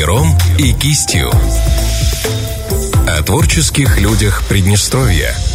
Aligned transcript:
пером 0.00 0.34
и 0.56 0.72
кистью. 0.72 1.30
О 3.06 3.22
творческих 3.22 4.00
людях 4.00 4.42
Приднестровья– 4.48 5.34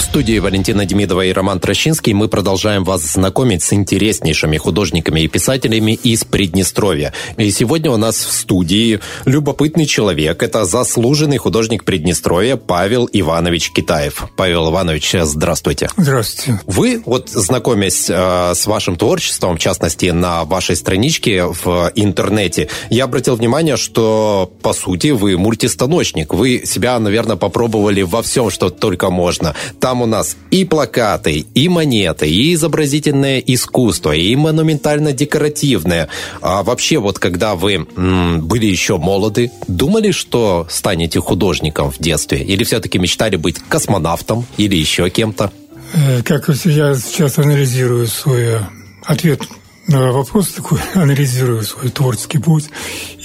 в 0.00 0.02
студии 0.02 0.38
Валентина 0.38 0.86
Демидова 0.86 1.26
и 1.26 1.32
Роман 1.32 1.60
Трощинский 1.60 2.14
мы 2.14 2.28
продолжаем 2.28 2.84
вас 2.84 3.02
знакомить 3.02 3.62
с 3.62 3.74
интереснейшими 3.74 4.56
художниками 4.56 5.20
и 5.20 5.28
писателями 5.28 5.92
из 5.92 6.24
Приднестровья. 6.24 7.12
И 7.36 7.50
сегодня 7.50 7.90
у 7.90 7.98
нас 7.98 8.16
в 8.16 8.32
студии 8.32 9.00
любопытный 9.26 9.84
человек. 9.84 10.42
Это 10.42 10.64
заслуженный 10.64 11.36
художник 11.36 11.84
Приднестровья 11.84 12.56
Павел 12.56 13.10
Иванович 13.12 13.72
Китаев. 13.72 14.24
Павел 14.36 14.70
Иванович, 14.70 15.16
здравствуйте. 15.24 15.90
Здравствуйте. 15.98 16.60
Вы, 16.66 17.02
вот 17.04 17.28
знакомясь 17.28 18.08
э, 18.08 18.54
с 18.54 18.66
вашим 18.66 18.96
творчеством, 18.96 19.56
в 19.56 19.60
частности, 19.60 20.06
на 20.06 20.44
вашей 20.44 20.76
страничке 20.76 21.44
в 21.44 21.92
интернете, 21.94 22.68
я 22.88 23.04
обратил 23.04 23.36
внимание, 23.36 23.76
что, 23.76 24.50
по 24.62 24.72
сути, 24.72 25.08
вы 25.08 25.36
мультистаночник. 25.36 26.32
Вы 26.32 26.62
себя, 26.64 26.98
наверное, 26.98 27.36
попробовали 27.36 28.00
во 28.00 28.22
всем, 28.22 28.48
что 28.48 28.70
только 28.70 29.10
можно. 29.10 29.54
Там 29.78 29.89
там 29.90 30.02
у 30.02 30.06
нас 30.06 30.36
и 30.52 30.64
плакаты, 30.64 31.46
и 31.52 31.68
монеты, 31.68 32.30
и 32.30 32.54
изобразительное 32.54 33.40
искусство, 33.40 34.12
и 34.12 34.36
монументально-декоративное. 34.36 36.06
А 36.40 36.62
вообще, 36.62 36.98
вот 36.98 37.18
когда 37.18 37.56
вы 37.56 37.88
м, 37.96 38.46
были 38.46 38.66
еще 38.66 38.98
молоды, 38.98 39.50
думали, 39.66 40.12
что 40.12 40.68
станете 40.70 41.18
художником 41.18 41.90
в 41.90 41.98
детстве? 41.98 42.38
Или 42.38 42.62
все-таки 42.62 43.00
мечтали 43.00 43.34
быть 43.34 43.56
космонавтом 43.68 44.46
или 44.58 44.76
еще 44.76 45.10
кем-то? 45.10 45.50
Э, 45.92 46.22
как 46.22 46.48
я 46.48 46.94
сейчас 46.94 47.38
анализирую 47.38 48.06
свой 48.06 48.42
э, 48.42 48.60
ответ 49.04 49.42
на 49.88 50.12
вопрос 50.12 50.50
такой, 50.50 50.78
анализирую 50.94 51.64
свой 51.64 51.90
творческий 51.90 52.38
путь 52.38 52.70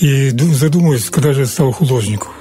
и 0.01 0.31
задумываюсь, 0.31 1.11
когда 1.11 1.31
же 1.33 1.41
я 1.41 1.45
стал 1.45 1.71
художником. 1.71 2.31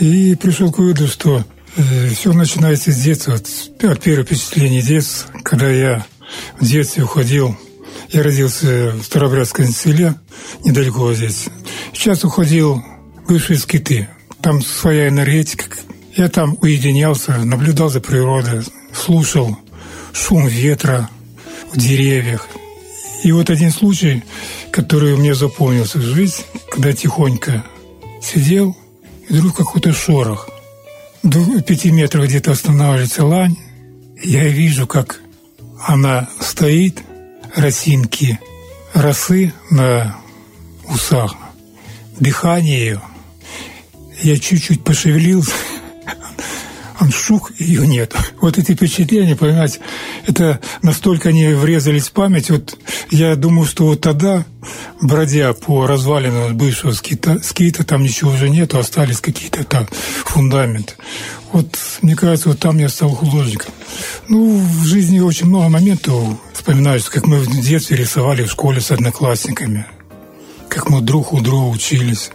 И 0.00 0.36
пришел 0.36 0.72
к 0.72 0.78
выводу, 0.78 1.06
что 1.06 1.44
Все 1.76 2.32
начинается 2.32 2.92
с 2.92 2.96
детства, 2.96 3.34
от 3.34 4.00
первого 4.00 4.24
впечатления 4.24 4.80
детства, 4.80 5.28
когда 5.42 5.68
я 5.68 6.06
в 6.60 6.64
детстве 6.64 7.02
уходил. 7.02 7.56
Я 8.10 8.22
родился 8.22 8.92
в 8.92 9.02
Старобрядском 9.02 9.66
селе, 9.66 10.14
недалеко 10.64 11.12
здесь. 11.14 11.46
Сейчас 11.92 12.22
уходил 12.22 12.80
в 13.24 13.28
бывшие 13.28 13.58
скиты. 13.58 14.08
Там 14.40 14.62
своя 14.62 15.08
энергетика. 15.08 15.64
Я 16.14 16.28
там 16.28 16.56
уединялся, 16.60 17.38
наблюдал 17.38 17.88
за 17.88 18.00
природой, 18.00 18.62
слушал 18.94 19.58
шум 20.12 20.46
ветра 20.46 21.10
в 21.72 21.76
деревьях. 21.76 22.46
И 23.24 23.32
вот 23.32 23.50
один 23.50 23.72
случай, 23.72 24.22
который 24.70 25.16
мне 25.16 25.34
запомнился 25.34 25.98
в 25.98 26.02
жизни, 26.02 26.44
когда 26.70 26.92
тихонько 26.92 27.64
сидел, 28.22 28.76
и 29.28 29.32
вдруг 29.32 29.56
какой-то 29.56 29.92
шорох 29.92 30.48
пяти 31.66 31.90
метрах 31.90 32.26
где-то 32.26 32.52
останавливается 32.52 33.24
лань. 33.24 33.56
Я 34.22 34.48
вижу, 34.48 34.86
как 34.86 35.20
она 35.86 36.28
стоит, 36.40 37.02
росинки 37.54 38.38
росы 38.94 39.52
на 39.70 40.16
усах, 40.88 41.34
дыхание 42.18 42.78
ее. 42.78 43.00
Я 44.22 44.38
чуть-чуть 44.38 44.84
пошевелился, 44.84 45.52
он 47.00 47.10
шух, 47.10 47.52
ее 47.58 47.86
нет. 47.86 48.14
Вот 48.40 48.58
эти 48.58 48.72
впечатления, 48.72 49.36
понимаете, 49.36 49.80
это 50.26 50.60
настолько 50.82 51.30
они 51.30 51.48
врезались 51.48 52.08
в 52.08 52.12
память. 52.12 52.50
Вот 52.50 52.78
я 53.10 53.36
думаю, 53.36 53.66
что 53.66 53.86
вот 53.86 54.00
тогда, 54.00 54.44
бродя 55.00 55.52
по 55.52 55.86
развалинам 55.86 56.56
бывшего 56.56 56.92
скита, 56.92 57.40
скита 57.42 57.84
там 57.84 58.02
ничего 58.02 58.30
уже 58.32 58.48
нету, 58.48 58.78
остались 58.78 59.20
какие-то 59.20 59.64
там 59.64 59.88
фундаменты. 60.24 60.94
Вот, 61.52 61.78
мне 62.02 62.16
кажется, 62.16 62.48
вот 62.48 62.58
там 62.58 62.78
я 62.78 62.88
стал 62.88 63.10
художником. 63.10 63.72
Ну, 64.28 64.58
в 64.58 64.84
жизни 64.86 65.20
очень 65.20 65.46
много 65.46 65.68
моментов 65.68 66.38
вспоминаю, 66.52 67.00
как 67.08 67.26
мы 67.26 67.38
в 67.38 67.60
детстве 67.60 67.96
рисовали 67.96 68.44
в 68.44 68.50
школе 68.50 68.80
с 68.80 68.90
одноклассниками, 68.90 69.86
как 70.68 70.90
мы 70.90 71.00
друг 71.00 71.32
у 71.32 71.40
друга 71.40 71.66
учились. 71.66 72.30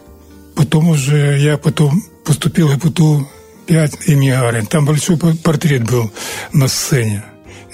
Потом 0.56 0.90
уже 0.90 1.38
я 1.40 1.58
потом 1.58 2.02
поступил 2.26 2.68
в 2.68 2.78
ИПТУ 2.78 3.28
5 3.70 4.08
имени 4.08 4.32
Гарин. 4.32 4.66
Там 4.66 4.84
большой 4.84 5.16
портрет 5.18 5.84
был 5.84 6.12
на 6.52 6.68
сцене. 6.68 7.24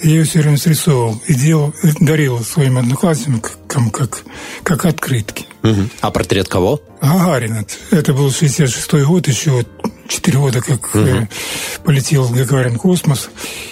Я 0.02 0.10
ее 0.10 0.24
все 0.24 0.40
время 0.40 0.58
срисовывал 0.58 1.22
и 1.26 1.32
делал, 1.32 1.72
дарил 2.00 2.44
своим 2.44 2.76
одноклассникам 2.76 3.90
как, 3.90 4.22
как 4.62 4.84
открытки. 4.84 5.46
Угу. 5.62 5.88
А 6.02 6.10
портрет 6.10 6.48
кого? 6.48 6.82
Гагарина. 7.00 7.64
Это 7.90 8.12
был 8.12 8.28
66-й 8.28 9.04
год, 9.06 9.26
еще 9.26 9.64
4 10.06 10.38
года, 10.38 10.60
как 10.60 10.94
угу. 10.94 11.28
полетел 11.82 12.28
Гагарин 12.28 12.74
в 12.74 12.82
космос. 12.82 13.30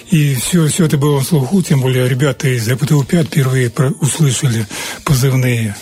И 0.09 0.33
все, 0.33 0.67
все 0.67 0.85
это 0.85 0.97
было 0.97 1.19
в 1.19 1.25
слуху, 1.25 1.61
тем 1.61 1.79
более 1.79 2.09
ребята 2.09 2.47
из 2.47 2.67
АПТУ-5 2.67 3.25
впервые 3.25 3.71
услышали 4.01 4.65
позывные 5.03 5.75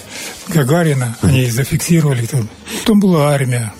Гагарина, 0.50 1.16
угу. 1.22 1.30
они 1.30 1.50
зафиксировали. 1.50 2.28
Потом 2.82 3.00
была 3.00 3.34
армия. 3.34 3.72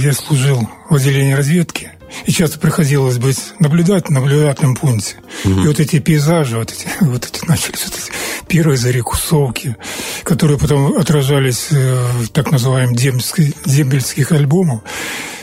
Я 0.00 0.12
служил 0.12 0.68
в 0.88 0.94
отделении 0.94 1.32
разведки. 1.32 1.92
И 2.24 2.32
часто 2.32 2.58
приходилось 2.58 3.18
быть 3.18 3.38
наблюдать 3.58 4.08
на 4.08 4.20
наблюдательном 4.20 4.76
пункте. 4.76 5.16
Угу. 5.44 5.60
И 5.60 5.66
вот 5.66 5.78
эти 5.78 5.98
пейзажи, 5.98 6.56
вот 6.56 6.72
эти, 6.72 6.86
вот 7.04 7.26
эти 7.26 7.44
начались 7.46 7.84
вот 7.84 7.94
эти 7.94 8.12
первые 8.46 8.78
зарекусовки, 8.78 9.76
которые 10.22 10.58
потом 10.58 10.96
отражались 10.96 11.68
в 11.70 12.28
так 12.28 12.50
называемых 12.50 12.96
дембельских, 12.96 13.52
дембельских 13.64 14.32
альбомах. 14.32 14.80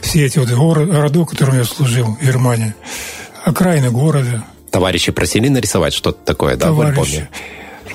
Все 0.01 0.25
эти 0.25 0.39
вот 0.39 0.49
города, 0.49 1.19
в 1.19 1.25
котором 1.25 1.57
я 1.57 1.65
служил, 1.65 2.17
в 2.19 2.25
Германии, 2.25 2.73
окраины 3.43 3.91
города. 3.91 4.43
Товарищи 4.71 5.11
просили 5.11 5.47
нарисовать 5.47 5.93
что-то 5.93 6.19
такое, 6.25 6.57
да, 6.57 6.67
Товарищи. 6.67 6.95
в 6.95 6.99
альбоме? 6.99 7.29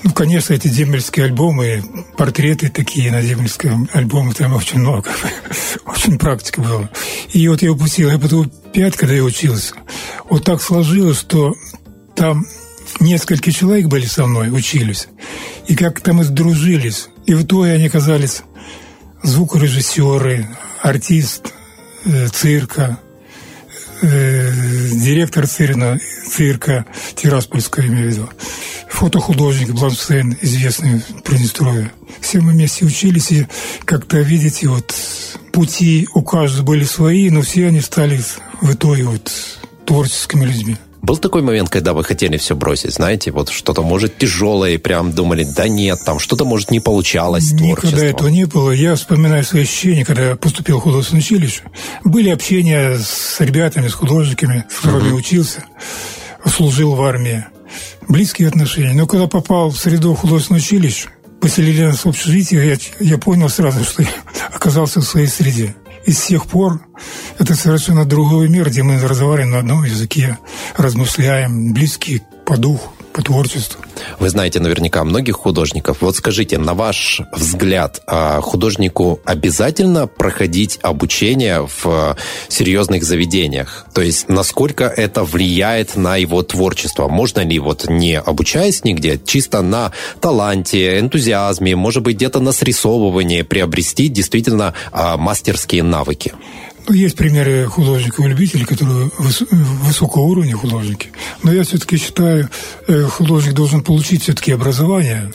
Ну, 0.03 0.13
конечно, 0.13 0.55
эти 0.55 0.69
дембельские 0.69 1.27
альбомы, 1.27 1.83
портреты 2.17 2.69
такие 2.69 3.11
на 3.11 3.23
дембельском 3.23 3.89
альбоме, 3.93 4.33
там 4.33 4.55
очень 4.55 4.81
много. 4.81 5.11
очень 5.87 6.19
практика 6.19 6.61
была. 6.61 6.91
И 7.33 7.47
вот 7.49 7.63
я 7.63 7.73
упустил, 7.73 8.11
я 8.11 8.19
потом 8.19 8.51
пять, 8.73 8.97
когда 8.97 9.15
я 9.15 9.25
учился. 9.25 9.75
Вот 10.29 10.45
так 10.45 10.63
сложилось, 10.63 11.19
что 11.19 11.55
там 12.15 12.47
несколько 13.01 13.53
человек 13.53 13.87
были 13.87 14.07
со 14.07 14.27
мной, 14.27 14.51
учились. 14.51 15.09
И 15.67 15.77
как-то 15.77 16.13
мы 16.13 16.25
сдружились. 16.25 17.09
И 17.27 17.35
в 17.35 17.43
итоге 17.43 17.73
они 17.73 17.87
оказались 17.87 18.43
звукорежиссеры, 19.23 20.49
артист 20.83 21.53
э, 22.05 22.29
цирка, 22.29 22.99
директор 24.03 25.47
цирка, 25.47 25.99
цирка 26.29 26.85
Тираспольского, 27.17 27.87
имею 27.87 28.11
в 28.11 28.13
виду 28.13 28.31
фотохудожник 29.01 29.71
Бланшейн, 29.71 30.37
известный 30.43 30.99
в 30.99 31.23
Приднестровье. 31.23 31.91
Все 32.21 32.41
мы 32.41 32.53
вместе 32.53 32.85
учились, 32.85 33.31
и 33.31 33.47
как-то, 33.87 34.19
видите, 34.19 34.69
вот 34.69 34.95
пути 35.53 36.07
у 36.13 36.23
каждого 36.23 36.67
были 36.67 36.85
свои, 36.85 37.31
но 37.31 37.41
все 37.41 37.69
они 37.69 37.81
стали 37.81 38.21
в 38.61 38.75
итоге 38.75 39.05
вот 39.05 39.33
творческими 39.87 40.45
людьми. 40.45 40.77
Был 41.03 41.17
такой 41.17 41.43
момент, 41.43 41.71
когда 41.71 41.95
вы 41.95 42.05
хотели 42.05 42.37
все 42.37 42.55
бросить, 42.55 42.93
знаете, 42.93 43.31
вот 43.31 43.49
что-то 43.49 43.83
может 43.83 44.19
тяжелое, 44.19 44.73
и 44.73 44.77
прям 44.77 45.13
думали, 45.13 45.45
да 45.57 45.67
нет, 45.67 45.99
там 46.05 46.19
что-то 46.19 46.45
может 46.45 46.71
не 46.71 46.81
получалось 46.81 47.53
Никогда 47.53 48.05
этого 48.05 48.29
не 48.29 48.45
было. 48.45 48.71
Я 48.71 48.95
вспоминаю 48.95 49.45
свои 49.45 49.63
ощущения, 49.63 50.05
когда 50.05 50.31
я 50.31 50.37
поступил 50.37 50.79
в 50.79 50.83
художественное 50.83 51.23
училище. 51.23 51.63
Были 52.05 52.31
общения 52.31 52.99
с 52.99 53.41
ребятами, 53.41 53.89
с 53.89 53.95
художниками, 53.95 54.65
с 54.71 54.81
которыми 54.81 55.11
uh-huh. 55.11 55.15
учился, 55.15 55.65
служил 56.45 56.95
в 56.95 57.03
армии 57.03 57.45
близкие 58.09 58.49
отношения. 58.49 58.93
Но 58.93 59.07
когда 59.07 59.27
попал 59.27 59.71
в 59.71 59.79
среду 59.79 60.15
художественного 60.15 60.63
училища, 60.63 61.09
поселили 61.41 61.85
нас 61.85 62.05
в 62.05 62.09
общежитие, 62.09 62.69
я, 62.69 62.77
я 63.01 63.19
понял 63.19 63.49
сразу, 63.49 63.85
что 63.85 64.03
я 64.03 64.11
оказался 64.53 65.01
в 65.01 65.05
своей 65.05 65.29
среде. 65.29 65.75
И 66.11 66.13
с 66.13 66.23
тех 66.23 66.47
пор 66.47 66.81
это 67.39 67.55
совершенно 67.55 68.05
другой 68.05 68.49
мир, 68.49 68.69
где 68.69 68.83
мы 68.83 69.01
разговариваем 69.01 69.53
на 69.53 69.61
одном 69.61 69.85
языке, 69.85 70.39
размышляем, 70.77 71.73
близкие 71.73 72.21
по 72.45 72.57
духу 72.57 72.93
по 73.13 73.23
творчеству. 73.23 73.81
Вы 74.19 74.31
знаете 74.31 74.61
наверняка 74.61 75.05
многих 75.05 75.37
художников. 75.37 75.99
Вот 76.01 76.17
скажите, 76.17 76.59
на 76.59 76.75
ваш 76.75 77.23
взгляд, 77.33 78.03
а 78.07 78.41
художнику 78.41 79.21
обязательно 79.25 80.07
проходить 80.07 80.79
обучение 80.83 81.69
в 81.83 82.17
серьезных 82.49 83.05
заведениях? 83.05 83.87
То 83.93 84.03
есть, 84.03 84.29
насколько 84.29 84.85
это 84.85 85.25
влияет 85.25 85.97
на 85.97 86.17
его 86.17 86.43
творчество? 86.43 87.09
Можно 87.09 87.41
ли 87.41 87.59
вот 87.59 87.89
не 87.89 88.19
обучаясь 88.19 88.85
нигде, 88.85 89.21
чисто 89.25 89.63
на 89.63 89.93
таланте, 90.21 90.99
энтузиазме, 90.99 91.77
может 91.77 92.03
быть, 92.03 92.17
где-то 92.17 92.41
на 92.41 92.53
срисовывании 92.53 93.43
приобрести 93.43 94.09
действительно 94.09 94.75
а, 94.93 95.17
мастерские 95.17 95.83
навыки? 95.83 96.33
Ну, 96.91 96.97
есть 96.97 97.15
примеры 97.17 97.67
художников-любителей, 97.67 98.65
которые 98.65 99.11
выс- 99.17 99.47
высокого 99.53 100.23
уровня 100.23 100.57
художники. 100.57 101.11
Но 101.45 101.53
я 101.53 101.63
все-таки 101.63 101.97
считаю, 101.97 102.49
э, 102.89 103.05
художник 103.05 103.53
должен 103.53 103.85
получить 103.85 104.25
все-таки 104.25 104.51
образование 104.51 105.31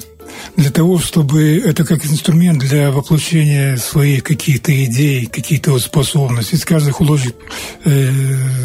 для 0.55 0.71
того, 0.71 0.99
чтобы 0.99 1.57
это 1.57 1.85
как 1.85 2.05
инструмент 2.05 2.59
для 2.59 2.91
воплощения 2.91 3.77
своих 3.77 4.23
каких-то 4.23 4.71
идей, 4.83 5.25
каких-то 5.25 5.71
вот 5.71 5.81
способностей. 5.81 6.57
Каждый 6.59 6.91
художник 6.91 7.35
э, 7.83 8.11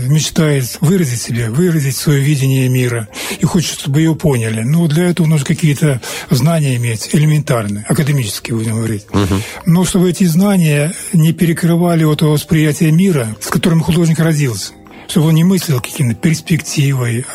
мечтает 0.09 0.79
выразить 0.81 1.21
себя, 1.21 1.51
выразить 1.51 1.97
свое 1.97 2.21
видение 2.21 2.69
мира 2.69 3.09
и 3.39 3.45
хочет, 3.45 3.79
чтобы 3.79 4.01
ее 4.01 4.15
поняли. 4.15 4.63
Но 4.63 4.87
для 4.87 5.05
этого 5.05 5.27
нужно 5.27 5.47
какие-то 5.47 6.01
знания 6.31 6.77
иметь, 6.77 7.11
элементарные, 7.13 7.85
академические, 7.89 8.57
будем 8.57 8.77
говорить. 8.77 9.07
Угу. 9.13 9.35
Но 9.67 9.85
чтобы 9.85 10.11
эти 10.11 10.25
знания 10.25 10.93
не 11.13 11.33
перекрывали 11.33 12.05
вот 12.05 12.23
восприятие 12.23 12.93
мира, 12.93 13.37
с 13.41 13.49
которым 13.49 13.83
художник 13.83 14.19
родился 14.19 14.73
чтобы 15.11 15.29
он 15.29 15.35
не 15.35 15.43
мыслил 15.43 15.81
какими-то 15.81 16.21
перспективой, 16.21 17.27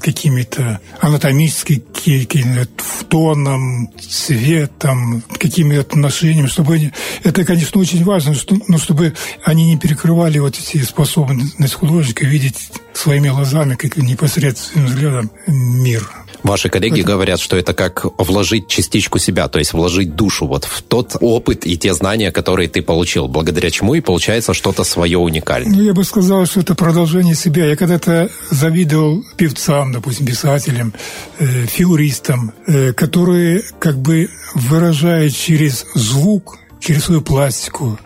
какими-то 0.00 0.80
анатомическими 1.00 2.66
тоном, 3.08 3.90
цветом, 4.00 5.22
какими-то 5.38 5.80
отношениями, 5.82 6.46
чтобы 6.46 6.74
они, 6.74 6.92
это, 7.24 7.44
конечно, 7.44 7.80
очень 7.80 8.02
важно, 8.04 8.34
но 8.68 8.78
чтобы 8.78 9.14
они 9.44 9.66
не 9.66 9.76
перекрывали 9.76 10.38
вот 10.38 10.58
эти 10.58 10.82
способности 10.82 11.74
художника 11.74 12.24
видеть 12.24 12.70
своими 12.94 13.28
глазами, 13.28 13.74
как 13.74 13.96
непосредственным 13.96 14.86
взглядом 14.86 15.30
мир. 15.46 16.08
Ваши 16.42 16.68
коллеги 16.68 17.00
это... 17.00 17.08
говорят, 17.08 17.40
что 17.40 17.56
это 17.56 17.72
как 17.72 18.04
вложить 18.18 18.66
частичку 18.66 19.18
себя, 19.18 19.48
то 19.48 19.58
есть 19.58 19.72
вложить 19.72 20.16
душу 20.16 20.46
вот 20.46 20.64
в 20.64 20.82
тот 20.82 21.16
опыт 21.20 21.66
и 21.66 21.76
те 21.78 21.94
знания, 21.94 22.32
которые 22.32 22.68
ты 22.68 22.82
получил, 22.82 23.28
благодаря 23.28 23.70
чему 23.70 23.94
и 23.94 24.00
получается 24.00 24.52
что-то 24.52 24.84
свое 24.84 25.18
уникальное. 25.18 25.76
Ну, 25.76 25.82
я 25.82 25.94
бы 25.94 26.04
сказал, 26.04 26.46
что 26.46 26.60
это 26.60 26.74
продолжение 26.74 27.34
себя. 27.34 27.66
Я 27.66 27.76
когда-то 27.76 28.28
завидовал 28.50 29.24
певцам, 29.36 29.92
допустим, 29.92 30.26
писателям, 30.26 30.92
э, 31.38 31.66
фигуристам, 31.66 32.52
э, 32.66 32.92
которые 32.92 33.62
как 33.78 33.98
бы 33.98 34.28
выражают 34.54 35.36
через 35.36 35.86
звук, 35.94 36.58
через 36.80 37.04
свою 37.04 37.22
пластику 37.22 37.98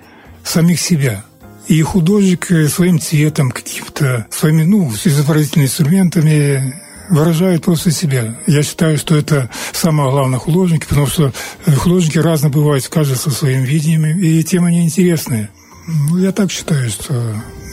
самих 0.44 0.80
себя. 0.80 1.24
И 1.68 1.82
художник 1.82 2.46
своим 2.68 3.00
цветом, 3.00 3.50
каким-то 3.50 4.26
своими, 4.30 4.62
ну, 4.62 4.92
изобразительными 5.04 5.66
инструментами 5.66 6.74
выражают 7.10 7.64
просто 7.64 7.90
себя. 7.90 8.36
Я 8.46 8.62
считаю, 8.62 8.98
что 8.98 9.16
это 9.16 9.50
самое 9.72 10.10
главное 10.10 10.38
художники, 10.38 10.86
потому 10.86 11.06
что 11.06 11.32
э, 11.64 11.72
художники 11.72 12.18
разные 12.18 12.50
бывают, 12.50 12.86
каждый 12.88 13.16
со 13.16 13.30
своим 13.30 13.62
видением, 13.62 14.18
и 14.18 14.42
темы 14.42 14.68
они 14.68 14.84
интересные. 14.84 15.50
Ну, 15.86 16.18
я 16.18 16.32
так 16.32 16.50
считаю, 16.50 16.90
что 16.90 17.14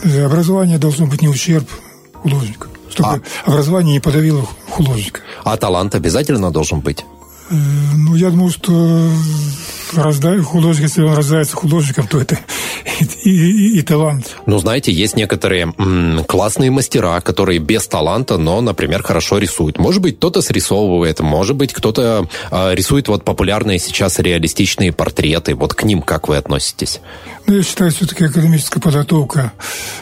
э, 0.04 0.26
образование 0.26 0.78
должно 0.78 1.08
быть 1.08 1.22
не 1.22 1.28
ущерб 1.28 1.68
художнику, 2.14 2.68
чтобы 2.90 3.10
а... 3.10 3.50
образование 3.50 3.94
не 3.94 4.00
подавило 4.00 4.48
художника. 4.70 5.22
А 5.44 5.58
талант 5.58 5.96
обязательно 5.96 6.52
должен 6.52 6.82
быть? 6.82 7.06
Э, 7.50 7.56
ну, 7.96 8.16
я 8.16 8.30
думаю, 8.30 8.52
что 8.52 9.10
художник, 10.44 10.84
если 10.84 11.02
он 11.02 11.16
рождается 11.16 11.56
художником, 11.56 12.08
то 12.08 12.20
это 12.20 12.40
и, 13.24 13.30
и, 13.30 13.80
и 13.80 13.82
талант. 13.82 14.36
Ну, 14.46 14.58
знаете, 14.60 14.92
есть 14.92 15.16
некоторые 15.16 15.74
м, 15.78 16.24
классные 16.26 16.72
мастера, 16.72 17.20
которые 17.22 17.60
без 17.60 17.88
таланта, 17.88 18.38
но, 18.38 18.62
например, 18.62 19.04
хорошо 19.04 19.38
рисуют. 19.38 19.80
Может 19.80 20.02
быть, 20.02 20.18
кто-то 20.18 20.42
срисовывает, 20.42 21.20
может 21.20 21.56
быть, 21.56 21.74
кто-то 21.74 22.28
э, 22.52 22.76
рисует 22.76 23.08
вот 23.08 23.24
популярные 23.24 23.80
сейчас 23.80 24.20
реалистичные 24.20 24.92
портреты. 24.92 25.56
Вот 25.56 25.74
к 25.74 25.84
ним 25.84 26.02
как 26.02 26.28
вы 26.28 26.38
относитесь? 26.38 27.00
Ну, 27.46 27.58
я 27.58 27.64
считаю, 27.64 27.92
все-таки 27.92 28.26
академическая 28.26 28.82
подготовка 28.82 29.52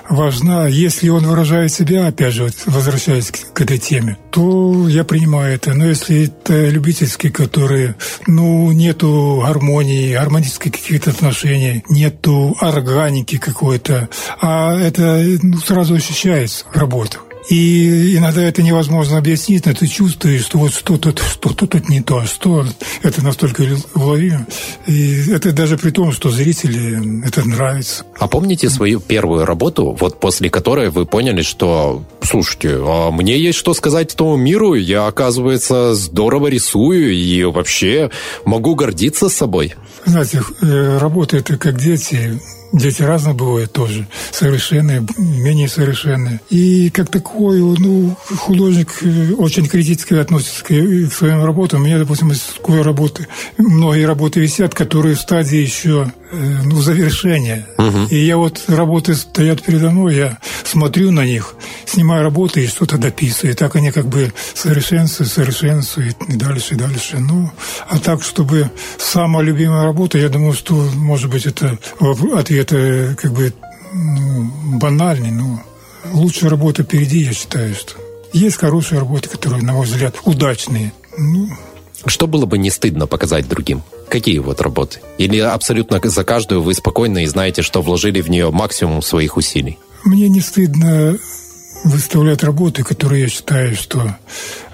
важна. 0.09 0.67
Если 0.67 1.09
он 1.09 1.25
выражает 1.25 1.73
себя, 1.73 2.07
опять 2.07 2.33
же, 2.33 2.51
возвращаясь 2.65 3.31
к, 3.31 3.53
к 3.53 3.61
этой 3.61 3.79
теме, 3.79 4.17
то 4.29 4.87
я 4.87 5.03
принимаю 5.03 5.55
это. 5.55 5.73
Но 5.73 5.87
если 5.87 6.25
это 6.25 6.69
любительские, 6.69 7.31
которые, 7.31 7.95
ну, 8.27 8.71
нету 8.71 9.41
гармонии, 9.43 9.80
гармонических 10.13 10.71
каких-то 10.71 11.11
отношений, 11.11 11.83
нету 11.89 12.55
органики 12.59 13.37
какой-то, 13.37 14.09
а 14.41 14.75
это 14.75 15.23
ну, 15.41 15.57
сразу 15.57 15.95
ощущается 15.95 16.65
в 16.71 16.77
работах. 16.77 17.25
И 17.49 18.17
иногда 18.17 18.41
это 18.43 18.61
невозможно 18.61 19.17
объяснить, 19.17 19.65
но 19.65 19.73
ты 19.73 19.87
чувствуешь, 19.87 20.43
что 20.43 20.59
вот 20.59 20.73
что-то 20.73 21.13
что 21.17 21.53
тут 21.53 21.89
не 21.89 22.01
то, 22.01 22.23
что 22.25 22.65
это 23.01 23.23
настолько 23.23 23.63
уловимо. 23.95 24.45
И 24.87 25.31
это 25.31 25.51
даже 25.51 25.77
при 25.77 25.91
том, 25.91 26.11
что 26.11 26.29
зрители 26.29 27.25
это 27.25 27.47
нравится. 27.47 28.05
А 28.19 28.27
помните 28.27 28.69
свою 28.69 28.99
первую 28.99 29.45
работу, 29.45 29.95
вот 29.99 30.19
после 30.19 30.49
которой 30.49 30.89
вы 30.89 31.05
поняли, 31.05 31.41
что, 31.41 32.03
слушайте, 32.21 32.77
а 32.79 33.11
мне 33.11 33.39
есть 33.39 33.57
что 33.57 33.73
сказать 33.73 34.13
этому 34.13 34.35
миру, 34.37 34.75
я, 34.75 35.07
оказывается, 35.07 35.95
здорово 35.95 36.47
рисую 36.47 37.13
и 37.13 37.43
вообще 37.43 38.11
могу 38.45 38.75
гордиться 38.75 39.29
собой? 39.29 39.73
Знаете, 40.05 40.41
э, 40.61 40.97
работа 40.97 41.37
это 41.37 41.57
как 41.57 41.79
дети, 41.79 42.39
Дети 42.73 43.01
разные 43.01 43.33
бывают 43.33 43.73
тоже, 43.73 44.07
совершенные, 44.31 45.05
менее 45.17 45.67
совершенные. 45.67 46.39
И 46.49 46.89
как 46.89 47.09
такой, 47.09 47.59
ну, 47.59 48.15
художник 48.37 48.89
э, 49.01 49.33
очень 49.33 49.67
критически 49.67 50.13
относится 50.13 50.63
к, 50.63 50.67
к 50.67 51.13
своим 51.13 51.43
работам. 51.43 51.81
У 51.81 51.85
меня, 51.85 51.99
допустим, 51.99 52.31
из 52.31 52.39
такой 52.39 52.81
работы, 52.81 53.27
многие 53.57 54.05
работы 54.05 54.39
висят, 54.39 54.73
которые 54.73 55.15
в 55.15 55.19
стадии 55.19 55.57
еще 55.57 56.13
ну, 56.31 56.81
завершение. 56.81 57.67
Угу. 57.77 58.07
И 58.09 58.17
я 58.17 58.37
вот 58.37 58.63
работы 58.67 59.15
стоят 59.15 59.61
передо 59.61 59.89
мной, 59.91 60.15
я 60.15 60.37
смотрю 60.63 61.11
на 61.11 61.25
них, 61.25 61.55
снимаю 61.85 62.23
работы 62.23 62.63
и 62.63 62.67
что-то 62.67 62.97
дописываю. 62.97 63.53
И 63.53 63.55
так 63.55 63.75
они 63.75 63.91
как 63.91 64.07
бы 64.07 64.33
совершенствуют, 64.53 65.31
совершенствуют 65.31 66.17
и 66.27 66.35
дальше, 66.35 66.75
и 66.75 66.77
дальше. 66.77 67.19
Ну, 67.19 67.51
а 67.87 67.99
так, 67.99 68.23
чтобы 68.23 68.69
самая 68.97 69.43
любимая 69.43 69.83
работа, 69.83 70.17
я 70.17 70.29
думаю, 70.29 70.53
что, 70.53 70.73
может 70.95 71.29
быть, 71.29 71.45
это 71.45 71.77
ответ 72.33 72.71
э, 72.71 73.15
как 73.15 73.33
бы 73.33 73.53
ну, 73.93 74.51
банальный, 74.79 75.31
но 75.31 75.61
лучшая 76.11 76.49
работа 76.49 76.83
впереди, 76.83 77.19
я 77.19 77.33
считаю, 77.33 77.75
что 77.75 77.95
есть 78.33 78.57
хорошие 78.57 78.99
работы, 78.99 79.29
которые, 79.29 79.61
на 79.61 79.73
мой 79.73 79.85
взгляд, 79.85 80.15
удачные. 80.23 80.93
Ну, 81.17 81.49
что 82.05 82.27
было 82.27 82.45
бы 82.45 82.57
не 82.57 82.69
стыдно 82.69 83.07
показать 83.07 83.47
другим? 83.47 83.83
Какие 84.11 84.39
вот 84.39 84.59
работы? 84.59 84.99
Или 85.17 85.39
абсолютно 85.39 86.01
за 86.03 86.25
каждую 86.25 86.61
вы 86.61 86.73
спокойно 86.73 87.19
и 87.19 87.25
знаете, 87.27 87.61
что 87.61 87.81
вложили 87.81 88.19
в 88.19 88.29
нее 88.29 88.51
максимум 88.51 89.01
своих 89.01 89.37
усилий? 89.37 89.79
Мне 90.03 90.27
не 90.27 90.41
стыдно 90.41 91.17
выставлять 91.85 92.43
работы, 92.43 92.83
которые 92.83 93.23
я 93.23 93.29
считаю, 93.29 93.73
что 93.73 94.17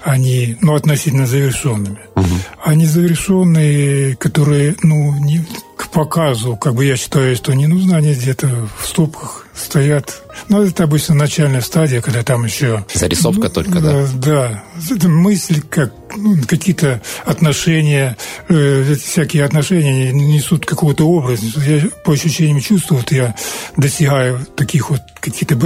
они 0.02 0.56
ну, 0.60 0.74
относительно 0.74 1.28
завершенными. 1.28 2.00
Угу. 2.16 2.26
Они 2.64 2.84
завершенные, 2.84 4.16
которые 4.16 4.74
ну, 4.82 5.14
не 5.24 5.46
к 5.76 5.88
показу, 5.90 6.56
как 6.56 6.74
бы 6.74 6.84
я 6.84 6.96
считаю, 6.96 7.36
что 7.36 7.52
не 7.52 7.68
нужны, 7.68 7.94
они 7.94 8.14
где-то 8.14 8.68
в 8.80 8.88
стопках 8.88 9.46
стоят. 9.58 10.22
Но 10.48 10.62
это 10.62 10.84
обычно 10.84 11.14
начальная 11.14 11.60
стадия, 11.60 12.00
когда 12.00 12.22
там 12.22 12.44
еще... 12.44 12.84
Зарисовка 12.94 13.42
ну, 13.42 13.50
только, 13.50 13.80
да? 13.80 14.06
Да. 14.14 14.64
Это 14.90 15.08
мысль, 15.08 15.60
как 15.60 15.92
ну, 16.16 16.36
какие-то 16.46 17.02
отношения, 17.24 18.16
э, 18.48 18.94
всякие 18.94 19.44
отношения 19.44 20.12
несут 20.12 20.64
какого-то 20.64 21.08
образа. 21.08 21.44
Я 21.60 21.88
по 22.04 22.12
ощущениям 22.12 22.60
чувствую, 22.60 23.00
вот 23.00 23.12
я 23.12 23.34
достигаю 23.76 24.44
таких 24.56 24.90
вот 24.90 25.00
каких-то 25.20 25.56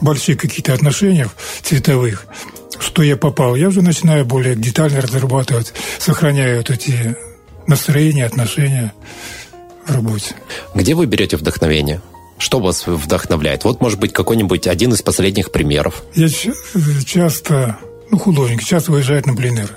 больших 0.00 0.38
каких-то 0.38 0.74
отношений 0.74 1.26
цветовых, 1.62 2.26
что 2.78 3.02
я 3.02 3.16
попал. 3.16 3.56
Я 3.56 3.68
уже 3.68 3.82
начинаю 3.82 4.24
более 4.24 4.54
детально 4.54 5.00
разрабатывать, 5.00 5.72
сохраняю 5.98 6.58
вот 6.58 6.70
эти 6.70 7.16
настроения, 7.66 8.24
отношения 8.24 8.92
в 9.86 9.94
работе. 9.94 10.34
Где 10.74 10.94
вы 10.94 11.06
берете 11.06 11.36
вдохновение? 11.36 12.00
Что 12.38 12.60
вас 12.60 12.86
вдохновляет? 12.86 13.64
Вот, 13.64 13.80
может 13.80 13.98
быть, 13.98 14.12
какой-нибудь 14.12 14.66
один 14.66 14.92
из 14.92 15.02
последних 15.02 15.50
примеров. 15.50 16.04
Я 16.14 16.28
часто, 17.04 17.78
ну, 18.10 18.18
художник, 18.18 18.64
часто 18.64 18.92
выезжает 18.92 19.26
на 19.26 19.34
пленэр. 19.34 19.70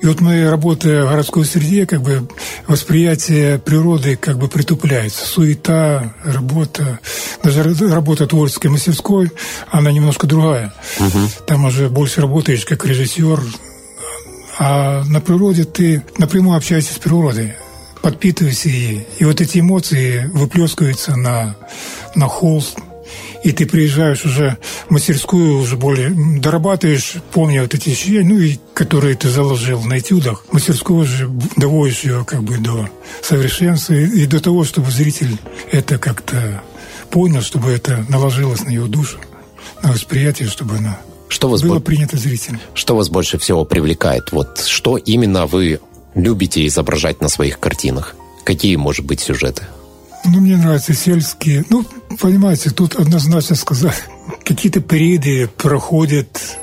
И 0.00 0.06
вот 0.06 0.20
мы, 0.20 0.48
работая 0.48 1.04
в 1.04 1.08
городской 1.08 1.44
среде, 1.44 1.84
как 1.84 2.02
бы 2.02 2.28
восприятие 2.68 3.58
природы 3.58 4.16
как 4.16 4.38
бы 4.38 4.48
притупляется. 4.48 5.26
Суета, 5.26 6.14
работа, 6.24 7.00
даже 7.42 7.74
работа 7.88 8.26
творческой 8.26 8.68
мастерской, 8.68 9.32
она 9.70 9.90
немножко 9.90 10.26
другая. 10.26 10.72
Угу. 11.00 11.18
Там 11.46 11.64
уже 11.64 11.88
больше 11.88 12.20
работаешь 12.20 12.64
как 12.64 12.84
режиссер, 12.84 13.42
а 14.58 15.02
на 15.04 15.20
природе 15.20 15.64
ты 15.64 16.02
напрямую 16.16 16.56
общаешься 16.56 16.94
с 16.94 16.98
природой 16.98 17.54
подпитываешься 18.02 18.68
ей. 18.68 19.06
И 19.18 19.24
вот 19.24 19.40
эти 19.40 19.58
эмоции 19.58 20.30
выплескиваются 20.32 21.16
на, 21.16 21.56
на 22.14 22.26
холст. 22.26 22.78
И 23.44 23.52
ты 23.52 23.66
приезжаешь 23.66 24.24
уже 24.24 24.58
в 24.88 24.90
мастерскую, 24.90 25.60
уже 25.60 25.76
более 25.76 26.10
дорабатываешь, 26.40 27.14
помня 27.32 27.62
вот 27.62 27.72
эти 27.72 27.90
ощущения, 27.90 28.24
ну 28.24 28.38
и 28.38 28.58
которые 28.74 29.14
ты 29.14 29.30
заложил 29.30 29.82
на 29.82 29.98
этюдах. 29.98 30.44
Мастерскую 30.50 31.00
уже 31.00 31.30
доводишь 31.56 32.00
ее 32.00 32.24
как 32.26 32.42
бы 32.42 32.58
до 32.58 32.88
совершенства 33.22 33.94
и, 33.94 34.22
и 34.22 34.26
до 34.26 34.40
того, 34.40 34.64
чтобы 34.64 34.90
зритель 34.90 35.38
это 35.70 35.98
как-то 35.98 36.62
понял, 37.10 37.40
чтобы 37.40 37.70
это 37.70 38.04
наложилось 38.08 38.64
на 38.64 38.70
его 38.70 38.86
душу, 38.88 39.18
на 39.82 39.92
восприятие, 39.92 40.48
чтобы 40.48 40.76
она 40.76 40.98
что 41.28 41.48
вас 41.48 41.62
было 41.62 41.74
бо... 41.74 41.80
принято 41.80 42.16
зрителем. 42.16 42.60
Что 42.74 42.96
вас 42.96 43.08
больше 43.10 43.38
всего 43.38 43.64
привлекает? 43.64 44.32
Вот 44.32 44.60
что 44.60 44.96
именно 44.96 45.46
вы 45.46 45.80
любите 46.14 46.66
изображать 46.66 47.20
на 47.20 47.28
своих 47.28 47.60
картинах? 47.60 48.14
Какие, 48.44 48.76
может 48.76 49.04
быть, 49.04 49.20
сюжеты? 49.20 49.64
Ну, 50.24 50.40
мне 50.40 50.56
нравятся 50.56 50.94
сельские. 50.94 51.64
Ну, 51.70 51.84
понимаете, 52.20 52.70
тут 52.70 52.96
однозначно 52.96 53.56
сказать, 53.56 54.02
какие-то 54.44 54.80
периоды 54.80 55.48
проходят, 55.48 56.58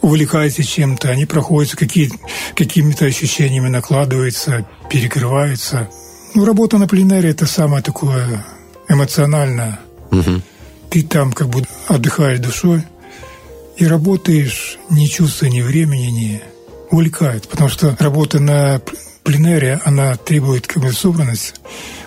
увлекаетесь 0.00 0.68
чем-то, 0.68 1.10
они 1.10 1.26
проходят, 1.26 1.74
какие, 1.74 2.10
какими-то 2.54 3.06
ощущениями 3.06 3.68
накладываются, 3.68 4.66
перекрываются. 4.88 5.88
Ну, 6.34 6.44
работа 6.44 6.78
на 6.78 6.86
пленэре– 6.86 7.30
это 7.30 7.46
самое 7.46 7.82
такое 7.82 8.44
эмоциональное. 8.88 9.80
Угу. 10.10 10.42
Ты 10.90 11.02
там 11.02 11.32
как 11.32 11.48
бы 11.48 11.64
отдыхаешь 11.88 12.40
душой 12.40 12.82
и 13.76 13.86
работаешь, 13.86 14.78
не 14.90 15.08
чувствуя 15.08 15.50
ни 15.50 15.62
времени, 15.62 16.06
ни 16.06 16.42
увлекает. 16.90 17.48
Потому 17.48 17.68
что 17.68 17.96
работа 17.98 18.40
на 18.40 18.80
пленэре, 19.22 19.80
она 19.84 20.16
требует 20.16 20.66
как 20.66 20.82
бы 20.82 20.92
собранности, 20.92 21.54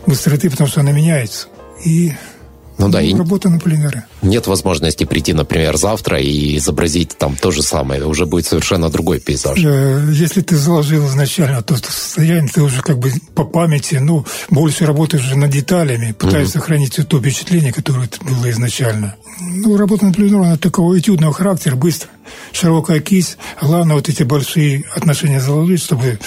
быстроты, 0.06 0.50
потому 0.50 0.70
что 0.70 0.82
она 0.82 0.92
меняется. 0.92 1.48
И 1.86 2.14
ну 2.78 2.90
да, 2.90 3.02
и 3.02 3.14
работа 3.14 3.50
на 3.50 3.60
пленэре. 3.60 4.06
Нет 4.22 4.48
возможности 4.48 5.04
прийти, 5.04 5.34
например, 5.34 5.78
завтра 5.78 6.20
и 6.20 6.58
изобразить 6.58 7.18
там 7.18 7.36
то 7.36 7.52
же 7.52 7.62
самое. 7.62 8.06
Уже 8.06 8.26
будет 8.26 8.46
совершенно 8.46 8.90
другой 8.90 9.20
пейзаж. 9.20 9.58
Э, 9.64 10.10
если 10.12 10.42
ты 10.42 10.56
заложил 10.56 11.08
изначально 11.08 11.62
то 11.62 11.76
состояние, 11.76 12.50
ты 12.54 12.62
уже 12.62 12.82
как 12.82 12.98
бы 13.00 13.12
по 13.36 13.44
памяти, 13.44 13.96
ну, 13.96 14.26
больше 14.50 14.86
работаешь 14.86 15.24
уже 15.24 15.38
над 15.38 15.52
деталями, 15.52 16.14
пытаешься 16.14 16.58
угу. 16.58 16.64
сохранить 16.64 17.00
то 17.08 17.20
впечатление, 17.20 17.72
которое 17.72 18.10
было 18.22 18.50
изначально. 18.50 19.16
Ну, 19.40 19.78
работа 19.78 20.06
на 20.06 20.14
пленэре, 20.14 20.38
она 20.38 20.58
такого 20.58 20.98
этюдного 20.98 21.34
характера, 21.34 21.76
быстро. 21.76 22.10
Широкая 22.52 23.00
кисть. 23.02 23.38
Главное, 23.62 23.96
вот 23.96 24.10
эти 24.10 24.24
большие 24.24 24.84
отношения 24.96 25.40
заложить, 25.40 25.82
чтобы 25.82 26.20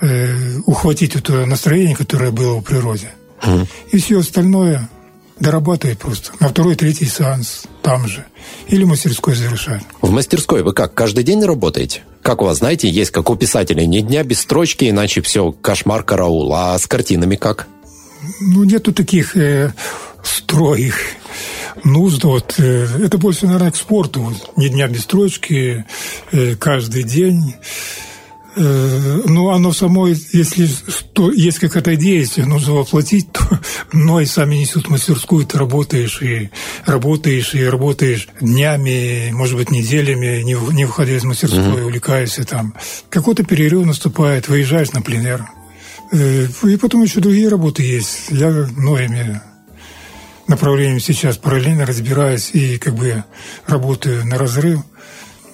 э, 0.00 0.58
ухватить 0.66 1.16
это 1.16 1.46
настроение, 1.46 1.96
которое 1.96 2.30
было 2.30 2.60
в 2.60 2.62
природе. 2.62 3.10
Угу. 3.42 3.66
И 3.92 3.98
все 3.98 4.20
остальное 4.20 4.88
дорабатывает 5.40 5.98
просто. 5.98 6.30
На 6.38 6.48
второй, 6.48 6.76
третий 6.76 7.06
сеанс 7.06 7.64
там 7.82 8.06
же. 8.06 8.24
Или 8.68 8.84
мастерской 8.84 9.34
завершает. 9.34 9.82
В 10.00 10.10
мастерской 10.10 10.62
вы 10.62 10.72
как, 10.72 10.94
каждый 10.94 11.24
день 11.24 11.42
работаете? 11.44 12.02
Как 12.22 12.42
у 12.42 12.44
вас, 12.44 12.58
знаете, 12.58 12.88
есть 12.88 13.10
как 13.10 13.30
у 13.30 13.36
писателей, 13.36 13.86
ни 13.86 14.00
дня 14.00 14.22
без 14.22 14.40
строчки, 14.40 14.88
иначе 14.88 15.22
все, 15.22 15.52
кошмар, 15.52 16.02
караул. 16.02 16.54
А 16.54 16.78
с 16.78 16.86
картинами 16.86 17.36
как? 17.36 17.66
Ну, 18.40 18.64
нету 18.64 18.92
таких 18.92 19.36
э, 19.36 19.72
строгих 20.22 20.96
нужд. 21.84 22.24
Вот, 22.24 22.54
э, 22.58 22.86
это 23.02 23.16
больше, 23.16 23.46
наверное, 23.46 23.70
к 23.70 23.76
спорту. 23.76 24.20
Вот, 24.20 24.52
ни 24.56 24.68
дня 24.68 24.88
без 24.88 25.02
строчки, 25.02 25.86
э, 26.32 26.56
каждый 26.56 27.04
день. 27.04 27.54
Э, 28.56 29.22
ну, 29.26 29.50
оно 29.50 29.72
само, 29.72 30.08
если 30.08 30.66
что, 30.66 31.30
есть 31.30 31.58
какая-то 31.58 31.94
идея, 31.94 32.20
если 32.20 32.42
нужно 32.42 32.74
воплотить, 32.74 33.30
то 33.32 33.42
но 33.92 34.20
и 34.20 34.26
сами 34.26 34.56
несут 34.56 34.88
мастерскую, 34.88 35.46
ты 35.46 35.58
работаешь 35.58 36.20
и 36.20 36.50
работаешь, 36.84 37.54
и 37.54 37.64
работаешь 37.64 38.28
днями, 38.40 39.30
может 39.32 39.56
быть, 39.56 39.70
неделями, 39.70 40.42
не, 40.42 40.54
не 40.74 40.84
выходя 40.84 41.14
из 41.14 41.24
мастерской, 41.24 41.60
mm-hmm. 41.60 41.84
увлекаешься 41.84 42.44
там. 42.44 42.74
Какой-то 43.08 43.44
перерыв 43.44 43.86
наступает, 43.86 44.48
выезжаешь 44.48 44.92
на 44.92 45.02
пленер. 45.02 45.46
Э, 46.12 46.46
и 46.64 46.76
потом 46.76 47.02
еще 47.02 47.20
другие 47.20 47.48
работы 47.48 47.84
есть. 47.84 48.30
Я 48.30 48.48
многими 48.48 49.40
направлениями 50.48 50.98
сейчас 50.98 51.36
параллельно 51.36 51.86
разбираюсь 51.86 52.50
и 52.52 52.78
как 52.78 52.96
бы 52.96 53.22
работаю 53.66 54.26
на 54.26 54.36
разрыв. 54.36 54.80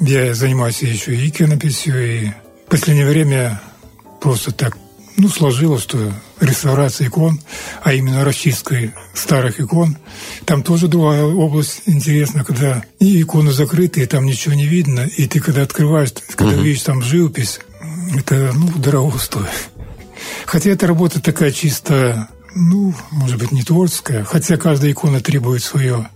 Я 0.01 0.35
занимаюсь 0.35 0.83
еще 0.83 1.15
и 1.15 1.29
иконописью, 1.29 2.25
и 2.25 2.31
в 2.67 2.69
последнее 2.69 3.07
время 3.07 3.61
просто 4.21 4.51
так 4.51 4.77
ну, 5.17 5.29
сложилось, 5.29 5.83
что 5.83 6.13
реставрация 6.41 7.09
икон, 7.09 7.41
а 7.83 7.95
именно 7.95 8.25
расчисткой 8.25 8.93
старых 9.15 9.61
икон, 9.61 9.97
там 10.45 10.63
тоже 10.63 10.89
другая 10.89 11.25
область 11.25 11.83
интересна, 11.87 12.45
когда 12.45 12.85
и 12.99 13.23
иконы 13.23 13.53
закрыты, 13.53 14.03
и 14.03 14.07
там 14.07 14.27
ничего 14.27 14.55
не 14.55 14.67
видно, 14.67 15.09
и 15.17 15.27
ты 15.27 15.41
когда 15.41 15.63
открываешь, 15.63 16.11
когда 16.35 16.55
угу. 16.55 16.63
видишь 16.63 16.83
там 16.83 17.03
живопись, 17.03 17.61
это, 18.15 18.53
ну, 18.55 18.69
дорого 18.79 19.19
стоит. 19.19 19.49
Хотя 20.45 20.71
эта 20.71 20.87
работа 20.87 21.21
такая 21.21 21.53
чисто, 21.53 22.29
ну, 22.55 22.95
может 23.11 23.39
быть, 23.39 23.53
не 23.53 23.63
творческая, 23.63 24.25
хотя 24.25 24.57
каждая 24.57 24.91
икона 24.91 25.21
требует 25.21 25.63
свое 25.63 26.09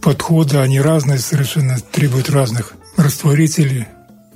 подхода, 0.00 0.62
они 0.62 0.80
разные 0.80 1.18
совершенно, 1.18 1.78
требуют 1.78 2.28
разных 2.28 2.74
растворителей, 2.96 3.86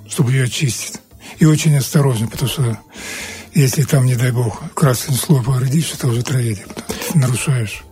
чтобы 0.09 0.31
ее 0.33 0.45
очистить 0.45 1.01
и 1.39 1.45
очень 1.45 1.77
осторожно, 1.77 2.29
потому 2.29 2.49
что 2.49 2.79
если 3.55 3.83
там, 3.83 4.07
не 4.07 4.17
дай 4.17 4.33
бог, 4.33 4.63
красный 4.75 5.15
слой 5.15 5.43
повредишь, 5.43 5.93
это 5.95 6.09
уже 6.09 6.23
трагедия, 6.23 6.67
нарушаешь 7.15 7.86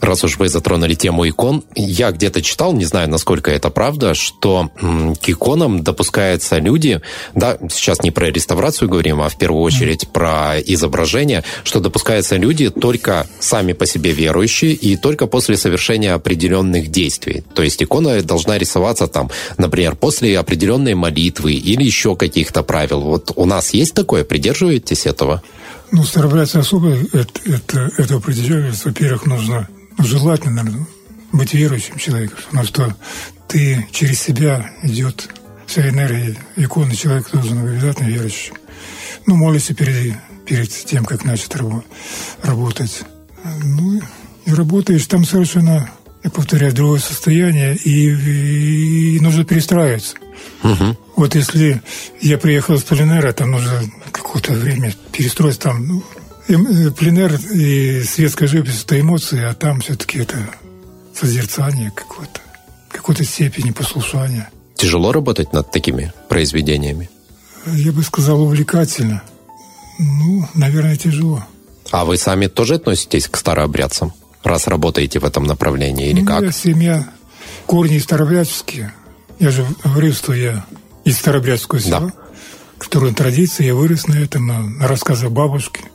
раз 0.00 0.24
уж 0.24 0.38
вы 0.38 0.48
затронули 0.48 0.94
тему 0.94 1.28
икон, 1.28 1.64
я 1.74 2.10
где-то 2.10 2.42
читал, 2.42 2.72
не 2.72 2.84
знаю, 2.84 3.08
насколько 3.08 3.50
это 3.50 3.70
правда, 3.70 4.14
что 4.14 4.70
к 4.74 5.28
иконам 5.28 5.82
допускаются 5.82 6.58
люди, 6.58 7.00
да, 7.34 7.58
сейчас 7.70 8.02
не 8.02 8.10
про 8.10 8.30
реставрацию 8.30 8.88
говорим, 8.88 9.20
а 9.20 9.28
в 9.28 9.36
первую 9.36 9.62
очередь 9.62 10.08
про 10.08 10.58
изображение, 10.60 11.44
что 11.64 11.80
допускаются 11.80 12.36
люди 12.36 12.70
только 12.70 13.26
сами 13.40 13.72
по 13.72 13.86
себе 13.86 14.12
верующие 14.12 14.72
и 14.72 14.96
только 14.96 15.26
после 15.26 15.56
совершения 15.56 16.14
определенных 16.14 16.90
действий. 16.90 17.44
То 17.54 17.62
есть 17.62 17.82
икона 17.82 18.22
должна 18.22 18.58
рисоваться 18.58 19.06
там, 19.06 19.30
например, 19.58 19.96
после 19.96 20.38
определенной 20.38 20.94
молитвы 20.94 21.52
или 21.54 21.82
еще 21.82 22.16
каких-то 22.16 22.62
правил. 22.62 23.00
Вот 23.00 23.32
у 23.36 23.44
нас 23.44 23.74
есть 23.74 23.94
такое, 23.94 24.24
придерживаетесь 24.24 25.06
этого? 25.06 25.42
Ну, 25.92 26.02
старобрядцы 26.02 26.56
особо 26.56 26.96
это, 27.12 27.40
это, 27.44 27.90
этого 27.98 28.20
придерживаются. 28.20 28.88
Во-первых, 28.88 29.26
нужно 29.26 29.68
желательно, 29.98 30.62
наверное, 30.62 30.86
быть 31.32 31.54
верующим 31.54 31.98
человеком, 31.98 32.38
потому 32.46 32.64
что 32.64 32.96
ты 33.48 33.86
через 33.92 34.20
себя 34.20 34.70
идет 34.82 35.28
вся 35.66 35.88
энергия 35.88 36.36
иконы, 36.56 36.94
человек 36.94 37.30
должен 37.30 37.62
быть 37.62 37.72
обязательно 37.72 38.08
верующим. 38.08 38.54
Ну, 39.26 39.36
молится 39.36 39.74
перед, 39.74 40.16
перед 40.46 40.70
тем, 40.70 41.04
как 41.04 41.24
начать 41.24 41.56
работать. 42.42 43.02
Ну, 43.62 44.00
и 44.44 44.52
работаешь 44.52 45.06
там 45.06 45.24
совершенно, 45.24 45.90
я 46.22 46.30
повторяю, 46.30 46.74
другое 46.74 47.00
состояние, 47.00 47.76
и, 47.76 49.16
и 49.16 49.20
нужно 49.20 49.44
перестраиваться. 49.44 50.16
Угу. 50.62 50.96
Вот 51.16 51.34
если 51.34 51.82
я 52.20 52.38
приехал 52.38 52.78
с 52.78 52.82
Полинера, 52.82 53.32
там 53.32 53.52
нужно 53.52 53.82
какое-то 54.12 54.52
время 54.52 54.94
перестроиться 55.12 55.62
там, 55.62 55.86
ну, 55.86 56.04
пленер 56.46 57.34
и 57.52 58.02
светская 58.02 58.48
живопись– 58.48 58.82
это 58.84 59.00
эмоции, 59.00 59.42
а 59.42 59.54
там 59.54 59.80
все-таки 59.80 60.18
это 60.18 60.36
созерцание 61.14 61.90
какое-то, 61.94 62.40
какой-то 62.90 63.24
степени 63.24 63.70
послушания. 63.70 64.50
Тяжело 64.76 65.12
работать 65.12 65.52
над 65.52 65.70
такими 65.70 66.12
произведениями? 66.28 67.08
Я 67.66 67.92
бы 67.92 68.02
сказал, 68.02 68.42
увлекательно. 68.42 69.22
Ну, 69.98 70.46
наверное, 70.54 70.96
тяжело. 70.96 71.44
А 71.90 72.04
вы 72.04 72.18
сами 72.18 72.48
тоже 72.48 72.74
относитесь 72.74 73.28
к 73.28 73.36
старообрядцам, 73.36 74.12
раз 74.42 74.66
работаете 74.66 75.20
в 75.20 75.24
этом 75.24 75.44
направлении, 75.44 76.10
или 76.10 76.20
ну, 76.20 76.26
как? 76.26 76.42
Я 76.42 76.52
семья, 76.52 77.08
корни 77.66 77.98
старообрядческие. 77.98 78.92
Я 79.38 79.50
же 79.50 79.66
говорил, 79.82 80.12
что 80.12 80.34
я 80.34 80.66
из 81.04 81.18
старообрядского 81.18 81.80
села, 81.80 82.00
да. 82.00 82.12
которая 82.78 83.14
традиция, 83.14 83.66
я 83.66 83.74
вырос 83.74 84.08
на 84.08 84.14
этом, 84.14 84.46
на 84.46 84.86
рассказах 84.86 85.30
бабушки– 85.30 85.80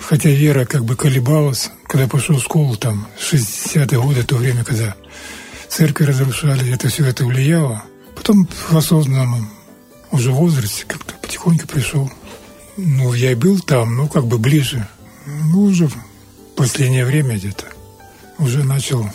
Хотя 0.00 0.30
вера 0.30 0.64
как 0.64 0.84
бы 0.84 0.96
колебалась, 0.96 1.70
когда 1.86 2.06
пошел 2.06 2.36
в 2.36 2.42
школу, 2.42 2.76
там, 2.76 3.06
60-е 3.18 4.00
годы, 4.00 4.22
то 4.22 4.36
время, 4.36 4.64
когда 4.64 4.94
церкви 5.68 6.04
разрушали, 6.04 6.72
это 6.72 6.88
все 6.88 7.04
это 7.04 7.24
влияло. 7.24 7.84
Потом 8.14 8.46
в 8.46 8.76
осознанном 8.76 9.50
уже 10.10 10.32
возрасте 10.32 10.84
как-то 10.86 11.14
потихоньку 11.14 11.66
пришел. 11.66 12.10
Ну, 12.76 13.12
я 13.12 13.32
и 13.32 13.34
был 13.34 13.60
там, 13.60 13.96
ну, 13.96 14.08
как 14.08 14.26
бы 14.26 14.38
ближе. 14.38 14.88
Ну, 15.26 15.62
уже 15.64 15.88
в 15.88 15.96
последнее 16.56 17.04
время 17.04 17.36
где-то 17.36 17.66
уже 18.38 18.64
начал... 18.64 19.08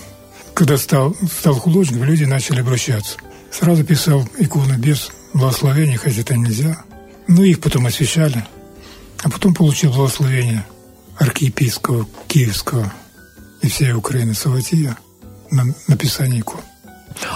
Когда 0.53 0.77
стал, 0.77 1.15
стал 1.39 1.55
художником, 1.55 2.03
люди 2.03 2.25
начали 2.25 2.59
обращаться. 2.59 3.17
Сразу 3.51 3.83
писал 3.83 4.27
иконы 4.37 4.73
без 4.73 5.09
благословения, 5.33 5.97
хотя 5.97 6.21
это 6.21 6.35
нельзя. 6.35 6.83
Ну, 7.27 7.43
их 7.43 7.59
потом 7.59 7.87
освещали. 7.87 8.45
А 9.23 9.29
потом 9.29 9.55
получил 9.55 9.91
благословение 9.91 10.65
архиепископа 11.17 12.07
Киевского 12.27 12.91
и 13.61 13.67
всей 13.67 13.93
Украины 13.93 14.33
Саватия 14.33 14.97
на 15.51 15.73
написание 15.87 16.41
икон. 16.41 16.61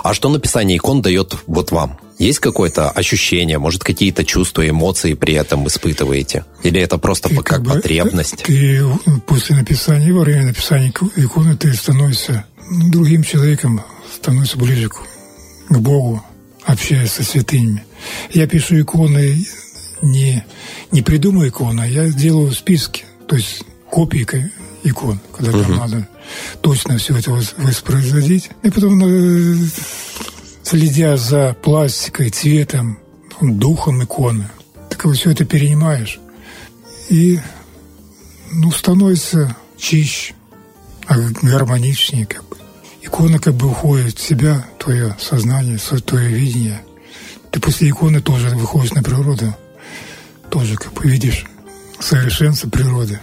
А 0.04 0.14
что 0.14 0.30
написание 0.30 0.78
икон 0.78 1.02
дает 1.02 1.36
вот 1.46 1.72
вам? 1.72 2.00
Есть 2.18 2.40
какое-то 2.40 2.90
ощущение, 2.90 3.60
может, 3.60 3.84
какие-то 3.84 4.26
чувства, 4.26 4.68
эмоции 4.68 5.14
при 5.14 5.36
этом 5.36 5.68
испытываете? 5.68 6.46
Или 6.64 6.82
это 6.82 6.98
просто 6.98 7.30
как, 7.30 7.46
как 7.46 7.62
бы, 7.62 7.74
потребность? 7.74 8.44
Ты 8.44 8.84
после 9.28 9.56
написания, 9.56 10.12
во 10.12 10.22
время 10.22 10.48
написания 10.48 10.92
иконы 11.16 11.56
ты 11.56 11.74
становишься 11.74 12.46
ну, 12.70 12.90
другим 12.90 13.24
человеком, 13.24 13.84
становишься 14.14 14.58
ближе 14.58 14.90
к, 14.90 14.96
к 15.70 15.78
Богу, 15.78 16.24
общаясь 16.66 17.12
со 17.12 17.24
святынями. 17.24 17.86
Я 18.34 18.48
пишу 18.48 18.82
иконы 18.82 19.46
не, 20.02 20.44
не 20.92 21.02
придумаю 21.04 21.50
икону, 21.50 21.82
а 21.82 21.88
я 21.88 22.10
делаю 22.10 22.52
списки, 22.52 23.06
то 23.28 23.36
есть 23.36 23.64
копии 23.90 24.26
икон, 24.84 25.20
когда 25.36 25.52
uh-huh. 25.52 25.64
там 25.64 25.76
надо 25.76 26.08
точно 26.62 26.98
все 26.98 27.18
это 27.18 27.32
воспроизводить. 27.32 28.50
И 28.64 28.70
потом, 28.70 29.02
э, 29.04 29.68
следя 30.64 31.18
за 31.18 31.56
пластикой, 31.62 32.30
цветом, 32.30 33.00
духом 33.42 34.04
иконы, 34.04 34.50
так 34.90 35.06
вот 35.06 35.18
все 35.18 35.32
это 35.32 35.46
перенимаешь. 35.46 36.20
И 37.10 37.40
ну, 38.52 38.72
становится 38.72 39.56
чище, 39.78 40.34
а 41.06 41.18
гармоничнее 41.42 42.26
как 42.26 42.48
бы. 42.48 42.58
Икона 43.02 43.40
как 43.40 43.54
бы 43.54 43.70
уходит 43.70 44.18
в 44.18 44.22
себя, 44.22 44.66
твое 44.80 45.16
сознание, 45.20 45.78
твое 45.78 46.30
видение. 46.30 46.82
Ты 47.52 47.62
после 47.62 47.90
иконы 47.90 48.20
тоже 48.20 48.50
выходишь 48.50 48.92
на 48.92 49.02
природу, 49.02 49.56
тоже 50.50 50.76
как 50.76 50.92
бы 50.94 51.04
видишь 51.04 51.46
совершенство 52.00 52.70
природы, 52.70 53.20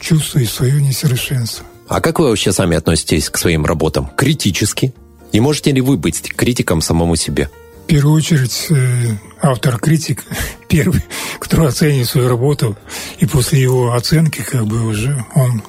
чувствуешь 0.00 0.50
свое 0.50 0.80
несовершенство. 0.80 1.66
А 1.88 2.00
как 2.00 2.18
вы 2.18 2.28
вообще 2.28 2.52
сами 2.52 2.76
относитесь 2.76 3.30
к 3.30 3.38
своим 3.38 3.64
работам? 3.64 4.10
Критически? 4.16 4.94
И 5.32 5.40
можете 5.40 5.72
ли 5.72 5.80
вы 5.80 5.96
быть 5.96 6.22
критиком 6.34 6.80
самому 6.80 7.16
себе? 7.16 7.50
В 7.84 7.86
первую 7.86 8.16
очередь, 8.16 8.66
э, 8.70 9.16
автор-критик 9.40 10.24
первый, 10.68 11.02
кто 11.38 11.64
оценит 11.64 12.06
свою 12.06 12.28
работу, 12.28 12.76
и 13.18 13.26
после 13.26 13.60
его 13.62 13.94
оценки 13.94 14.42
как 14.42 14.66
бы 14.66 14.86
уже 14.86 15.24
он 15.34 15.62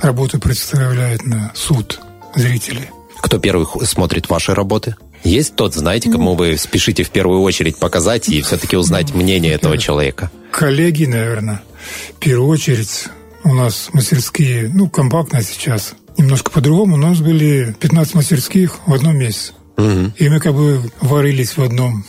работу 0.00 0.40
представляет 0.40 1.24
на 1.24 1.52
суд 1.54 2.00
зрителей. 2.34 2.90
Кто 3.20 3.38
первый 3.38 3.66
смотрит 3.86 4.28
ваши 4.28 4.54
работы? 4.54 4.96
Есть 5.24 5.56
тот, 5.56 5.74
знаете, 5.74 6.10
кому 6.10 6.32
ну. 6.32 6.36
вы 6.36 6.58
спешите 6.58 7.02
в 7.02 7.10
первую 7.10 7.40
очередь 7.40 7.78
показать 7.78 8.28
и 8.28 8.42
все-таки 8.42 8.76
узнать 8.76 9.14
мнение 9.14 9.52
этого 9.52 9.78
человека? 9.78 10.30
Коллеги, 10.50 11.06
наверное. 11.06 11.62
В 12.16 12.20
первую 12.20 12.48
очередь 12.48 13.06
у 13.42 13.54
нас 13.54 13.88
мастерские, 13.92 14.70
ну, 14.72 14.88
компактно 14.88 15.42
сейчас. 15.42 15.94
Немножко 16.18 16.50
по-другому. 16.50 16.94
У 16.94 16.98
нас 16.98 17.20
были 17.20 17.74
15 17.80 18.14
мастерских 18.14 18.78
в 18.86 18.94
одном 18.94 19.16
месяце. 19.16 19.54
Угу. 19.78 20.12
И 20.18 20.28
мы 20.28 20.40
как 20.40 20.54
бы 20.54 20.80
варились 21.00 21.56
в 21.56 21.62
одном 21.62 22.04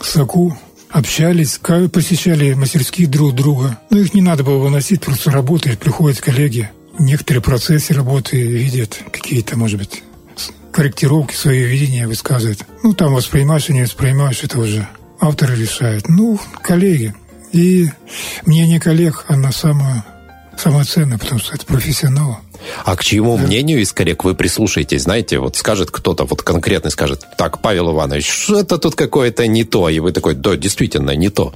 соку, 0.00 0.56
общались, 0.90 1.58
посещали 1.92 2.52
мастерские 2.52 3.08
друг 3.08 3.34
друга. 3.34 3.78
Ну, 3.90 3.98
их 3.98 4.14
не 4.14 4.22
надо 4.22 4.44
было 4.44 4.58
выносить, 4.58 5.00
просто 5.00 5.30
работают, 5.30 5.80
приходят 5.80 6.20
коллеги. 6.20 6.70
Некоторые 6.98 7.42
процессы 7.42 7.94
работы 7.94 8.40
видят, 8.40 9.00
какие-то, 9.12 9.56
может 9.56 9.78
быть, 9.78 10.02
корректировки, 10.78 11.34
свое 11.34 11.66
видение 11.66 12.06
высказывают. 12.06 12.64
Ну, 12.84 12.94
там 12.94 13.12
воспринимаешь 13.12 13.68
и 13.68 13.72
не 13.72 13.82
воспринимаешь, 13.82 14.44
это 14.44 14.60
уже 14.60 14.86
авторы 15.18 15.56
решают. 15.56 16.08
Ну, 16.08 16.38
коллеги. 16.62 17.16
И 17.50 17.88
мнение 18.46 18.78
коллег, 18.78 19.24
оно 19.26 19.50
самое, 19.50 20.04
самое 20.56 20.84
ценное, 20.84 21.18
потому 21.18 21.40
что 21.40 21.56
это 21.56 21.66
профессионалы. 21.66 22.36
А 22.84 22.96
к 22.96 23.04
чьему 23.04 23.36
мнению 23.36 23.80
из 23.80 23.92
коллег 23.92 24.24
вы 24.24 24.34
прислушаетесь? 24.34 25.02
Знаете, 25.02 25.38
вот 25.38 25.56
скажет 25.56 25.90
кто-то, 25.90 26.24
вот 26.24 26.42
конкретно 26.42 26.90
скажет, 26.90 27.24
так, 27.36 27.60
Павел 27.62 27.92
Иванович, 27.92 28.28
что-то 28.28 28.78
тут 28.78 28.94
какое-то 28.94 29.46
не 29.46 29.64
то. 29.64 29.88
И 29.88 30.00
вы 30.00 30.12
такой, 30.12 30.34
да, 30.34 30.56
действительно, 30.56 31.14
не 31.14 31.28
то. 31.28 31.54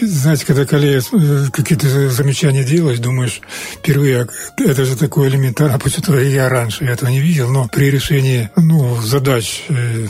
Знаете, 0.00 0.46
когда 0.46 0.64
коллеги 0.64 1.02
э, 1.12 1.50
какие-то 1.52 2.10
замечания 2.10 2.64
делаешь, 2.64 2.98
думаешь, 2.98 3.40
впервые, 3.74 4.28
это 4.58 4.84
же 4.84 4.96
такое 4.96 5.28
элементарно, 5.28 5.78
почему 5.78 6.16
я 6.16 6.48
раньше 6.48 6.84
этого 6.84 7.10
не 7.10 7.20
видел, 7.20 7.50
но 7.50 7.68
при 7.68 7.90
решении 7.90 8.50
ну, 8.56 9.00
задач 9.02 9.64
э, 9.68 10.08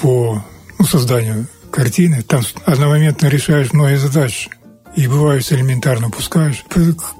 по 0.00 0.44
ну, 0.78 0.84
созданию 0.84 1.46
картины, 1.70 2.22
там 2.22 2.42
одномоментно 2.64 3.26
решаешь 3.26 3.72
многие 3.72 3.98
задачи 3.98 4.50
и 4.98 5.06
бывает 5.06 5.46
элементарно 5.52 6.08
упускаешь. 6.08 6.64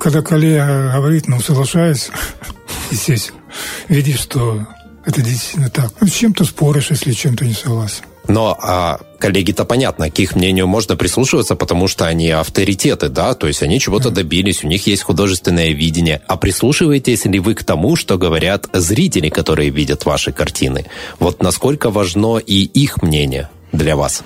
Когда 0.01 0.21
коллега 0.21 0.91
говорит, 0.97 1.29
ну, 1.29 1.41
соглашаясь, 1.41 2.11
естественно, 2.91 3.39
видишь, 3.87 4.19
что 4.19 4.67
это 5.05 5.23
действительно 5.23 5.71
так. 5.71 5.93
Ну, 6.01 6.09
с 6.09 6.13
чем-то 6.13 6.45
споришь, 6.45 6.91
если 6.91 7.13
чем-то 7.13 7.45
не 7.45 7.55
согласен. 7.55 8.03
Но 8.27 8.59
а, 8.61 8.99
коллеги-то 9.21 9.65
понятно, 9.65 10.11
к 10.11 10.19
их 10.19 10.35
мнению 10.35 10.67
можно 10.67 10.97
прислушиваться, 10.97 11.55
потому 11.55 11.87
что 11.87 12.07
они 12.07 12.31
авторитеты, 12.31 13.09
да, 13.09 13.35
то 13.35 13.47
есть 13.47 13.63
они 13.63 13.79
чего-то 13.79 14.11
добились, 14.11 14.65
у 14.65 14.67
них 14.67 14.89
есть 14.89 15.05
художественное 15.05 15.71
видение. 15.71 16.21
А 16.27 16.37
прислушиваетесь 16.37 17.27
ли 17.27 17.39
вы 17.39 17.55
к 17.55 17.63
тому, 17.63 17.95
что 17.95 18.19
говорят 18.19 18.67
зрители, 18.73 19.29
которые 19.29 19.71
видят 19.71 20.05
ваши 20.05 20.33
картины? 20.33 20.87
Вот 21.21 21.45
насколько 21.45 21.91
важно 21.91 22.39
и 22.39 22.65
их 22.65 23.03
мнение 23.03 23.49
для 23.71 23.95
вас? 23.95 24.25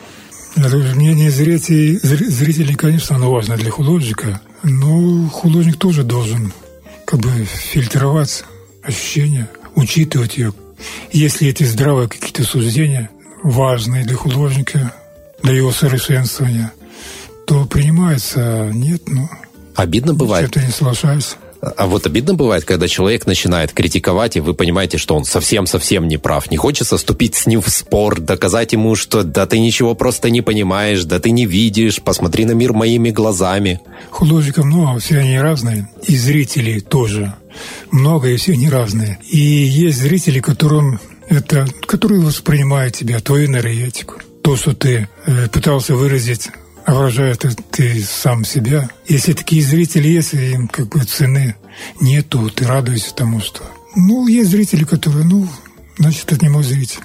Мнение 0.57 1.31
зрителей, 1.31 1.99
зрителей, 2.03 2.75
конечно, 2.75 3.17
оно 3.17 3.33
важно 3.33 3.57
для 3.57 3.71
художника, 3.71 4.41
но 4.63 5.29
художник 5.29 5.79
тоже 5.79 6.03
должен 6.03 6.53
как 7.07 7.21
бы 7.21 7.31
фильтровать 7.45 8.45
ощущения, 8.83 9.49
учитывать 9.75 10.37
ее. 10.37 10.53
Если 11.11 11.49
эти 11.49 11.65
здравые 11.65 12.09
какие-то 12.09 12.45
суждения, 12.45 13.11
важные 13.43 14.05
для 14.05 14.17
художника, 14.17 14.93
для 15.43 15.55
его 15.55 15.73
совершенствования, 15.73 16.73
то 17.47 17.65
принимается, 17.67 18.71
нет, 18.73 19.03
ну... 19.07 19.29
Обидно 19.75 20.15
бывает. 20.15 20.53
Чем-то 20.53 20.67
не 20.67 20.73
соглашаюсь. 20.73 21.37
А 21.63 21.87
вот 21.87 22.07
обидно 22.07 22.35
бывает, 22.35 22.65
когда 22.65 22.89
человек 22.89 23.25
начинает 23.25 23.73
критиковать, 23.73 24.37
и 24.37 24.41
вы 24.41 24.53
понимаете, 24.53 24.99
что 24.99 25.15
он 25.15 25.25
совсем-совсем 25.25 26.09
не 26.09 26.17
прав. 26.17 26.51
Не 26.51 26.57
хочется 26.57 26.97
вступить 26.97 27.37
с 27.37 27.47
ним 27.47 27.63
в 27.63 27.69
спор, 27.69 28.21
доказать 28.21 28.73
ему, 28.73 28.97
что 28.97 29.23
да 29.23 29.47
ты 29.47 29.61
ничего 29.61 29.95
просто 29.95 30.29
не 30.29 30.41
понимаешь, 30.41 31.05
да 31.05 31.21
ты 31.21 31.31
не 31.31 31.47
видишь, 31.47 32.03
посмотри 32.03 32.47
на 32.47 32.53
мир 32.53 32.73
моими 32.73 33.11
глазами. 33.11 33.81
Художников 34.11 34.65
много, 34.65 34.99
все 34.99 35.19
они 35.19 35.39
разные. 35.39 35.89
И 36.09 36.17
зрители 36.17 36.81
тоже. 36.81 37.35
Много, 37.93 38.31
и 38.31 38.37
все 38.37 38.55
они 38.55 38.69
разные. 38.69 39.21
И 39.31 39.39
есть 39.39 39.99
зрители, 39.99 40.41
которым 40.41 40.99
это, 41.29 41.69
которые 41.87 42.23
воспринимают 42.23 42.97
тебя, 42.97 43.21
твою 43.21 43.47
энергетику. 43.47 44.17
То, 44.43 44.57
что 44.57 44.75
ты 44.75 45.09
э, 45.27 45.49
пытался 45.49 45.95
выразить 45.95 46.51
выражает 46.87 47.45
ты 47.71 48.03
сам 48.03 48.45
себя. 48.45 48.89
Если 49.07 49.33
такие 49.33 49.63
зрители 49.63 50.09
есть, 50.09 50.35
им 50.35 50.69
как 50.69 50.89
бы 50.89 51.01
цены 51.05 51.57
нету, 52.01 52.51
ты 52.51 52.67
радуешься 52.67 53.15
тому, 53.15 53.41
что... 53.41 53.63
Ну, 53.95 54.27
есть 54.27 54.51
зрители, 54.51 54.85
которые, 54.85 55.25
ну, 55.25 55.47
значит, 55.99 56.33
это 56.33 56.45
не 56.45 56.51
мой 56.51 56.65
зритель. 56.65 57.01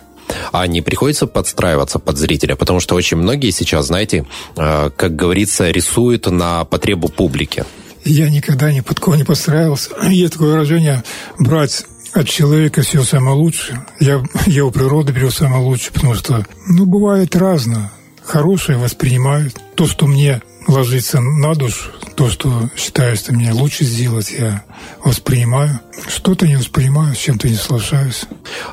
А 0.51 0.67
не 0.67 0.81
приходится 0.81 1.27
подстраиваться 1.27 1.99
под 1.99 2.17
зрителя, 2.17 2.55
потому 2.55 2.79
что 2.79 2.95
очень 2.95 3.17
многие 3.17 3.51
сейчас, 3.51 3.87
знаете, 3.87 4.25
э, 4.55 4.89
как 4.95 5.15
говорится, 5.15 5.69
рисуют 5.69 6.27
на 6.27 6.65
потребу 6.65 7.09
публики. 7.09 7.65
Я 8.03 8.29
никогда 8.29 8.71
ни 8.71 8.81
под 8.81 8.99
кого 8.99 9.15
не 9.15 9.23
подстраивался. 9.23 9.91
Есть 10.09 10.33
такое 10.33 10.51
выражение 10.51 11.03
«брать 11.39 11.85
от 12.13 12.27
человека 12.27 12.81
все 12.81 13.03
самое 13.03 13.35
лучшее». 13.35 13.85
Я, 13.99 14.23
я 14.45 14.65
у 14.65 14.71
природы 14.71 15.11
беру 15.11 15.29
самое 15.29 15.61
лучшее, 15.61 15.93
потому 15.93 16.15
что, 16.15 16.45
ну, 16.67 16.85
бывает 16.85 17.35
разно 17.35 17.91
хорошее 18.27 18.77
воспринимают. 18.77 19.55
То, 19.75 19.87
что 19.87 20.05
мне 20.05 20.41
ложится 20.67 21.21
на 21.21 21.55
душу, 21.55 21.91
то, 22.15 22.29
что 22.29 22.69
считаю, 22.75 23.15
что 23.15 23.33
мне 23.33 23.53
лучше 23.53 23.85
сделать, 23.85 24.31
я 24.37 24.63
воспринимаю. 25.03 25.79
Что-то 26.07 26.45
не 26.45 26.57
воспринимаю, 26.57 27.15
с 27.15 27.19
чем-то 27.19 27.47
не 27.47 27.55
соглашаюсь. 27.55 28.25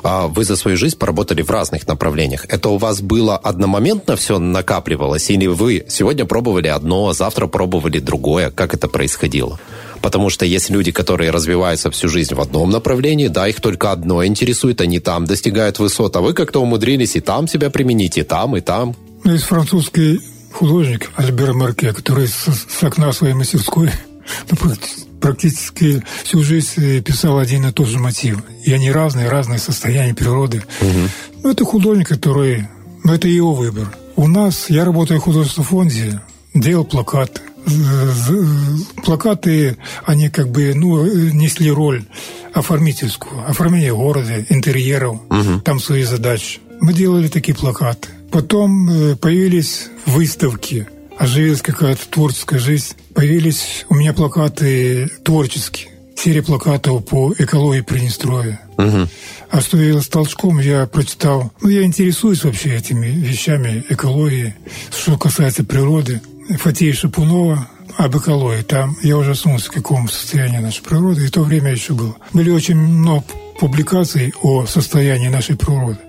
А 0.03 0.27
вы 0.27 0.43
за 0.43 0.57
свою 0.57 0.77
жизнь 0.77 0.97
поработали 0.97 1.41
в 1.41 1.49
разных 1.49 1.87
направлениях. 1.87 2.45
Это 2.49 2.69
у 2.69 2.77
вас 2.77 3.01
было 3.01 3.37
одномоментно 3.37 4.17
все 4.17 4.39
накапливалось? 4.39 5.29
Или 5.29 5.47
вы 5.47 5.85
сегодня 5.87 6.25
пробовали 6.25 6.67
одно, 6.67 7.09
а 7.09 7.13
завтра 7.13 7.47
пробовали 7.47 7.99
другое? 7.99 8.51
Как 8.51 8.73
это 8.73 8.89
происходило? 8.89 9.59
Потому 10.01 10.29
что 10.29 10.45
есть 10.45 10.69
люди, 10.69 10.91
которые 10.91 11.31
развиваются 11.31 11.89
всю 11.91 12.09
жизнь 12.09 12.35
в 12.35 12.41
одном 12.41 12.69
направлении, 12.69 13.27
да, 13.27 13.47
их 13.47 13.61
только 13.61 13.91
одно 13.91 14.23
интересует, 14.25 14.81
они 14.81 14.99
там 14.99 15.25
достигают 15.25 15.79
высот, 15.79 16.15
а 16.15 16.21
вы 16.21 16.33
как-то 16.33 16.61
умудрились 16.61 17.15
и 17.15 17.21
там 17.21 17.47
себя 17.47 17.69
применить, 17.69 18.17
и 18.17 18.23
там, 18.23 18.57
и 18.57 18.61
там. 18.61 18.95
Ну, 19.25 19.33
есть 19.33 19.45
французский 19.45 20.21
художник 20.53 21.09
Альбер 21.15 21.53
Марке, 21.53 21.91
который 21.93 22.27
с, 22.27 22.45
с 22.45 22.83
окна 22.83 23.11
своей 23.11 23.33
мастерской 23.33 23.89
ну, 24.51 24.57
практически 25.19 26.03
всю 26.23 26.43
жизнь 26.43 27.01
писал 27.01 27.39
один 27.39 27.65
и 27.65 27.71
тот 27.71 27.87
же 27.87 27.97
мотив. 27.97 28.43
И 28.63 28.71
они 28.71 28.91
разные, 28.91 29.27
разные 29.27 29.57
состояния 29.57 30.13
природы. 30.13 30.63
Угу. 30.79 30.99
Ну, 31.43 31.49
это 31.49 31.65
художник, 31.65 32.07
который... 32.07 32.67
Ну, 33.03 33.13
это 33.13 33.27
его 33.27 33.55
выбор. 33.55 33.91
У 34.15 34.27
нас, 34.27 34.69
я 34.69 34.85
работаю 34.85 35.19
в 35.19 35.23
художественном 35.23 35.67
фонде, 35.67 36.21
делал 36.53 36.85
плакаты. 36.85 37.41
Плакаты, 39.03 39.77
они 40.05 40.29
как 40.29 40.49
бы, 40.51 40.73
ну, 40.75 41.03
несли 41.33 41.71
роль 41.71 42.05
оформительскую. 42.53 43.49
Оформление 43.49 43.95
города, 43.95 44.45
интерьеров, 44.49 45.19
угу. 45.31 45.61
там 45.63 45.79
свои 45.79 46.03
задачи. 46.03 46.59
Мы 46.79 46.93
делали 46.93 47.27
такие 47.27 47.55
плакаты. 47.57 48.09
Потом 48.35 48.89
э, 48.89 49.15
появились 49.15 49.87
выставки, 50.05 50.85
оживилась 51.17 51.61
какая-то 51.61 52.05
творческая 52.09 52.59
жизнь. 52.59 52.93
Появились 53.13 53.85
у 53.87 53.95
меня 53.95 54.11
плакаты 54.11 55.09
творческие, 55.23 55.91
серия 56.17 56.43
плакатов 56.43 57.05
по 57.05 57.33
экологии 57.37 57.79
Приднестровья. 57.79 58.59
Угу. 58.77 59.07
А 59.51 59.61
что 59.61 59.77
явилось 59.77 60.09
толчком, 60.09 60.59
я 60.59 60.85
прочитал. 60.85 61.53
Ну, 61.61 61.69
я 61.69 61.83
интересуюсь 61.83 62.43
вообще 62.43 62.75
этими 62.75 63.07
вещами 63.07 63.85
экологии, 63.87 64.53
что 64.91 65.17
касается 65.17 65.63
природы. 65.63 66.19
Фатея 66.59 66.91
Шапунова 66.91 67.69
об 67.95 68.17
экологии. 68.17 68.63
Там 68.63 68.97
я 69.01 69.17
ужаснулся, 69.17 69.69
в 69.69 69.73
каком 69.73 70.09
состоянии 70.09 70.57
нашей 70.57 70.83
природы, 70.83 71.25
и 71.25 71.29
то 71.29 71.41
время 71.41 71.71
еще 71.71 71.93
было. 71.93 72.17
Были 72.33 72.49
очень 72.49 72.75
много 72.75 73.23
публикаций 73.61 74.33
о 74.41 74.65
состоянии 74.65 75.29
нашей 75.29 75.55
природы 75.55 75.99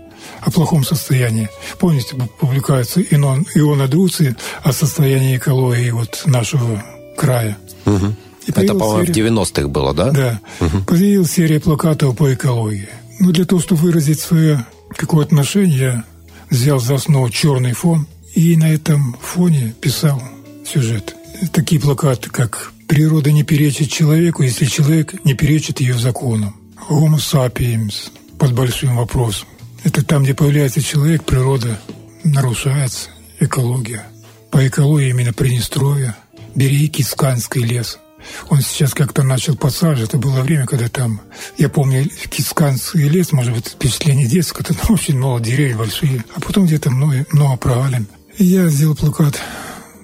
о 0.41 0.51
плохом 0.51 0.85
состоянии. 0.85 1.49
Помните, 1.79 2.15
публикация 2.39 3.05
Ион, 3.11 3.47
Иона 3.55 3.89
Друци 3.89 4.37
о 4.63 4.73
состоянии 4.73 5.37
экологии 5.37 5.91
вот 5.91 6.23
нашего 6.27 6.83
края. 7.17 7.57
Угу. 7.85 8.15
Это, 8.49 8.75
по-моему, 8.75 9.13
серия... 9.13 9.31
в 9.31 9.35
90-х 9.35 9.69
было, 9.69 9.95
да? 9.95 10.11
Да. 10.11 10.41
Угу. 10.61 10.85
Появилась 10.87 11.33
серия 11.33 11.61
плакатов 11.61 12.17
по 12.17 12.33
экологии. 12.33 12.89
Ну, 13.19 13.33
для 13.33 13.45
того, 13.45 13.61
чтобы 13.61 13.81
выразить 13.83 14.21
свое 14.21 14.65
какое 14.97 15.25
отношение, 15.25 15.77
я 15.77 16.05
взял 16.51 16.79
за 16.79 16.95
основу 16.95 17.29
черный 17.31 17.73
фон 17.73 18.07
и 18.35 18.57
на 18.57 18.73
этом 18.73 19.17
фоне 19.21 19.75
писал 19.81 20.23
сюжет. 20.65 21.17
Такие 21.53 21.81
плакаты, 21.81 22.31
как 22.31 22.73
«Природа 22.87 23.33
не 23.33 23.43
перечит 23.43 23.91
человеку, 23.91 24.43
если 24.43 24.65
человек 24.67 25.25
не 25.25 25.35
перечит 25.35 25.81
ее 25.81 25.95
законам». 25.99 26.55
«Homo 26.89 27.17
sapiens» 27.17 28.11
под 28.39 28.53
большим 28.53 28.97
вопросом. 28.97 29.49
Это 29.87 30.05
там, 30.05 30.25
где 30.25 30.35
появляется 30.35 30.83
человек, 30.83 31.23
природа 31.23 31.79
нарушается, 32.25 33.11
экология. 33.39 34.05
По 34.51 34.67
экологии 34.67 35.11
именно 35.11 35.33
Приднестровье, 35.33 36.17
бери 36.57 36.89
Кисканский 36.89 37.63
лес. 37.63 38.01
Он 38.49 38.63
сейчас 38.63 38.95
как-то 38.95 39.23
начал 39.23 39.57
подсаживать. 39.57 40.09
Это 40.09 40.19
было 40.19 40.41
время, 40.41 40.67
когда 40.67 40.89
там, 40.89 41.21
я 41.57 41.69
помню, 41.69 42.05
Кисканский 42.29 43.09
лес, 43.09 43.31
может 43.31 43.55
быть, 43.55 43.69
впечатление 43.69 44.27
детское, 44.27 44.65
когда 44.65 44.83
там 44.83 44.95
очень 44.95 45.19
много 45.19 45.45
деревьев 45.45 45.79
большие, 45.79 46.25
а 46.35 46.41
потом 46.41 46.67
где-то 46.67 46.91
много, 46.91 47.25
много 47.31 47.57
провалин. 47.57 48.09
Я 48.39 48.69
сделал 48.69 48.97
плакат 48.97 49.41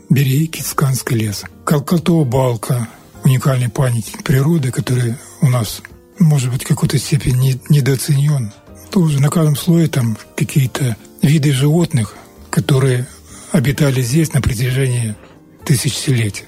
«Бери 0.09 0.47
Кисканский 0.47 1.16
лес». 1.16 1.42
Калкатова 1.64 2.23
балка, 2.23 2.87
уникальный 3.25 3.68
памятник 3.68 4.23
природы, 4.23 4.71
который 4.71 5.16
у 5.40 5.49
нас, 5.49 5.83
может 6.21 6.53
быть, 6.53 6.62
в 6.62 6.68
какой-то 6.68 6.99
степени 6.99 7.61
недооценен 7.68 8.53
тоже 8.92 9.20
на 9.20 9.31
каждом 9.31 9.57
слое 9.57 9.88
там 9.88 10.18
какие-то 10.37 10.96
виды 11.22 11.52
животных, 11.52 12.14
которые 12.50 13.09
обитали 13.50 14.02
здесь 14.02 14.35
на 14.35 14.42
протяжении 14.42 15.16
тысячелетий. 15.64 16.44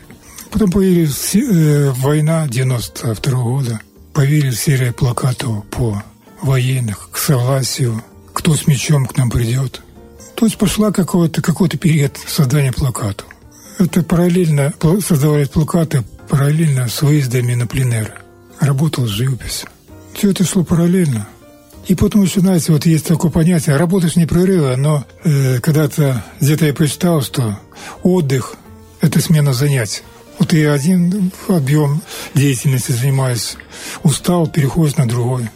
Потом 0.50 0.70
появилась 0.70 1.35
э, 1.35 1.90
война 1.96 2.46
92 2.46 3.33
-го 3.33 3.42
года, 3.42 3.80
появилась 4.12 4.61
серия 4.61 4.92
плакатов 4.92 5.64
по 5.70 6.02
военных, 6.42 7.09
к 7.11 7.16
согласию, 7.16 8.04
кто 8.35 8.54
с 8.54 8.66
мечом 8.66 9.07
к 9.07 9.16
нам 9.16 9.30
придет. 9.30 9.80
То 10.35 10.44
есть 10.44 10.59
пошла 10.59 10.92
какой-то 10.92 11.40
какой 11.40 11.70
период 11.70 12.18
создания 12.26 12.72
плакатов. 12.72 13.26
Это 13.78 14.02
параллельно 14.02 14.72
создавались 15.00 15.48
плакаты 15.48 16.04
параллельно 16.28 16.88
с 16.88 17.00
выездами 17.00 17.54
на 17.54 17.66
пленеры. 17.66 18.12
Работал 18.61 19.07
живопись. 19.07 19.64
Все 20.12 20.30
это 20.30 20.44
шло 20.44 20.62
параллельно. 20.62 21.26
И 21.87 21.94
потом 21.94 22.23
еще, 22.23 22.40
знаете, 22.40 22.73
вот 22.73 22.87
есть 22.87 23.07
такое 23.07 23.31
понятие, 23.31 23.77
работаешь 23.77 24.16
непрерывно, 24.16 24.77
но 24.77 25.05
э, 25.25 25.61
когда-то 25.61 26.25
где-то 26.40 26.66
я 26.66 26.75
прочитал, 26.75 27.20
что 27.23 27.59
отдых– 28.03 28.55
это 29.01 29.20
смена 29.20 29.53
занятий. 29.53 30.03
Вот 30.38 30.53
я 30.53 30.73
один 30.73 31.31
объем 31.49 32.03
деятельности 32.35 32.92
занимаюсь, 32.92 33.57
устал, 34.03 34.47
переходишь 34.47 34.97
на 34.97 35.07
другой. 35.07 35.51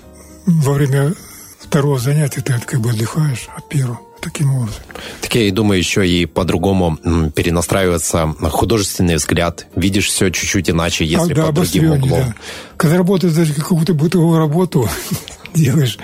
Во 0.47 0.75
время 0.75 1.15
второго 1.59 1.99
занятия 1.99 2.43
ты 2.43 2.55
как 2.65 2.81
бы 2.81 2.91
отдыхаешь 2.91 3.49
от 3.57 3.69
первого 3.69 3.99
таким 4.21 4.55
образом. 4.55 4.83
Так 5.21 5.35
я 5.35 5.43
и 5.43 5.51
думаю, 5.51 5.79
еще 5.79 6.09
и 6.09 6.27
по-другому 6.27 6.97
перенастраивается 7.35 8.35
художественный 8.51 9.17
взгляд. 9.17 9.67
Видишь 9.75 10.07
все 10.07 10.31
чуть-чуть 10.31 10.71
иначе, 10.71 11.05
если 11.05 11.33
а, 11.33 11.37
да, 11.37 11.47
под 11.47 11.55
другим 11.55 11.93
углом. 11.93 12.21
Да. 12.21 12.35
Когда 12.77 12.97
работаешь 12.97 13.35
даже 13.35 13.55
какую-то 13.55 13.95
бытовую 13.95 14.39
работу, 14.39 14.89
делаешь, 15.55 15.99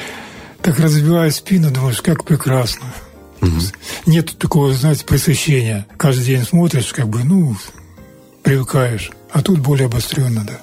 так 0.63 0.79
разбивая 0.79 1.31
спину, 1.31 1.71
думаешь, 1.71 2.03
как 2.03 2.25
прекрасно. 2.25 2.87
Угу. 3.41 3.61
Нет 4.07 4.39
такого, 4.39 4.73
знаете, 4.73 5.05
пресыщения. 5.05 5.87
Каждый 5.97 6.25
день 6.25 6.45
смотришь, 6.45 6.93
как 6.93 7.09
бы, 7.09 7.25
ну, 7.25 7.57
привыкаешь. 8.43 9.11
А 9.31 9.43
тут 9.43 9.59
более 9.59 9.87
обостренно, 9.87 10.45
да. 10.47 10.61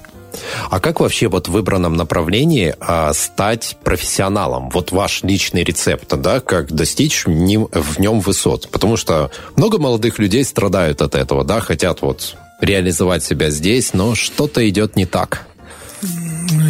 А 0.70 0.80
как 0.80 1.00
вообще 1.00 1.28
вот 1.28 1.48
в 1.48 1.52
выбранном 1.52 1.94
направлении 1.94 2.74
а, 2.80 3.12
стать 3.12 3.76
профессионалом? 3.84 4.70
Вот 4.70 4.90
ваш 4.92 5.22
личный 5.22 5.62
рецепт, 5.62 6.08
да, 6.08 6.40
как 6.40 6.72
достичь 6.72 7.26
в 7.26 7.30
нем, 7.30 7.68
в 7.70 7.98
нем 7.98 8.20
высот? 8.20 8.68
Потому 8.70 8.96
что 8.96 9.30
много 9.56 9.78
молодых 9.78 10.18
людей 10.18 10.44
страдают 10.44 11.02
от 11.02 11.14
этого, 11.14 11.44
да, 11.44 11.60
хотят 11.60 12.02
вот 12.02 12.36
реализовать 12.60 13.24
себя 13.24 13.50
здесь, 13.50 13.92
но 13.92 14.14
что-то 14.14 14.66
идет 14.68 14.96
не 14.96 15.04
так. 15.04 15.46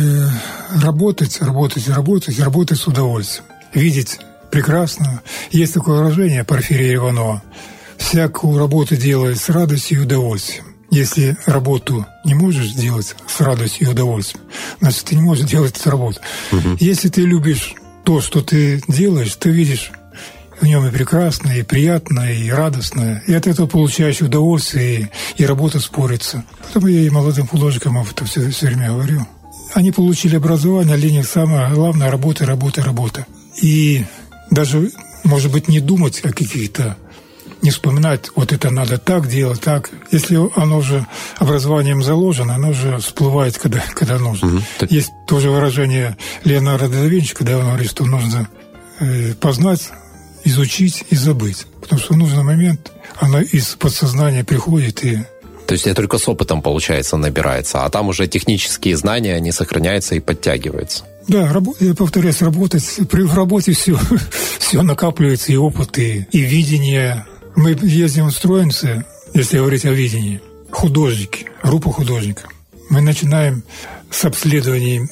Э, 0.02 0.28
работать, 0.82 1.40
работать, 1.40 1.88
работать, 1.88 2.38
работать 2.40 2.78
с 2.78 2.86
удовольствием. 2.86 3.44
Видеть 3.72 4.18
прекрасно. 4.50 5.22
Есть 5.52 5.74
такое 5.74 5.98
выражение 5.98 6.44
Порфирия 6.44 6.96
Иванова. 6.96 7.42
Всякую 7.98 8.58
работу 8.58 8.96
делает 8.96 9.38
с 9.38 9.48
радостью 9.48 9.98
и 9.98 10.02
удовольствием. 10.02 10.64
Если 10.90 11.36
работу 11.46 12.04
не 12.24 12.34
можешь 12.34 12.72
делать 12.72 13.14
с 13.28 13.40
радостью 13.40 13.86
и 13.86 13.90
удовольствием, 13.90 14.44
значит, 14.80 15.04
ты 15.04 15.14
не 15.14 15.22
можешь 15.22 15.48
делать 15.48 15.78
эту 15.78 15.90
работу. 15.90 16.20
Угу. 16.50 16.78
Если 16.80 17.08
ты 17.08 17.22
любишь 17.22 17.74
то, 18.04 18.20
что 18.20 18.42
ты 18.42 18.82
делаешь, 18.88 19.36
ты 19.36 19.50
видишь 19.50 19.92
в 20.60 20.66
нем 20.66 20.86
и 20.86 20.90
прекрасно, 20.90 21.50
и 21.52 21.62
приятно, 21.62 22.32
и 22.32 22.50
радостно. 22.50 23.22
И 23.26 23.34
от 23.34 23.46
этого 23.46 23.66
получаешь 23.66 24.20
удовольствие, 24.20 25.10
и, 25.36 25.42
и 25.42 25.46
работа 25.46 25.78
спорится. 25.78 26.44
Поэтому 26.60 26.88
я 26.88 27.02
и 27.02 27.10
молодым 27.10 27.46
художникам 27.46 27.98
об 27.98 28.10
этом 28.10 28.26
все, 28.26 28.50
все 28.50 28.66
время 28.66 28.88
говорю. 28.88 29.26
Они 29.74 29.90
получили 29.92 30.36
образование, 30.36 30.94
а 30.94 30.98
них 30.98 31.26
самое 31.26 31.72
главное– 31.72 32.10
работа, 32.10 32.44
работа, 32.46 32.82
работа. 32.82 33.26
И 33.60 34.04
даже, 34.50 34.90
может 35.24 35.50
быть, 35.50 35.68
не 35.68 35.80
думать 35.80 36.20
о 36.24 36.32
каких-то 36.32 36.96
не 37.62 37.70
вспоминать, 37.70 38.30
вот 38.34 38.52
это 38.52 38.70
надо 38.70 38.98
так 38.98 39.28
делать, 39.28 39.60
так. 39.60 39.90
Если 40.10 40.36
оно 40.60 40.78
уже 40.78 41.06
образованием 41.38 42.02
заложено, 42.02 42.56
оно 42.56 42.70
уже 42.70 42.98
всплывает, 42.98 43.56
когда, 43.56 43.80
когда 43.94 44.18
нужно. 44.18 44.48
Угу. 44.48 44.62
Есть 44.90 45.12
тоже 45.28 45.50
выражение 45.50 46.16
Леонардо 46.44 46.88
да 46.88 47.06
Винчи, 47.06 47.34
когда 47.34 47.56
он 47.58 47.66
говорит, 47.66 47.88
что 47.88 48.04
нужно 48.04 48.48
э, 48.98 49.34
познать, 49.34 49.90
изучить 50.44 51.04
и 51.10 51.14
забыть. 51.14 51.66
Потому 51.80 52.00
что 52.00 52.14
в 52.14 52.16
нужный 52.16 52.42
момент 52.42 52.92
оно 53.20 53.40
из 53.40 53.76
подсознания 53.76 54.42
приходит 54.42 55.04
и 55.04 55.24
то 55.66 55.72
есть 55.74 55.86
это 55.86 55.96
только 55.96 56.18
с 56.18 56.28
опытом, 56.28 56.62
получается, 56.62 57.16
набирается, 57.16 57.84
а 57.84 57.90
там 57.90 58.08
уже 58.08 58.26
технические 58.26 58.96
знания, 58.96 59.34
они 59.34 59.52
сохраняются 59.52 60.14
и 60.14 60.20
подтягиваются. 60.20 61.04
Да, 61.28 61.52
я 61.80 61.94
повторяюсь, 61.94 62.42
работать, 62.42 62.84
при, 63.08 63.22
в 63.22 63.34
работе 63.34 63.72
все, 63.72 63.98
все 64.58 64.82
накапливается, 64.82 65.52
и 65.52 65.56
опыт, 65.56 65.98
и, 65.98 66.26
и 66.32 66.40
видение, 66.40 67.24
мы 67.54 67.76
ездим 67.80 68.30
в 68.30 68.32
если 69.34 69.58
говорить 69.58 69.84
о 69.84 69.92
видении, 69.92 70.40
художники, 70.70 71.46
группа 71.62 71.92
художников. 71.92 72.50
Мы 72.90 73.00
начинаем 73.00 73.62
с 74.10 74.24
обследования 74.24 75.08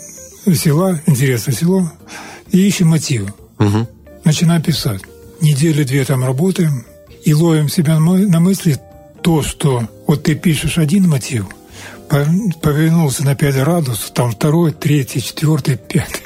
села, 0.55 1.01
интересное 1.07 1.55
село, 1.55 1.93
и 2.51 2.59
ищем 2.67 2.89
мотивы. 2.89 3.33
Угу. 3.59 3.89
Начинаем 4.25 4.63
писать. 4.63 5.03
Неделю-две 5.41 6.05
там 6.05 6.25
работаем 6.25 6.85
и 7.25 7.33
ловим 7.33 7.69
себя 7.69 7.99
на 7.99 8.41
мысли 8.41 8.79
то, 9.23 9.43
что 9.43 9.89
вот 10.07 10.23
ты 10.23 10.35
пишешь 10.35 10.79
один 10.79 11.09
мотив, 11.09 11.47
повернулся 12.09 13.25
на 13.25 13.35
5 13.35 13.55
градусов, 13.57 14.11
там 14.11 14.33
второй, 14.33 14.73
третий, 14.73 15.23
четвертый, 15.23 15.77
пятый, 15.77 16.23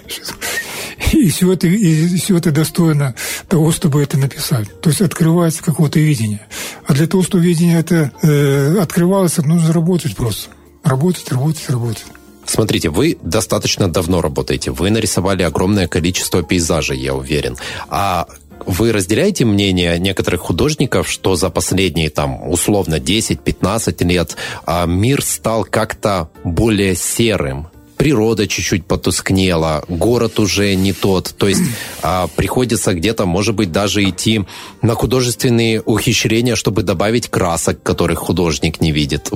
и 1.12 1.30
все 1.30 1.52
это, 1.52 1.66
и 1.66 2.16
все 2.16 2.36
это 2.36 2.50
достойно 2.50 3.14
того, 3.48 3.72
чтобы 3.72 4.02
это 4.02 4.18
написать. 4.18 4.80
То 4.80 4.90
есть 4.90 5.02
открывается 5.02 5.62
какое-то 5.62 6.00
видение. 6.00 6.46
А 6.86 6.94
для 6.94 7.06
того, 7.06 7.22
чтобы 7.22 7.44
видение 7.44 7.78
это 7.78 8.12
э, 8.22 8.78
открывалось, 8.80 9.36
нужно 9.38 9.72
работать 9.72 10.16
просто. 10.16 10.50
Работать, 10.82 11.30
работать, 11.30 11.68
работать. 11.70 12.04
Смотрите, 12.46 12.90
вы 12.90 13.16
достаточно 13.22 13.88
давно 13.88 14.20
работаете. 14.20 14.70
Вы 14.70 14.90
нарисовали 14.90 15.42
огромное 15.42 15.88
количество 15.88 16.42
пейзажей, 16.42 16.98
я 16.98 17.14
уверен. 17.14 17.56
А 17.88 18.26
вы 18.66 18.92
разделяете 18.92 19.44
мнение 19.44 19.98
некоторых 19.98 20.40
художников, 20.42 21.08
что 21.08 21.36
за 21.36 21.50
последние 21.50 22.10
там 22.10 22.48
условно 22.48 22.96
10-15 22.96 24.04
лет 24.04 24.36
а, 24.66 24.86
мир 24.86 25.22
стал 25.22 25.64
как-то 25.64 26.30
более 26.44 26.94
серым, 26.94 27.68
природа 27.96 28.46
чуть-чуть 28.46 28.86
потускнела, 28.86 29.84
город 29.88 30.38
уже 30.38 30.74
не 30.74 30.92
тот. 30.92 31.34
То 31.36 31.48
есть 31.48 31.62
а, 32.02 32.28
приходится 32.36 32.94
где-то, 32.94 33.26
может 33.26 33.54
быть, 33.54 33.72
даже 33.72 34.08
идти 34.08 34.44
на 34.82 34.94
художественные 34.94 35.80
ухищрения, 35.80 36.54
чтобы 36.56 36.82
добавить 36.82 37.28
красок, 37.28 37.82
которых 37.82 38.18
художник 38.18 38.80
не 38.80 38.92
видит. 38.92 39.30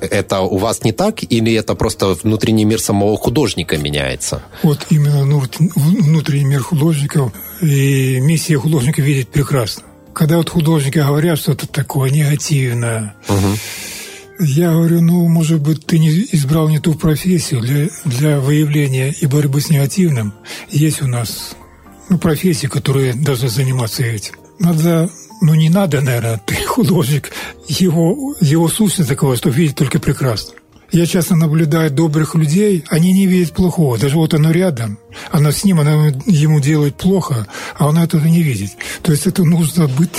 Это 0.00 0.40
у 0.40 0.58
вас 0.58 0.84
не 0.84 0.92
так 0.92 1.22
или 1.22 1.54
это 1.54 1.74
просто 1.74 2.16
внутренний 2.22 2.64
мир 2.64 2.80
самого 2.80 3.16
художника 3.16 3.76
меняется? 3.78 4.42
Вот 4.62 4.86
именно 4.90 5.24
внутренний 5.74 6.44
мир 6.44 6.62
художников 6.62 7.32
и 7.60 8.20
миссия 8.20 8.58
художника 8.58 9.02
видеть 9.02 9.28
прекрасно. 9.28 9.84
когда 10.12 10.36
вот 10.36 10.50
художники 10.50 10.98
говорят 10.98 11.38
что-то 11.38 11.66
такое 11.66 12.10
негативное, 12.10 13.14
угу. 13.28 13.56
Я 14.42 14.72
говорю, 14.72 15.00
ну, 15.00 15.28
может 15.28 15.60
быть, 15.60 15.86
ты 15.86 15.98
не 15.98 16.10
избрал 16.32 16.68
не 16.68 16.78
ту 16.78 16.94
профессию 16.94 17.60
для, 17.60 17.88
для 18.04 18.40
выявления 18.40 19.10
и 19.12 19.26
борьбы 19.26 19.60
с 19.60 19.70
негативным. 19.70 20.34
Есть 20.70 21.02
у 21.02 21.06
нас 21.06 21.56
ну, 22.08 22.18
профессии, 22.18 22.66
которые 22.66 23.14
должны 23.14 23.48
заниматься 23.48 24.02
этим. 24.02 24.34
Надо 24.58 25.10
ну 25.42 25.54
не 25.54 25.68
надо, 25.68 26.00
наверное, 26.00 26.40
ты 26.46 26.54
художник, 26.66 27.32
его, 27.68 28.34
его 28.40 28.68
сущность 28.68 29.08
такова, 29.08 29.36
что 29.36 29.50
видит 29.50 29.76
только 29.76 29.98
прекрасно. 29.98 30.54
Я 30.92 31.06
часто 31.06 31.34
наблюдаю 31.36 31.90
добрых 31.90 32.34
людей, 32.34 32.84
они 32.88 33.12
не 33.12 33.26
видят 33.26 33.52
плохого. 33.54 33.98
Даже 33.98 34.16
вот 34.16 34.34
оно 34.34 34.50
рядом, 34.50 34.98
она 35.30 35.50
с 35.50 35.64
ним, 35.64 35.80
она 35.80 36.08
ему 36.26 36.60
делает 36.60 36.96
плохо, 36.96 37.46
а 37.76 37.88
он 37.88 37.96
этого 37.96 38.24
не 38.26 38.42
видит. 38.42 38.72
То 39.02 39.10
есть 39.10 39.26
это 39.26 39.42
нужно 39.42 39.88
быть, 39.88 40.10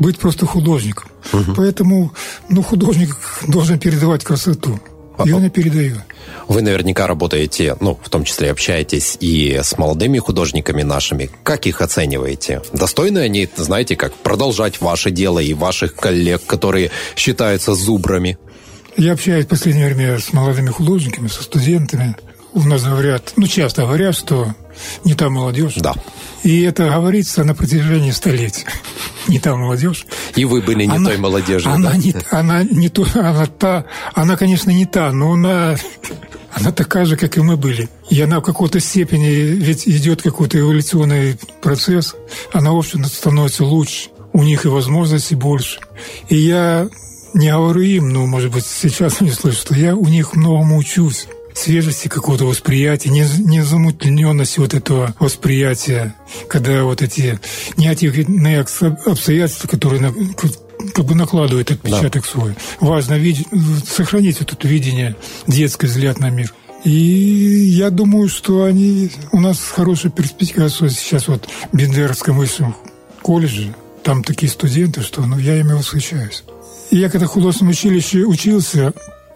быть 0.00 0.18
просто 0.18 0.44
художником. 0.44 1.08
Угу. 1.32 1.54
Поэтому 1.56 2.12
ну, 2.48 2.62
художник 2.62 3.16
должен 3.46 3.78
передавать 3.78 4.24
красоту. 4.24 4.80
И 5.24 5.32
он 5.32 5.46
и 5.46 5.48
передает. 5.48 5.98
Вы 6.46 6.60
наверняка 6.60 7.06
работаете, 7.06 7.76
ну, 7.80 7.98
в 8.02 8.10
том 8.10 8.24
числе 8.24 8.50
общаетесь 8.50 9.16
и 9.18 9.60
с 9.62 9.78
молодыми 9.78 10.18
художниками 10.18 10.82
нашими. 10.82 11.30
Как 11.42 11.66
их 11.66 11.80
оцениваете? 11.80 12.60
Достойны 12.74 13.20
они, 13.20 13.48
знаете, 13.56 13.96
как 13.96 14.14
продолжать 14.14 14.80
ваше 14.82 15.10
дело 15.10 15.38
и 15.38 15.54
ваших 15.54 15.94
коллег, 15.94 16.44
которые 16.46 16.90
считаются 17.16 17.74
зубрами? 17.74 18.36
Я 18.96 19.12
общаюсь 19.12 19.44
в 19.44 19.48
последнее 19.48 19.86
время 19.86 20.18
с 20.18 20.32
молодыми 20.32 20.70
художниками, 20.70 21.28
со 21.28 21.42
студентами. 21.42 22.16
У 22.54 22.62
нас 22.62 22.82
говорят, 22.82 23.34
ну, 23.36 23.46
часто 23.46 23.82
говорят, 23.82 24.16
что 24.16 24.54
не 25.04 25.14
та 25.14 25.28
молодежь. 25.28 25.74
Да. 25.76 25.94
И 26.42 26.62
это 26.62 26.88
говорится 26.88 27.44
на 27.44 27.54
протяжении 27.54 28.10
столетий. 28.10 28.64
Не 29.28 29.40
та 29.40 29.56
молодежь. 29.56 30.06
И 30.36 30.44
вы 30.44 30.62
были 30.62 30.84
не 30.84 30.94
она, 30.94 31.10
той 31.10 31.18
молодежью, 31.18 31.72
она 31.72 31.90
да? 31.90 31.96
Не, 31.96 32.14
она 32.30 32.62
не 32.62 32.88
то, 32.88 33.04
она 33.14 33.46
та, 33.46 33.84
она, 34.14 34.36
конечно, 34.36 34.70
не 34.70 34.86
та, 34.86 35.10
но 35.10 35.32
она, 35.32 35.74
она 36.52 36.70
такая 36.70 37.06
же, 37.06 37.16
как 37.16 37.36
и 37.36 37.40
мы 37.40 37.56
были. 37.56 37.88
И 38.08 38.20
она 38.20 38.38
в 38.38 38.44
какой-то 38.44 38.78
степени, 38.78 39.26
ведь 39.26 39.88
идет 39.88 40.22
какой-то 40.22 40.60
эволюционный 40.60 41.36
процесс, 41.60 42.14
она, 42.52 42.70
в 42.70 42.76
общем, 42.76 43.04
становится 43.04 43.64
лучше. 43.64 44.10
У 44.32 44.44
них 44.44 44.64
и 44.64 44.68
возможностей 44.68 45.34
больше. 45.34 45.80
И 46.28 46.36
я 46.36 46.88
не 47.36 47.52
говорю 47.52 47.82
им, 47.82 48.08
но, 48.08 48.26
может 48.26 48.50
быть, 48.50 48.66
сейчас 48.66 49.20
они 49.20 49.30
слышат, 49.30 49.60
что 49.60 49.74
я 49.74 49.94
у 49.94 50.06
них 50.06 50.34
многому 50.34 50.78
учусь 50.78 51.26
свежести 51.54 52.08
какого-то 52.08 52.44
восприятия, 52.44 53.10
не, 53.10 53.24
не 53.38 53.62
замутлененности 53.62 54.58
вот 54.58 54.74
этого 54.74 55.14
восприятия, 55.18 56.14
когда 56.48 56.84
вот 56.84 57.02
эти 57.02 57.38
негативные 57.76 58.60
обстоятельства, 58.60 59.68
которые 59.68 60.00
на, 60.00 60.14
как 60.94 61.04
бы 61.04 61.14
накладывают 61.14 61.70
отпечаток 61.70 62.24
да. 62.24 62.28
свой. 62.28 62.54
Важно 62.80 63.14
видеть, 63.14 63.48
сохранить 63.86 64.40
вот 64.40 64.52
это 64.52 64.68
видение, 64.68 65.16
детский 65.46 65.86
взгляд 65.86 66.18
на 66.18 66.30
мир. 66.30 66.52
И 66.84 66.90
я 66.90 67.90
думаю, 67.90 68.28
что 68.28 68.64
они... 68.64 69.10
У 69.32 69.40
нас 69.40 69.58
хорошая 69.58 70.12
перспектива 70.12 70.68
сейчас 70.68 71.28
вот 71.28 71.48
в 71.72 71.76
Бендерском 71.76 72.36
высшем 72.36 72.76
колледже. 73.22 73.74
Там 74.04 74.22
такие 74.22 74.50
студенты, 74.50 75.02
что 75.02 75.22
ну, 75.22 75.38
я 75.38 75.58
ими 75.58 75.72
восхищаюсь. 75.72 76.44
Я 76.90 77.10
когда 77.10 77.26
в 77.26 77.30
художественном 77.30 77.72
училище 77.72 78.24
учился, 78.24 78.92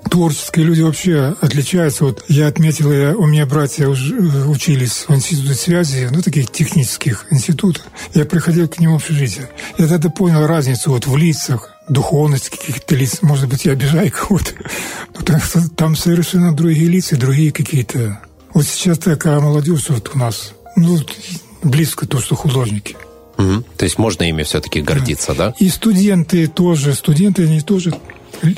творческие 0.08 0.66
люди 0.66 0.82
вообще 0.82 1.36
отличаются. 1.40 2.04
Вот 2.04 2.24
я 2.28 2.46
отметил, 2.46 2.92
я, 2.92 3.16
у 3.16 3.26
меня 3.26 3.46
братья 3.46 3.88
уж, 3.88 4.12
э, 4.12 4.44
учились 4.46 5.04
в 5.08 5.14
институте 5.14 5.54
связи, 5.54 6.08
ну, 6.10 6.22
таких 6.22 6.50
технических 6.50 7.26
институтов. 7.30 7.84
Я 8.14 8.24
приходил 8.24 8.68
к 8.68 8.78
ним 8.78 8.92
в 8.92 8.96
общежитие. 8.96 9.48
Я 9.78 9.88
тогда 9.88 10.08
понял 10.10 10.46
разницу 10.46 10.90
вот 10.90 11.06
в 11.06 11.16
лицах, 11.16 11.70
духовность 11.88 12.50
каких-то 12.50 12.94
лиц. 12.94 13.18
Может 13.22 13.48
быть, 13.48 13.64
я 13.64 13.72
обижаю 13.72 14.10
кого-то. 14.12 14.52
Но 15.18 15.68
там 15.76 15.96
совершенно 15.96 16.54
другие 16.54 16.88
лица, 16.88 17.16
другие 17.16 17.52
какие-то. 17.52 18.20
Вот 18.54 18.64
сейчас 18.66 18.98
такая 18.98 19.40
молодежь 19.40 19.88
вот 19.88 20.10
у 20.14 20.18
нас, 20.18 20.54
ну, 20.76 20.98
близко 21.62 22.06
то, 22.06 22.20
что 22.20 22.34
художники. 22.34 22.96
Угу. 23.40 23.64
То 23.76 23.84
есть 23.84 23.98
можно 23.98 24.24
ими 24.24 24.42
все-таки 24.42 24.80
гордиться, 24.80 25.34
да. 25.34 25.48
да? 25.48 25.54
И 25.58 25.68
студенты 25.68 26.46
тоже, 26.46 26.94
студенты, 26.94 27.44
они 27.44 27.60
тоже 27.60 27.92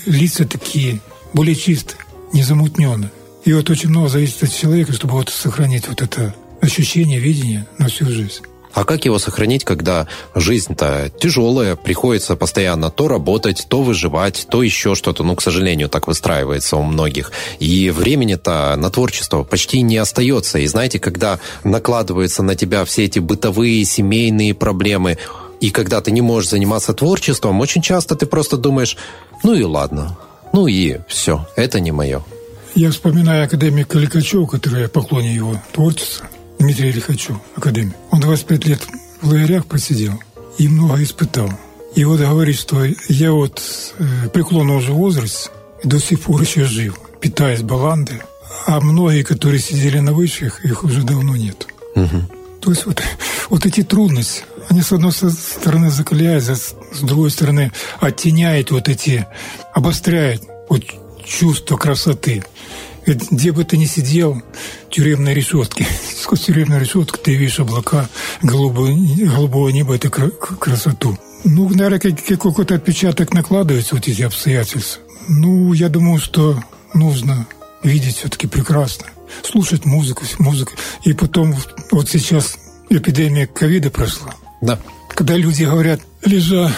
лица 0.07 0.45
такие 0.45 1.01
более 1.33 1.55
чисто, 1.55 1.95
незамутненно. 2.33 3.11
И 3.45 3.53
вот 3.53 3.71
очень 3.71 3.89
много 3.89 4.09
зависит 4.09 4.43
от 4.43 4.53
человека, 4.53 4.93
чтобы 4.93 5.15
вот 5.15 5.29
сохранить 5.29 5.89
вот 5.89 6.03
это 6.03 6.35
ощущение, 6.61 7.19
видение 7.19 7.67
на 7.79 7.89
всю 7.89 8.07
жизнь. 8.07 8.43
А 8.75 8.85
как 8.85 9.05
его 9.05 9.19
сохранить, 9.19 9.65
когда 9.65 10.07
жизнь-то 10.35 11.11
тяжелая, 11.19 11.77
приходится 11.77 12.37
постоянно 12.37 12.91
то 12.91 13.09
работать, 13.09 13.67
то 13.69 13.83
выживать, 13.83 14.47
то 14.51 14.63
еще 14.63 14.95
что-то. 14.95 15.25
Ну, 15.25 15.37
к 15.37 15.43
сожалению, 15.43 15.89
так 15.89 16.07
выстраивается 16.07 16.77
у 16.77 16.83
многих. 16.83 17.33
И 17.59 17.91
времени-то 17.91 18.75
на 18.77 18.91
творчество 18.91 19.43
почти 19.43 19.83
не 19.83 19.99
остается. 19.99 20.59
И 20.59 20.67
знаете, 20.67 20.99
когда 20.99 21.39
накладываются 21.65 22.43
на 22.43 22.55
тебя 22.55 22.85
все 22.85 23.05
эти 23.05 23.19
бытовые, 23.19 23.85
семейные 23.85 24.55
проблемы, 24.55 25.19
и 25.61 25.71
когда 25.71 26.01
ты 26.01 26.11
не 26.11 26.23
можешь 26.23 26.51
заниматься 26.51 26.93
творчеством, 26.93 27.61
очень 27.61 27.83
часто 27.83 28.17
ты 28.17 28.27
просто 28.27 28.57
думаешь, 28.57 28.97
ну 29.45 29.55
и 29.55 29.63
ладно, 29.63 30.19
ну 30.53 30.67
и 30.67 30.99
все, 31.07 31.47
это 31.57 31.79
не 31.79 31.93
мое. 31.93 32.23
Я 32.75 32.91
вспоминаю 32.91 33.45
академика 33.45 33.99
Лихачева, 33.99 34.47
который 34.47 34.83
я 34.83 34.89
поклоне 34.89 35.35
его 35.35 35.61
творчества, 35.73 36.27
Дмитрий 36.63 36.93
Лихачев, 36.93 37.39
академик. 37.57 37.95
Он 38.13 38.21
25 38.21 38.67
лет 38.67 38.81
в 39.21 39.29
лагерях 39.29 39.67
просидел 39.67 40.23
и 40.59 40.69
много 40.69 41.03
испытал. 41.03 41.51
И 41.97 42.05
вот 42.05 42.21
говорит, 42.21 42.57
что 42.57 42.85
я 43.09 43.33
вот 43.33 43.61
э, 43.99 44.29
преклонного 44.29 44.79
уже 44.79 44.93
возраст 44.93 45.51
до 45.83 45.99
сих 45.99 46.21
пор 46.21 46.41
еще 46.41 46.65
жив, 46.65 46.97
питаясь 47.21 47.63
баланды, 47.63 48.23
а 48.67 48.81
многие, 48.81 49.25
которые 49.25 49.59
сидели 49.59 49.99
на 49.99 50.13
высших, 50.13 50.65
их 50.65 50.85
уже 50.85 51.03
давно 51.03 51.37
нет. 51.37 51.67
Угу. 51.97 52.23
То 52.61 52.71
есть 52.71 52.87
вот, 52.87 53.03
вот 53.51 53.67
эти 53.67 53.83
трудности, 53.83 54.45
они 54.69 54.83
с 54.83 54.93
одной 54.93 55.11
стороны 55.13 55.91
закаляют, 55.91 56.45
с 56.45 56.75
другой 57.03 57.33
стороны 57.33 57.73
оттеняют 57.99 58.71
вот 58.71 58.89
эти, 58.89 59.27
обостряют 59.75 60.43
вот 60.69 60.85
чувство 61.27 61.77
красоты. 61.77 62.45
Где 63.07 63.53
бы 63.53 63.65
ты 63.65 63.77
ни 63.77 63.87
сидел, 63.87 64.41
тюремной 64.91 65.35
решетки, 65.35 65.87
сквозь 66.21 66.43
тюремную 66.43 66.81
решетку 66.81 67.19
ты 67.19 67.35
видишь 67.35 67.59
облака, 67.59 68.09
голубое, 68.43 68.97
голубое 69.17 69.73
небо, 69.73 69.95
это 69.97 70.09
красоту. 70.09 71.19
Ну, 71.45 71.69
наверное, 71.69 71.99
какой-то 71.99 72.75
отпечаток 72.75 73.33
накладывается 73.33 73.97
вот 73.97 74.07
эти 74.07 74.23
обстоятельства. 74.23 75.03
Ну, 75.29 75.73
я 75.73 75.89
думаю, 75.89 76.21
что 76.21 76.63
нужно 76.95 77.47
видеть 77.83 78.17
все-таки 78.17 78.47
прекрасно, 78.47 79.07
слушать 79.43 79.85
музыку, 79.85 80.25
музыку. 80.39 80.73
И 81.05 81.13
потом, 81.13 81.55
вот 81.91 82.09
сейчас 82.09 82.57
эпидемия 82.89 83.47
ковида 83.47 83.91
прошла. 83.91 84.35
Да. 84.61 84.79
Когда 85.09 85.37
люди 85.37 85.65
говорят, 85.65 86.01
лежа 86.25 86.71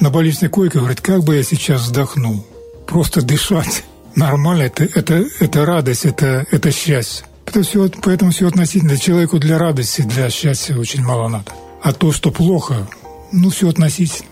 на 0.00 0.10
больничной 0.10 0.48
койке, 0.48 0.78
говорят, 0.78 1.00
как 1.00 1.22
бы 1.22 1.36
я 1.36 1.42
сейчас 1.42 1.82
вздохнул. 1.82 2.44
Просто 2.86 3.22
дышать 3.22 3.84
нормально, 4.16 4.62
это, 4.62 4.84
это, 4.84 5.24
это 5.38 5.64
радость, 5.64 6.04
это, 6.04 6.46
это 6.50 6.70
счастье. 6.72 7.26
Это 7.46 7.62
все, 7.62 7.88
поэтому 8.02 8.32
все 8.32 8.48
относительно. 8.48 8.98
Человеку 8.98 9.38
для 9.38 9.58
радости, 9.58 10.02
для 10.02 10.28
счастья 10.30 10.76
очень 10.76 11.02
мало 11.02 11.28
надо. 11.28 11.52
А 11.82 11.92
то, 11.92 12.10
что 12.10 12.30
плохо, 12.30 12.88
ну, 13.32 13.50
все 13.50 13.68
относительно. 13.68 14.28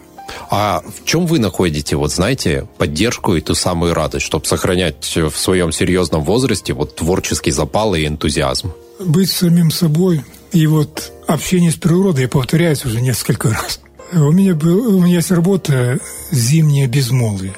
А 0.51 0.83
в 0.83 1.05
чем 1.05 1.27
вы 1.27 1.39
находите, 1.39 1.97
вот 1.97 2.13
знаете, 2.13 2.67
поддержку 2.79 3.35
и 3.35 3.41
ту 3.41 3.55
самую 3.55 3.95
радость, 3.95 4.27
чтобы 4.27 4.47
сохранять 4.47 5.17
в 5.17 5.37
своем 5.37 5.71
серьезном 5.71 6.25
возрасте 6.25 6.73
вот 6.73 6.97
творческий 6.97 7.51
запал 7.51 7.95
и 7.95 8.07
энтузиазм? 8.07 8.73
Быть 8.99 9.31
самим 9.31 9.71
собой 9.71 10.25
и 10.53 10.67
вот 10.67 11.13
общение 11.27 11.71
с 11.71 11.77
природой, 11.77 12.23
я 12.23 12.29
повторяюсь 12.29 12.85
уже 12.85 13.01
несколько 13.01 13.51
раз. 13.53 13.81
У 14.13 14.31
меня, 14.33 14.55
был, 14.55 14.97
у 14.97 15.01
меня 15.01 15.17
есть 15.17 15.31
работа 15.31 15.99
«Зимнее 16.31 16.87
безмолвие». 16.87 17.55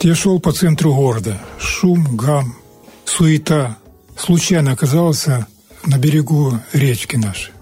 Я 0.00 0.14
шел 0.14 0.40
по 0.40 0.52
центру 0.52 0.94
города. 0.94 1.40
Шум, 1.58 2.16
гам, 2.16 2.56
суета. 3.04 3.78
Случайно 4.16 4.72
оказался 4.72 5.46
на 5.84 5.98
берегу 5.98 6.58
речки 6.72 7.16
нашей. 7.16 7.52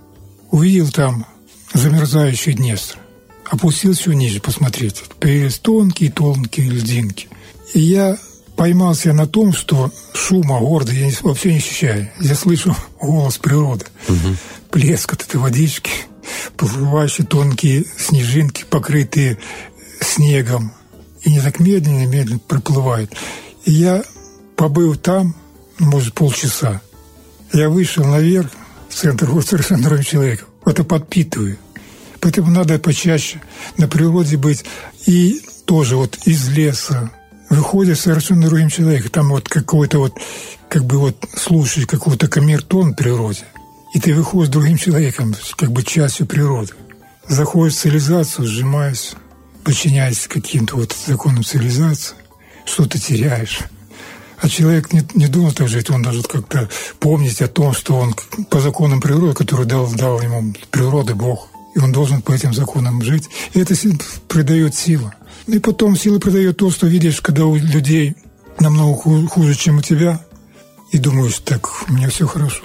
Увидел 0.50 0.90
там 0.90 1.26
замерзающий 1.72 2.54
Днестр 2.54 2.98
опустился 3.50 4.14
ниже 4.14 4.40
посмотреть. 4.40 5.02
Появились 5.20 5.58
тонкие-тонкие 5.58 6.70
льдинки. 6.70 7.28
И 7.74 7.80
я 7.80 8.16
поймался 8.56 9.12
на 9.12 9.26
том, 9.26 9.52
что 9.52 9.92
шума 10.14 10.58
города 10.58 10.92
я 10.92 11.10
вообще 11.22 11.52
не 11.52 11.58
ощущаю. 11.58 12.10
Я 12.20 12.34
слышу 12.34 12.74
голос 13.00 13.38
природы. 13.38 13.86
Угу. 14.08 14.36
Плеск 14.70 15.12
от 15.12 15.22
этой 15.22 15.36
водички, 15.36 15.92
проплывающие 16.56 17.26
тонкие 17.26 17.84
снежинки, 17.98 18.64
покрытые 18.68 19.38
снегом. 20.00 20.72
И 21.26 21.30
не 21.30 21.40
так 21.40 21.58
медленно-медленно 21.58 22.38
проплывают. 22.38 23.12
И 23.64 23.72
я 23.72 24.04
побыл 24.54 24.94
там, 24.94 25.34
может, 25.80 26.14
полчаса. 26.14 26.80
Я 27.52 27.68
вышел 27.68 28.04
наверх, 28.04 28.48
в 28.88 28.94
центр 28.94 29.26
города 29.26 29.48
совершенно 29.48 29.82
другим 29.82 30.04
человеком. 30.04 30.46
Это 30.64 30.84
подпитываю. 30.84 31.58
Поэтому 32.20 32.52
надо 32.52 32.78
почаще 32.78 33.42
на 33.76 33.88
природе 33.88 34.36
быть. 34.36 34.64
И 35.06 35.42
тоже 35.64 35.96
вот 35.96 36.16
из 36.26 36.48
леса 36.48 37.10
выходит 37.50 37.98
совершенно 37.98 38.46
другим 38.48 38.68
человеком. 38.68 39.10
Там 39.10 39.28
вот 39.30 39.48
какой-то 39.48 39.98
вот, 39.98 40.14
как 40.68 40.84
бы 40.84 40.98
вот 40.98 41.16
слушаешь 41.36 41.88
какой-то 41.88 42.28
камертон 42.28 42.92
в 42.92 42.96
природе. 42.96 43.42
И 43.94 43.98
ты 43.98 44.14
выходишь 44.14 44.52
другим 44.52 44.78
человеком, 44.78 45.34
как 45.56 45.72
бы 45.72 45.82
частью 45.82 46.26
природы. 46.26 46.72
Заходишь 47.26 47.74
в 47.74 47.78
цивилизацию, 47.80 48.46
сжимаясь, 48.46 49.16
подчиняясь 49.66 50.28
каким-то 50.28 50.76
вот 50.76 50.94
законам 51.06 51.42
цивилизации, 51.42 52.14
что 52.64 52.86
ты 52.86 53.00
теряешь. 53.00 53.58
А 54.38 54.48
человек 54.48 54.92
не, 54.92 55.02
не 55.14 55.26
думал 55.26 55.50
так 55.50 55.66
жить, 55.66 55.90
он 55.90 56.02
должен 56.02 56.22
как-то 56.22 56.68
помнить 57.00 57.42
о 57.42 57.48
том, 57.48 57.74
что 57.74 57.96
он 57.96 58.14
по 58.48 58.60
законам 58.60 59.00
природы, 59.00 59.34
который 59.34 59.66
дал, 59.66 59.90
дал 59.92 60.20
ему 60.20 60.54
природы 60.70 61.16
Бог, 61.16 61.48
и 61.74 61.80
он 61.80 61.90
должен 61.90 62.22
по 62.22 62.30
этим 62.30 62.54
законам 62.54 63.02
жить. 63.02 63.28
И 63.54 63.58
это 63.58 63.74
придает 64.28 64.76
силу. 64.76 65.12
И 65.48 65.58
потом 65.58 65.96
силы 65.96 66.20
придает 66.20 66.58
то, 66.58 66.70
что 66.70 66.86
видишь, 66.86 67.20
когда 67.20 67.44
у 67.46 67.56
людей 67.56 68.14
намного 68.60 69.26
хуже, 69.26 69.56
чем 69.56 69.78
у 69.78 69.82
тебя, 69.82 70.20
и 70.92 70.98
думаешь, 70.98 71.40
так, 71.40 71.68
у 71.88 71.92
меня 71.92 72.08
все 72.08 72.28
хорошо. 72.28 72.62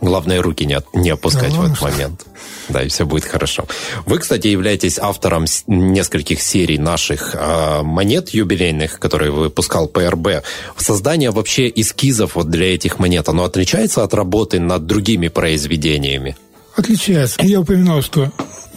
Главное, 0.00 0.42
руки 0.42 0.64
не, 0.64 0.78
не 0.94 1.10
опускать 1.10 1.52
да, 1.52 1.60
в 1.60 1.64
этот 1.64 1.80
момент. 1.80 2.26
Да, 2.68 2.82
и 2.82 2.88
все 2.88 3.06
будет 3.06 3.24
хорошо. 3.24 3.66
Вы, 4.04 4.18
кстати, 4.18 4.48
являетесь 4.48 4.98
автором 4.98 5.46
нескольких 5.66 6.42
серий 6.42 6.78
наших 6.78 7.34
э, 7.34 7.82
монет 7.82 8.30
юбилейных, 8.30 8.98
которые 8.98 9.30
выпускал 9.30 9.88
ПРБ. 9.88 10.44
Создание 10.76 11.30
вообще 11.30 11.72
эскизов 11.74 12.34
вот 12.34 12.50
для 12.50 12.74
этих 12.74 12.98
монет, 12.98 13.28
оно 13.28 13.44
отличается 13.44 14.02
от 14.02 14.14
работы 14.14 14.60
над 14.60 14.86
другими 14.86 15.28
произведениями? 15.28 16.36
Отличается. 16.76 17.40
Я 17.42 17.60
упоминал, 17.60 18.02
что 18.02 18.30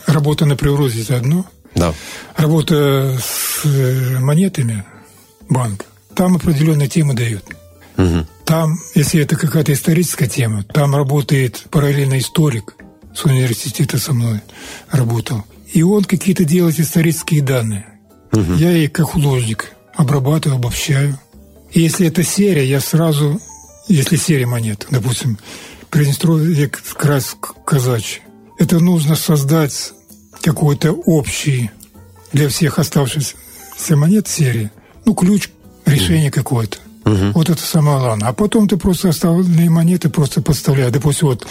работа 0.07 0.45
на 0.45 0.55
природе– 0.55 1.01
это 1.03 1.17
одно. 1.17 1.45
Да. 1.75 1.93
Работа 2.37 3.17
с 3.21 3.65
э, 3.65 4.19
монетами 4.19 4.85
банк, 5.49 5.85
там 6.15 6.35
определенные 6.35 6.87
темы 6.87 7.13
дают. 7.13 7.43
Угу. 7.97 8.25
Там, 8.49 8.79
если 8.95 9.21
это 9.21 9.35
какая-то 9.35 9.73
историческая 9.73 10.27
тема, 10.27 10.63
там 10.63 10.95
работает 10.95 11.67
параллельно 11.69 12.17
историк 12.17 12.73
с 13.13 13.23
университета 13.23 13.99
со 13.99 14.11
мной 14.11 14.41
работал. 14.89 15.43
И 15.71 15.83
он 15.83 16.03
какие-то 16.03 16.45
делает 16.45 16.79
исторические 16.79 17.43
данные. 17.43 17.85
Угу. 18.31 18.53
Я 18.55 18.75
и 18.75 18.87
как 18.87 19.11
художник 19.11 19.73
обрабатываю, 19.93 20.57
обобщаю. 20.57 21.19
И 21.73 21.81
если 21.81 22.07
это 22.07 22.23
серия, 22.23 22.65
я 22.65 22.79
сразу, 22.79 23.39
если 23.87 24.15
серия 24.15 24.47
монет, 24.47 24.87
допустим, 24.89 25.37
Приднестровье 25.91 26.71
край 26.97 27.21
казачий, 27.67 28.23
это 28.57 28.79
нужно 28.79 29.15
создать 29.15 29.93
какой-то 30.41 30.93
общий 30.93 31.69
для 32.33 32.49
всех 32.49 32.79
оставшихся 32.79 33.35
монет 33.91 34.27
серии, 34.27 34.71
ну, 35.05 35.13
ключ 35.13 35.49
решения 35.85 36.31
какое-то. 36.31 36.79
Угу. 37.11 37.31
Вот 37.33 37.49
это 37.49 37.61
самое 37.61 37.99
главное. 37.99 38.29
А 38.29 38.33
потом 38.33 38.67
ты 38.67 38.77
просто 38.77 39.09
остальные 39.09 39.69
монеты 39.69 40.09
просто 40.09 40.41
подставляешь. 40.41 40.91
Допустим, 40.91 41.29
вот, 41.29 41.47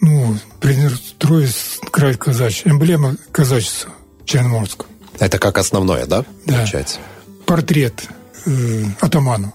ну, 0.00 0.36
Приднестровье, 0.60 1.48
край 1.90 2.14
казачий, 2.14 2.70
эмблема 2.70 3.16
казачества 3.32 3.92
Черноморского. 4.24 4.88
Это 5.18 5.38
как 5.38 5.58
основное, 5.58 6.06
да? 6.06 6.24
Да. 6.46 6.56
Получается? 6.56 6.98
Портрет 7.46 8.08
э, 8.46 8.84
атамана, 9.00 9.52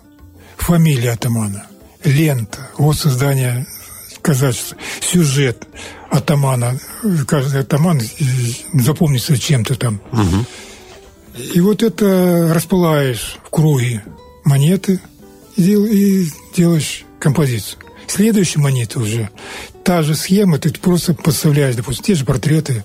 фамилия 0.58 1.12
атамана, 1.12 1.66
лента, 2.04 2.70
вот 2.78 2.98
создание 2.98 3.66
казачества, 4.22 4.78
сюжет 5.02 5.68
атамана, 6.12 6.80
каждый 7.28 7.62
атаман 7.62 8.02
запомнится 8.74 9.38
чем-то 9.38 9.76
там. 9.76 10.02
Угу. 10.12 10.46
И 11.54 11.62
вот 11.62 11.84
это 11.84 12.52
расплаваешь 12.54 13.38
в 13.44 13.50
круге 13.50 14.04
монеты 14.44 15.00
и 15.60 16.32
делаешь 16.56 17.04
композицию. 17.20 17.80
Следующая 18.08 18.60
монета 18.60 19.00
уже 19.00 19.30
та 19.84 20.02
же 20.04 20.16
схема, 20.16 20.58
ты 20.58 20.72
просто 20.72 21.14
подставляешь, 21.14 21.76
допустим, 21.76 22.04
те 22.04 22.16
же 22.16 22.26
портреты, 22.26 22.84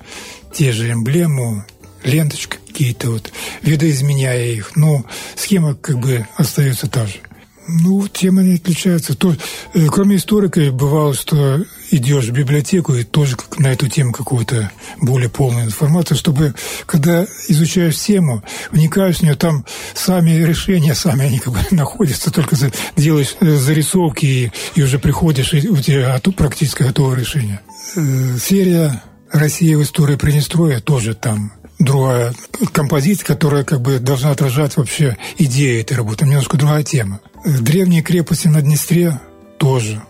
те 0.52 0.72
же 0.72 0.92
эмблему, 0.92 1.64
ленточки 2.02 2.58
какие-то 2.66 3.10
вот, 3.10 3.32
видоизменяя 3.62 4.46
их, 4.46 4.76
но 4.76 5.04
схема 5.36 5.74
как 5.74 5.98
бы 5.98 6.26
остается 6.36 6.88
та 6.88 7.06
же. 7.06 7.20
Ну, 7.66 8.06
тема 8.08 8.42
не 8.42 8.56
отличается. 8.56 9.14
То, 9.14 9.34
э, 9.72 9.86
кроме 9.86 10.16
историка, 10.16 10.60
бывало, 10.70 11.14
что 11.14 11.64
идешь 11.90 12.26
в 12.26 12.32
библиотеку 12.32 12.94
и 12.94 13.04
тоже 13.04 13.36
на 13.58 13.72
эту 13.72 13.88
тему 13.88 14.12
какую-то 14.12 14.70
более 15.00 15.28
полную 15.28 15.66
информацию, 15.66 16.16
чтобы, 16.16 16.54
когда 16.86 17.26
изучаешь 17.48 17.98
тему, 17.98 18.42
вникаешь 18.70 19.18
в 19.18 19.22
нее, 19.22 19.34
там 19.34 19.64
сами 19.94 20.32
решения, 20.32 20.94
сами 20.94 21.26
они 21.26 21.38
как 21.38 21.52
бы 21.52 21.60
находятся, 21.70 22.30
только 22.30 22.56
делаешь 22.96 23.36
э, 23.40 23.56
зарисовки 23.56 24.26
и, 24.26 24.52
и 24.74 24.82
уже 24.82 24.98
приходишь, 24.98 25.54
и 25.54 25.68
у 25.68 25.76
тебя 25.76 26.20
практически 26.36 26.82
готовое 26.82 27.18
решение. 27.18 27.60
Э, 27.96 28.36
серия 28.42 29.02
«Россия 29.30 29.76
в 29.78 29.82
истории 29.82 30.16
Приднестровья» 30.16 30.80
тоже 30.80 31.14
там 31.14 31.52
другая 31.78 32.34
композиция, 32.72 33.26
которая 33.26 33.64
как 33.64 33.80
бы 33.80 33.98
должна 33.98 34.30
отражать 34.30 34.76
вообще 34.76 35.16
идею 35.38 35.80
этой 35.80 35.96
работы. 35.96 36.24
Немножко 36.24 36.56
другая 36.56 36.82
тема. 36.82 37.20
Древние 37.44 38.02
крепости 38.02 38.48
на 38.48 38.62
Днестре 38.62 39.20
тоже. 39.58 40.02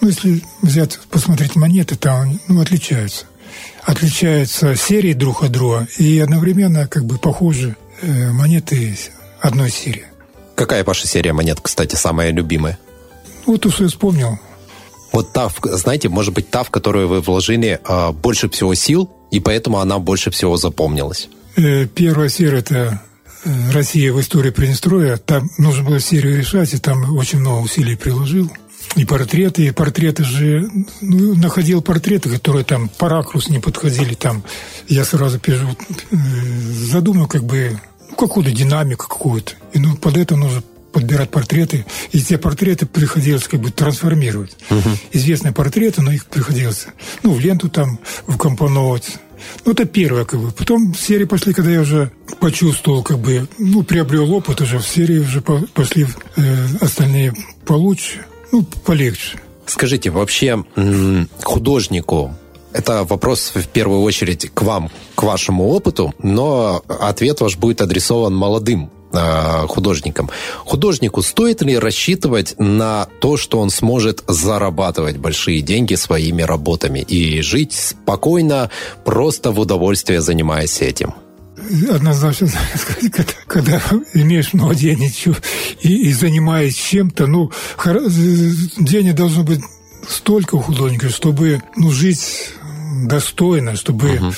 Ну, 0.00 0.08
если 0.08 0.42
взять, 0.62 0.98
посмотреть 1.10 1.54
монеты, 1.54 1.96
там 1.96 2.40
ну, 2.48 2.60
отличаются. 2.60 3.26
Отличаются 3.84 4.74
серии 4.76 5.12
друг 5.12 5.42
от 5.42 5.52
друга 5.52 5.86
и 5.98 6.18
одновременно 6.18 6.88
как 6.88 7.04
бы 7.04 7.18
похожи 7.18 7.76
э, 8.00 8.30
монеты 8.32 8.96
одной 9.40 9.70
серии. 9.70 10.06
Какая 10.54 10.84
ваша 10.84 11.06
серия 11.06 11.32
монет, 11.32 11.60
кстати, 11.60 11.94
самая 11.94 12.30
любимая? 12.30 12.78
Вот 13.46 13.64
я 13.64 13.88
вспомнил. 13.88 14.38
Вот 15.12 15.32
та, 15.32 15.50
знаете, 15.62 16.08
может 16.08 16.32
быть, 16.32 16.50
та, 16.50 16.62
в 16.62 16.70
которую 16.70 17.08
вы 17.08 17.20
вложили 17.20 17.80
э, 17.86 18.12
больше 18.12 18.48
всего 18.48 18.74
сил, 18.74 19.10
и 19.32 19.40
поэтому 19.40 19.80
она 19.80 19.98
больше 19.98 20.30
всего 20.30 20.56
запомнилась. 20.56 21.28
Э, 21.56 21.86
первая 21.86 22.28
серия– 22.28 22.58
это 22.60 23.02
э, 23.44 23.72
«Россия 23.72 24.12
в 24.12 24.20
истории 24.20 24.50
Приднестровья». 24.50 25.16
Там 25.16 25.50
нужно 25.58 25.84
было 25.84 25.98
серию 26.00 26.38
решать, 26.38 26.74
и 26.74 26.78
там 26.78 27.16
очень 27.16 27.40
много 27.40 27.62
усилий 27.62 27.96
приложил. 27.96 28.52
И 28.94 29.06
портреты, 29.06 29.64
и 29.64 29.70
портреты 29.70 30.22
же... 30.22 30.68
Ну, 31.00 31.34
находил 31.34 31.80
портреты, 31.80 32.28
которые 32.28 32.64
там 32.64 32.90
по 32.90 33.08
ракурсу 33.08 33.50
не 33.50 33.58
подходили. 33.58 34.14
Там 34.14 34.44
я 34.86 35.04
сразу 35.04 35.40
пишу, 35.40 35.66
э, 36.10 36.16
задумал 36.90 37.26
как 37.26 37.42
бы 37.44 37.80
какую-то 38.18 38.52
динамику 38.52 39.08
какую-то. 39.08 39.54
И 39.72 39.78
ну, 39.78 39.96
под 39.96 40.18
это 40.18 40.36
нужно 40.36 40.62
подбирать 40.92 41.30
портреты, 41.30 41.86
и 42.12 42.20
те 42.20 42.38
портреты 42.38 42.86
приходилось 42.86 43.48
как 43.48 43.60
бы 43.60 43.70
трансформировать. 43.70 44.56
Угу. 44.70 44.90
Известные 45.12 45.52
портреты, 45.52 46.02
но 46.02 46.12
их 46.12 46.26
приходилось 46.26 46.86
ну, 47.22 47.32
в 47.32 47.40
ленту 47.40 47.68
там 47.68 47.98
вкомпоновать. 48.26 49.18
Ну, 49.64 49.72
это 49.72 49.84
первое, 49.84 50.24
как 50.24 50.40
бы. 50.40 50.52
Потом 50.52 50.94
серии 50.94 51.24
пошли, 51.24 51.52
когда 51.52 51.70
я 51.70 51.80
уже 51.80 52.12
почувствовал, 52.38 53.02
как 53.02 53.18
бы, 53.18 53.48
ну, 53.58 53.82
приобрел 53.82 54.32
опыт 54.32 54.60
уже, 54.60 54.78
в 54.78 54.86
серии 54.86 55.18
уже 55.18 55.40
пошли 55.40 56.06
э, 56.36 56.66
остальные 56.80 57.34
получше, 57.64 58.24
ну, 58.52 58.62
полегче. 58.62 59.38
Скажите, 59.66 60.10
вообще 60.10 60.64
художнику 61.42 62.36
это 62.72 63.04
вопрос 63.04 63.52
в 63.54 63.66
первую 63.68 64.02
очередь 64.02 64.50
к 64.52 64.62
вам, 64.62 64.90
к 65.14 65.22
вашему 65.22 65.68
опыту, 65.68 66.14
но 66.22 66.82
ответ 66.88 67.40
ваш 67.40 67.56
будет 67.56 67.80
адресован 67.80 68.34
молодым 68.34 68.90
Э, 69.12 69.66
художникам. 69.68 70.30
Художнику 70.64 71.20
стоит 71.22 71.60
ли 71.60 71.78
рассчитывать 71.78 72.54
на 72.58 73.06
то, 73.20 73.36
что 73.36 73.60
он 73.60 73.68
сможет 73.68 74.24
зарабатывать 74.26 75.18
большие 75.18 75.60
деньги 75.60 75.96
своими 75.96 76.40
работами 76.40 77.00
и 77.00 77.42
жить 77.42 77.74
спокойно, 77.74 78.70
просто 79.04 79.50
в 79.50 79.60
удовольствие 79.60 80.22
занимаясь 80.22 80.80
этим? 80.80 81.14
однозначно, 81.90 82.48
когда, 83.46 83.82
имеешь 84.14 84.52
много 84.52 84.74
денег 84.74 85.12
и, 85.80 86.08
и 86.08 86.12
занимаешься 86.12 86.82
чем-то, 86.82 87.26
ну, 87.26 87.50
денег 88.78 89.14
должно 89.14 89.44
быть 89.44 89.60
столько 90.08 90.56
у 90.56 90.60
художника, 90.60 91.08
чтобы 91.10 91.62
ну, 91.76 91.90
жить 91.90 92.50
достойно, 93.06 93.76
чтобы 93.76 94.08
uh-huh 94.08 94.34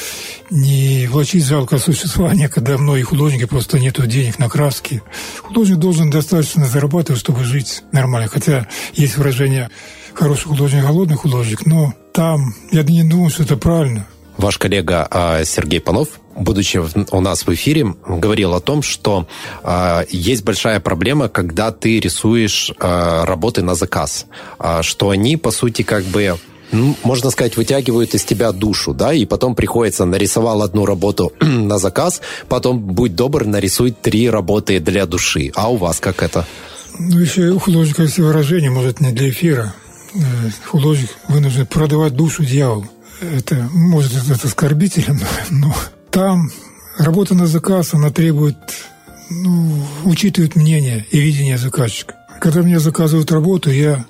не 0.55 1.07
влачить 1.09 1.44
жалкое 1.44 1.80
существование, 1.80 2.48
когда 2.48 2.78
многие 2.78 3.02
художники 3.02 3.44
просто 3.44 3.78
нету 3.78 4.07
денег 4.07 4.38
на 4.38 4.48
краски. 4.48 5.02
Художник 5.42 5.78
должен 5.78 6.11
достаточно 6.11 6.66
зарабатывать, 6.66 7.20
чтобы 7.20 7.44
жить 7.44 7.82
нормально. 7.92 8.28
Хотя 8.28 8.66
есть 8.94 9.16
выражение 9.16 9.70
«хороший 10.14 10.48
художник, 10.48 10.82
голодный 10.82 11.16
художник», 11.16 11.66
но 11.66 11.94
там 12.12 12.55
я 12.70 12.82
не 12.82 13.02
думаю, 13.02 13.30
что 13.30 13.42
это 13.42 13.57
правильно. 13.57 14.07
Ваш 14.36 14.59
коллега 14.59 15.07
а, 15.11 15.44
Сергей 15.44 15.80
Панов, 15.80 16.09
будучи 16.34 16.80
у 17.12 17.20
нас 17.20 17.46
в 17.46 17.55
эфире, 17.55 17.94
говорил 18.07 18.55
о 18.55 18.61
том, 18.61 18.82
что 18.82 19.28
э, 19.62 20.05
есть 20.11 20.42
большая 20.42 20.80
проблема, 20.80 21.28
когда 21.28 21.70
ты 21.70 22.00
рисуешь 22.00 22.70
э, 22.70 23.24
работы 23.24 23.62
на 23.62 23.76
заказ, 23.76 24.26
э, 24.59 24.82
что 24.82 25.11
они, 25.11 25.36
по 25.36 25.52
сути, 25.52 25.82
как 25.82 26.02
бы 26.05 26.36
можно 27.02 27.30
сказать, 27.30 27.56
вытягивают 27.56 28.14
из 28.14 28.24
тебя 28.24 28.52
душу, 28.52 28.94
да, 28.94 29.12
и 29.12 29.24
потом 29.26 29.54
приходится, 29.54 30.04
нарисовал 30.04 30.62
одну 30.62 30.86
работу 30.86 31.32
на 31.40 31.78
заказ, 31.78 32.20
потом, 32.48 32.80
будь 32.80 33.14
добр, 33.14 33.46
нарисуй 33.46 33.90
три 33.92 34.28
работы 34.30 34.80
для 34.80 35.06
души. 35.06 35.52
А 35.54 35.70
у 35.70 35.76
вас 35.76 36.00
как 36.00 36.22
это? 36.22 36.46
Ну, 36.98 37.18
еще 37.18 37.50
у 37.50 37.58
художника 37.58 38.02
есть 38.02 38.18
выражение, 38.18 38.70
может, 38.70 39.00
не 39.00 39.12
для 39.12 39.30
эфира. 39.30 39.74
Э, 40.14 40.20
художник 40.66 41.10
вынужден 41.28 41.66
продавать 41.66 42.14
душу 42.14 42.44
дьяволу. 42.44 42.86
Это, 43.20 43.68
может, 43.72 44.12
это 44.12 44.46
оскорбительно, 44.46 45.20
но 45.50 45.74
там 46.10 46.50
работа 46.98 47.34
на 47.34 47.46
заказ, 47.46 47.94
она 47.94 48.10
требует, 48.10 48.56
ну, 49.30 49.84
учитывает 50.04 50.56
мнение 50.56 51.06
и 51.10 51.20
видение 51.20 51.58
заказчика. 51.58 52.14
Когда 52.40 52.62
мне 52.62 52.78
заказывают 52.78 53.32
работу, 53.32 53.70
я, 53.70 54.04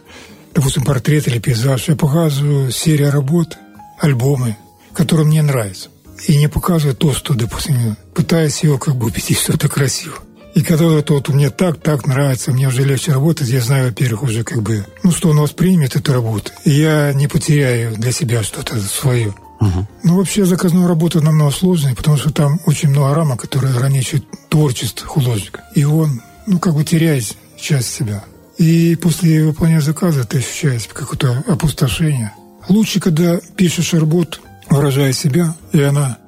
допустим, 0.54 0.84
портрет 0.84 1.26
или 1.28 1.38
пейзаж, 1.38 1.88
я 1.88 1.96
показываю 1.96 2.70
серию 2.70 3.10
работ, 3.10 3.58
альбомы, 3.98 4.56
которые 4.92 5.26
мне 5.26 5.42
нравятся. 5.42 5.88
И 6.26 6.36
не 6.36 6.48
показываю 6.48 6.96
то, 6.96 7.12
что, 7.12 7.34
допустим, 7.34 7.96
пытаясь 8.14 8.62
его 8.62 8.78
как 8.78 8.96
бы 8.96 9.06
убедить, 9.06 9.38
что 9.38 9.52
это 9.52 9.68
красиво. 9.68 10.16
И 10.54 10.62
когда 10.62 10.84
это 10.84 11.14
вот 11.14 11.28
мне 11.30 11.50
так, 11.50 11.80
так 11.80 12.06
нравится, 12.06 12.52
мне 12.52 12.68
уже 12.68 12.84
легче 12.84 13.12
работать, 13.12 13.48
я 13.48 13.60
знаю, 13.60 13.88
во-первых, 13.88 14.22
уже 14.22 14.44
как 14.44 14.62
бы, 14.62 14.86
ну, 15.02 15.10
что 15.10 15.30
он 15.30 15.40
воспримет 15.40 15.96
эту 15.96 16.12
работу. 16.12 16.52
И 16.64 16.70
я 16.70 17.12
не 17.12 17.26
потеряю 17.26 17.96
для 17.96 18.12
себя 18.12 18.44
что-то 18.44 18.78
свое. 18.80 19.34
Угу. 19.60 19.86
Ну, 20.04 20.16
вообще 20.16 20.44
заказную 20.44 20.86
работу 20.86 21.20
намного 21.20 21.50
сложнее, 21.50 21.96
потому 21.96 22.16
что 22.16 22.32
там 22.32 22.60
очень 22.66 22.90
много 22.90 23.14
рамок, 23.14 23.40
которые 23.40 23.74
ограничивают 23.74 24.26
творчество 24.48 25.08
художника. 25.08 25.64
И 25.74 25.84
он, 25.84 26.22
ну, 26.46 26.60
как 26.60 26.74
бы 26.74 26.84
теряет 26.84 27.24
часть 27.58 27.92
себя. 27.92 28.22
И 28.58 28.96
после 28.96 29.44
выполнения 29.44 29.80
заказа 29.80 30.24
ты 30.24 30.38
ощущаешь 30.38 30.86
какое-то 30.92 31.42
опустошение. 31.46 32.32
Лучше, 32.68 33.00
когда 33.00 33.38
пишешь 33.56 33.94
работу, 33.94 34.40
выражая 34.70 35.12
себя, 35.12 35.54
и 35.72 35.82
она 35.82 36.18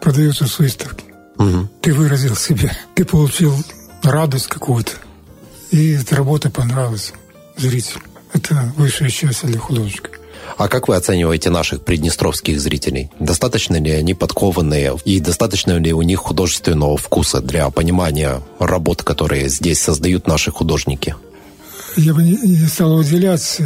продается 0.00 0.46
с 0.46 0.58
выставки. 0.58 1.04
Угу. 1.38 1.68
Ты 1.82 1.92
выразил 1.92 2.34
себя, 2.34 2.72
ты 2.94 3.04
получил 3.04 3.54
радость 4.02 4.46
какую-то, 4.46 4.92
и 5.70 5.90
эта 5.90 6.16
работа 6.16 6.50
понравилась 6.50 7.12
зрителю. 7.56 8.00
Это 8.32 8.72
высшее 8.76 9.10
счастье 9.10 9.48
для 9.48 9.58
художника. 9.58 10.10
А 10.56 10.68
как 10.68 10.88
вы 10.88 10.96
оцениваете 10.96 11.50
наших 11.50 11.84
приднестровских 11.84 12.60
зрителей? 12.60 13.10
Достаточно 13.18 13.76
ли 13.76 13.90
они 13.90 14.14
подкованные 14.14 14.96
и 15.04 15.20
достаточно 15.20 15.78
ли 15.78 15.92
у 15.92 16.02
них 16.02 16.20
художественного 16.20 16.96
вкуса 16.96 17.40
для 17.40 17.68
понимания 17.70 18.40
работ, 18.58 19.02
которые 19.02 19.48
здесь 19.48 19.80
создают 19.80 20.26
наши 20.26 20.50
художники? 20.50 21.14
Я 21.96 22.12
бы 22.12 22.22
не 22.22 22.66
стал 22.66 22.96
выделять. 22.96 23.58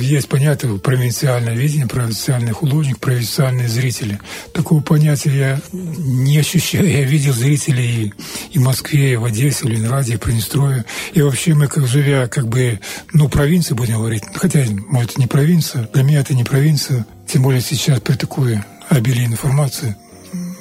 Есть 0.00 0.28
понятие 0.28 0.78
провинциальное 0.78 1.54
видение, 1.54 1.86
провинциальный 1.86 2.52
художник, 2.52 2.98
провинциальные 2.98 3.68
зрители. 3.68 4.18
Такого 4.52 4.80
понятия 4.80 5.30
я 5.30 5.60
не 5.72 6.38
ощущаю. 6.38 6.90
Я 6.90 7.04
видел 7.04 7.32
зрителей 7.32 8.12
и 8.50 8.58
в 8.58 8.62
Москве, 8.62 9.12
и 9.12 9.16
в 9.16 9.24
Одессе, 9.24 9.64
в 9.64 9.68
Ленинграде, 9.68 10.14
и 10.14 10.16
в 10.16 10.20
Приднестровье. 10.20 10.84
И 11.14 11.22
вообще 11.22 11.54
мы, 11.54 11.68
как 11.68 11.86
живя, 11.86 12.26
как 12.26 12.48
бы, 12.48 12.80
ну, 13.12 13.28
провинции, 13.28 13.74
будем 13.74 13.98
говорить, 13.98 14.24
хотя, 14.34 14.64
может, 14.88 15.16
не 15.16 15.26
провинция, 15.26 15.88
для 15.94 16.02
меня 16.02 16.20
это 16.20 16.34
не 16.34 16.44
провинция, 16.44 17.06
тем 17.26 17.42
более 17.42 17.60
сейчас 17.60 18.00
при 18.00 18.14
такой 18.14 18.60
обилии 18.88 19.24
информации. 19.24 19.96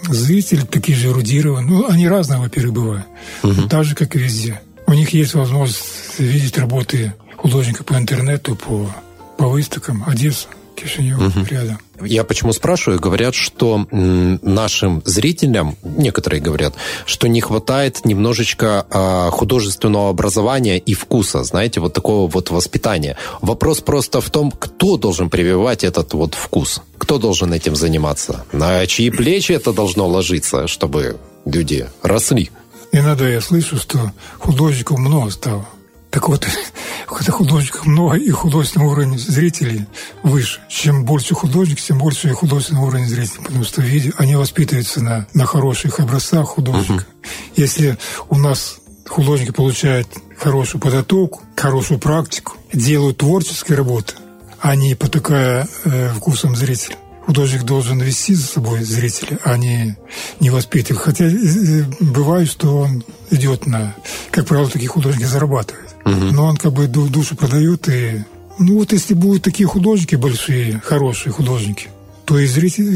Зрители 0.09 0.61
такие 0.61 0.97
же 0.97 1.07
эрудированные. 1.07 1.67
Ну, 1.67 1.89
они 1.89 2.07
разные, 2.07 2.39
во-первых, 2.39 2.73
бывают. 2.73 3.05
Угу. 3.43 3.67
Так 3.69 3.83
же, 3.83 3.95
как 3.95 4.15
и 4.15 4.19
везде. 4.19 4.61
У 4.85 4.93
них 4.93 5.09
есть 5.09 5.33
возможность 5.33 5.83
видеть 6.23 6.57
работы 6.57 7.13
художника 7.35 7.83
по 7.83 7.93
интернету, 7.93 8.55
по, 8.55 8.89
по 9.37 9.47
выставкам. 9.47 10.03
Одесса, 10.07 10.47
Кишинев 10.75 11.19
угу. 11.19 11.45
рядом. 11.49 11.79
Я 12.01 12.23
почему 12.23 12.53
спрашиваю? 12.53 12.99
Говорят, 12.99 13.33
что 13.33 13.87
нашим 13.91 15.01
зрителям, 15.05 15.75
некоторые 15.83 16.41
говорят, 16.41 16.75
что 17.05 17.27
не 17.27 17.41
хватает 17.41 18.05
немножечко 18.05 18.85
э, 18.89 19.29
художественного 19.31 20.09
образования 20.09 20.77
и 20.77 20.93
вкуса, 20.93 21.43
знаете, 21.43 21.79
вот 21.79 21.93
такого 21.93 22.29
вот 22.29 22.51
воспитания. 22.51 23.17
Вопрос 23.41 23.81
просто 23.81 24.21
в 24.21 24.29
том, 24.29 24.51
кто 24.51 24.97
должен 24.97 25.29
прививать 25.29 25.83
этот 25.83 26.13
вот 26.13 26.35
вкус, 26.35 26.81
кто 26.97 27.17
должен 27.17 27.51
этим 27.53 27.75
заниматься, 27.75 28.45
на 28.51 28.85
чьи 28.85 29.09
плечи 29.09 29.53
это 29.53 29.73
должно 29.73 30.07
ложиться, 30.07 30.67
чтобы 30.67 31.17
люди 31.45 31.87
росли. 32.03 32.51
Иногда 32.91 33.27
я 33.27 33.41
слышу, 33.41 33.77
что 33.77 34.11
художников 34.37 34.99
много 34.99 35.31
стало. 35.31 35.65
Так 36.09 36.27
вот, 36.29 36.47
художников 37.07 37.85
много 37.85 38.17
и 38.17 38.29
художественный 38.29 38.87
уровень 38.87 39.17
зрителей 39.17 39.85
выше. 40.23 40.59
Чем 40.69 41.05
больше 41.05 41.35
художник, 41.35 41.79
тем 41.79 41.97
больше 41.97 42.29
и 42.29 42.31
художественный 42.31 42.81
уровень 42.81 43.07
зрителей. 43.07 43.43
Потому 43.43 43.63
что 43.63 43.81
види, 43.81 44.13
они 44.17 44.35
воспитываются 44.35 45.03
на, 45.03 45.27
на 45.33 45.45
хороших 45.45 45.99
образцах 45.99 46.47
художника. 46.47 47.05
Uh-huh. 47.05 47.29
Если 47.55 47.97
у 48.29 48.37
нас 48.37 48.79
художники 49.07 49.51
получают 49.51 50.07
хорошую 50.37 50.81
подготовку, 50.81 51.41
хорошую 51.55 51.99
практику, 51.99 52.55
делают 52.73 53.17
творческие 53.17 53.77
работы, 53.77 54.15
а 54.59 54.75
не 54.75 54.95
потакая 54.95 55.67
э, 55.85 56.09
вкусом 56.15 56.55
зрителя, 56.55 56.95
художник 57.25 57.63
должен 57.63 57.99
вести 57.99 58.33
за 58.33 58.47
собой 58.47 58.83
зрителя, 58.83 59.39
а 59.43 59.57
не, 59.57 59.97
не 60.39 60.49
воспитывать. 60.49 61.01
Хотя 61.01 61.25
э, 61.25 61.29
э, 61.29 61.83
бывает, 61.99 62.49
что 62.49 62.77
он 62.77 63.03
идет 63.29 63.65
на... 63.65 63.95
Как 64.31 64.45
правило, 64.47 64.69
такие 64.69 64.89
художники 64.89 65.25
зарабатывают. 65.25 65.86
Угу. 66.07 66.25
Но 66.33 66.45
он 66.45 66.57
как 66.57 66.73
бы 66.73 66.87
душу 66.87 67.35
продает. 67.35 67.89
И, 67.89 68.23
ну 68.59 68.79
вот 68.79 68.93
если 68.93 69.13
будут 69.13 69.43
такие 69.43 69.67
художники 69.67 70.15
большие, 70.15 70.81
хорошие 70.83 71.33
художники, 71.33 71.89
то 72.25 72.39
и 72.39 72.45
зритель, 72.45 72.87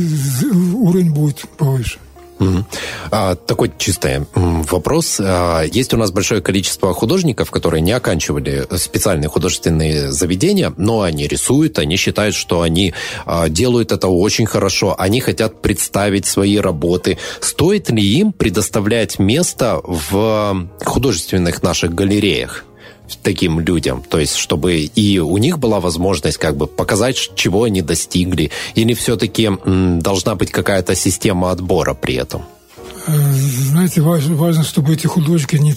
уровень 0.73 1.11
будет 1.11 1.45
повыше. 1.57 1.99
Угу. 2.39 2.65
А, 3.11 3.35
такой 3.35 3.71
чистый 3.77 4.25
вопрос. 4.33 5.19
А, 5.19 5.61
есть 5.61 5.93
у 5.93 5.97
нас 5.97 6.11
большое 6.11 6.41
количество 6.41 6.91
художников, 6.93 7.51
которые 7.51 7.81
не 7.81 7.91
оканчивали 7.91 8.65
специальные 8.77 9.29
художественные 9.29 10.11
заведения, 10.11 10.73
но 10.75 11.01
они 11.01 11.27
рисуют, 11.27 11.77
они 11.77 11.97
считают, 11.97 12.33
что 12.33 12.61
они 12.61 12.93
а, 13.25 13.47
делают 13.47 13.91
это 13.91 14.07
очень 14.07 14.47
хорошо, 14.47 14.95
они 14.97 15.19
хотят 15.21 15.61
представить 15.61 16.25
свои 16.25 16.57
работы. 16.57 17.19
Стоит 17.41 17.91
ли 17.91 18.03
им 18.03 18.31
предоставлять 18.31 19.19
место 19.19 19.79
в 19.83 20.67
художественных 20.83 21.61
наших 21.61 21.93
галереях? 21.93 22.65
Таким 23.21 23.59
людям, 23.59 24.03
то 24.07 24.19
есть 24.19 24.35
чтобы 24.35 24.75
и 24.79 25.19
у 25.19 25.37
них 25.37 25.59
была 25.59 25.79
возможность 25.79 26.37
как 26.37 26.55
бы 26.55 26.67
показать, 26.67 27.15
чего 27.35 27.63
они 27.63 27.81
достигли, 27.81 28.51
или 28.75 28.93
все-таки 28.93 29.49
должна 29.65 30.35
быть 30.35 30.51
какая-то 30.51 30.95
система 30.95 31.51
отбора 31.51 31.93
при 31.93 32.15
этом? 32.15 32.43
Э, 33.07 33.11
знаете, 33.33 34.01
важно, 34.01 34.35
важно 34.35 34.63
чтобы 34.63 34.93
эти 34.93 35.07
художники 35.07 35.55
не, 35.55 35.75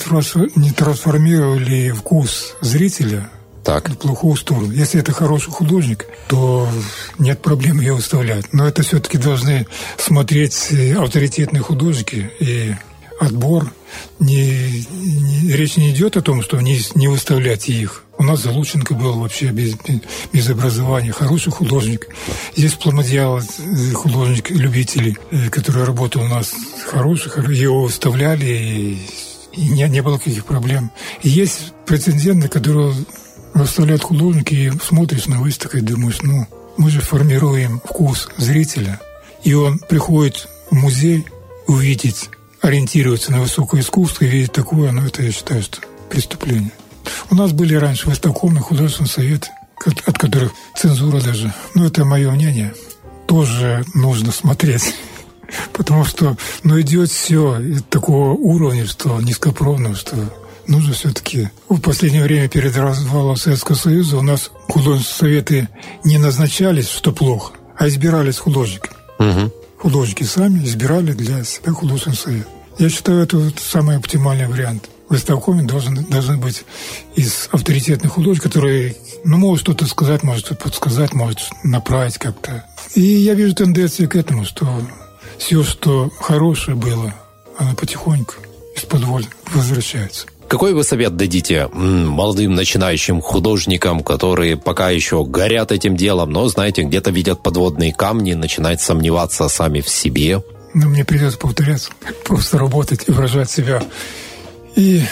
не 0.57 0.71
трансформировали 0.71 1.91
вкус 1.91 2.55
зрителя 2.61 3.31
так. 3.65 3.89
в 3.89 3.97
плохую 3.97 4.37
сторону. 4.37 4.73
Если 4.73 5.01
это 5.01 5.13
хороший 5.13 5.51
художник, 5.51 6.07
то 6.29 6.69
нет 7.19 7.41
проблем 7.41 7.81
ее 7.81 7.95
выставлять. 7.95 8.53
Но 8.53 8.69
это 8.69 8.83
все-таки 8.83 9.19
должны 9.19 9.67
смотреть 9.97 10.73
авторитетные 10.97 11.63
художники 11.63 12.31
и 12.41 12.75
отбор. 13.21 13.73
Не, 14.19 14.85
не, 14.91 15.53
речь 15.53 15.77
не 15.77 15.91
идет 15.91 16.17
о 16.17 16.23
том, 16.23 16.43
что 16.43 16.61
не, 16.61 16.79
не 16.95 17.09
выставлять 17.09 17.69
их. 17.69 18.05
У 18.17 18.23
нас 18.23 18.43
Залученко 18.43 18.95
был 18.95 19.21
вообще 19.21 19.47
без, 19.49 19.75
без 20.33 20.49
образования, 20.49 21.13
хороший 21.13 21.51
художник. 21.53 22.09
Есть 22.55 22.79
Пломодьял, 22.79 23.41
художник, 23.95 24.51
любитель, 24.51 25.19
э, 25.31 25.51
который 25.51 25.85
работал 25.85 26.23
у 26.23 26.29
нас 26.29 26.53
хороший, 26.87 27.33
его 27.57 27.83
выставляли, 27.83 28.47
и, 28.47 28.99
не, 29.57 29.89
не 29.89 30.03
было 30.03 30.19
каких 30.19 30.45
проблем. 30.45 30.91
Есть 31.23 31.73
претенденты, 31.87 32.49
которые 32.49 32.95
выставляют 33.53 34.03
художники, 34.03 34.55
и 34.55 34.73
смотришь 34.83 35.27
на 35.27 35.41
выставку 35.41 35.77
и 35.77 35.81
думаешь, 35.81 36.23
ну, 36.23 36.47
мы 36.77 36.91
же 36.91 37.01
формируем 37.01 37.81
вкус 37.85 38.29
зрителя, 38.37 39.01
и 39.43 39.55
он 39.55 39.79
приходит 39.79 40.49
в 40.71 40.75
музей 40.75 41.25
увидеть 41.67 42.31
ориентироваться 42.65 43.31
на 43.31 43.43
высокое 43.43 43.83
искусство 43.83 44.25
и 44.25 44.29
видеть 44.29 44.53
такое, 44.53 44.91
ну, 44.91 45.07
это, 45.07 45.23
я 45.23 45.31
считаю, 45.33 45.63
что 45.63 45.81
преступление. 46.09 46.73
У 47.31 47.35
нас 47.35 47.53
были 47.53 47.75
раньше 47.75 48.09
выставкомные 48.09 48.63
художественные 48.63 49.11
советы, 49.11 49.49
от 49.85 50.19
которых 50.19 50.53
цензура 50.75 51.21
даже, 51.21 51.53
ну, 51.75 51.85
это 51.85 52.07
мое 52.07 52.31
мнение, 52.31 52.75
тоже 53.27 53.85
нужно 53.93 54.33
смотреть. 54.33 54.95
Потому 55.75 56.07
что, 56.07 56.39
ну, 56.63 56.81
идет 56.81 57.11
все 57.11 57.61
такого 57.91 58.31
уровня, 58.31 58.87
что 58.87 59.21
низкопробного, 59.21 59.95
что 59.95 60.17
нужно 60.67 60.95
все-таки... 60.95 61.51
В 61.69 61.81
последнее 61.81 62.23
время 62.23 62.49
перед 62.49 62.75
развалом 62.79 63.37
Советского 63.37 63.77
Союза 63.77 64.17
у 64.17 64.23
нас 64.23 64.51
художественные 64.69 65.43
советы 65.43 65.69
не 66.03 66.17
назначались, 66.17 66.89
что 66.89 67.13
плохо, 67.13 67.53
а 67.77 67.89
избирались 67.89 68.39
художниками. 68.39 68.95
Угу. 69.19 69.53
Художники 69.85 70.23
сами 70.23 70.65
избирали 70.65 71.13
для 71.13 71.45
себя 71.45 71.73
художественный 71.73 72.17
совет. 72.17 72.49
Я 72.79 72.89
считаю, 72.89 73.23
это 73.23 73.37
вот 73.37 73.59
самый 73.59 73.99
оптимальный 73.99 74.49
вариант. 74.49 74.89
в 75.11 75.15
исполкоме 75.15 75.65
должен, 75.65 76.07
должны 76.07 76.39
быть 76.39 76.65
из 77.17 77.51
авторитетных 77.53 78.13
художников, 78.13 78.51
которые, 78.51 78.97
ну, 79.25 79.37
может 79.37 79.61
что-то 79.61 79.85
сказать, 79.85 80.23
может 80.23 80.47
что-то 80.47 80.63
подсказать, 80.65 81.13
может 81.13 81.41
направить 81.65 82.17
как-то. 82.17 82.65
И 82.95 83.03
я 83.03 83.35
вижу 83.35 83.55
тенденции 83.55 84.07
к 84.07 84.17
этому, 84.17 84.47
что 84.47 84.67
все, 85.37 85.63
что 85.63 86.11
хорошее 86.19 86.79
было, 86.79 87.13
оно 87.59 87.75
потихоньку 87.75 88.37
из-под 88.77 89.05
возвращается. 89.53 90.29
Какой 90.49 90.73
вы 90.73 90.85
совет 90.85 91.17
дадите 91.17 91.69
молодым 91.73 92.55
начинающим 92.55 93.21
художникам, 93.21 94.03
которые 94.03 94.57
пока 94.57 94.91
еще 94.91 95.25
горят 95.25 95.73
этим 95.73 95.97
делом, 95.97 96.31
но, 96.31 96.47
знаете, 96.49 96.83
где-то 96.83 97.11
видят 97.11 97.43
подводные 97.43 97.93
камни, 97.93 98.35
начинают 98.35 98.81
сомневаться 98.81 99.49
сами 99.49 99.81
в 99.81 99.89
себе? 99.89 100.43
Ну, 100.75 100.89
мне 100.89 101.05
придется 101.05 101.39
повторяться, 101.39 101.91
просто 102.25 102.59
работать 102.59 103.05
и 103.07 103.13
выражать 103.13 103.51
себя. 103.51 103.83
И 104.77 105.03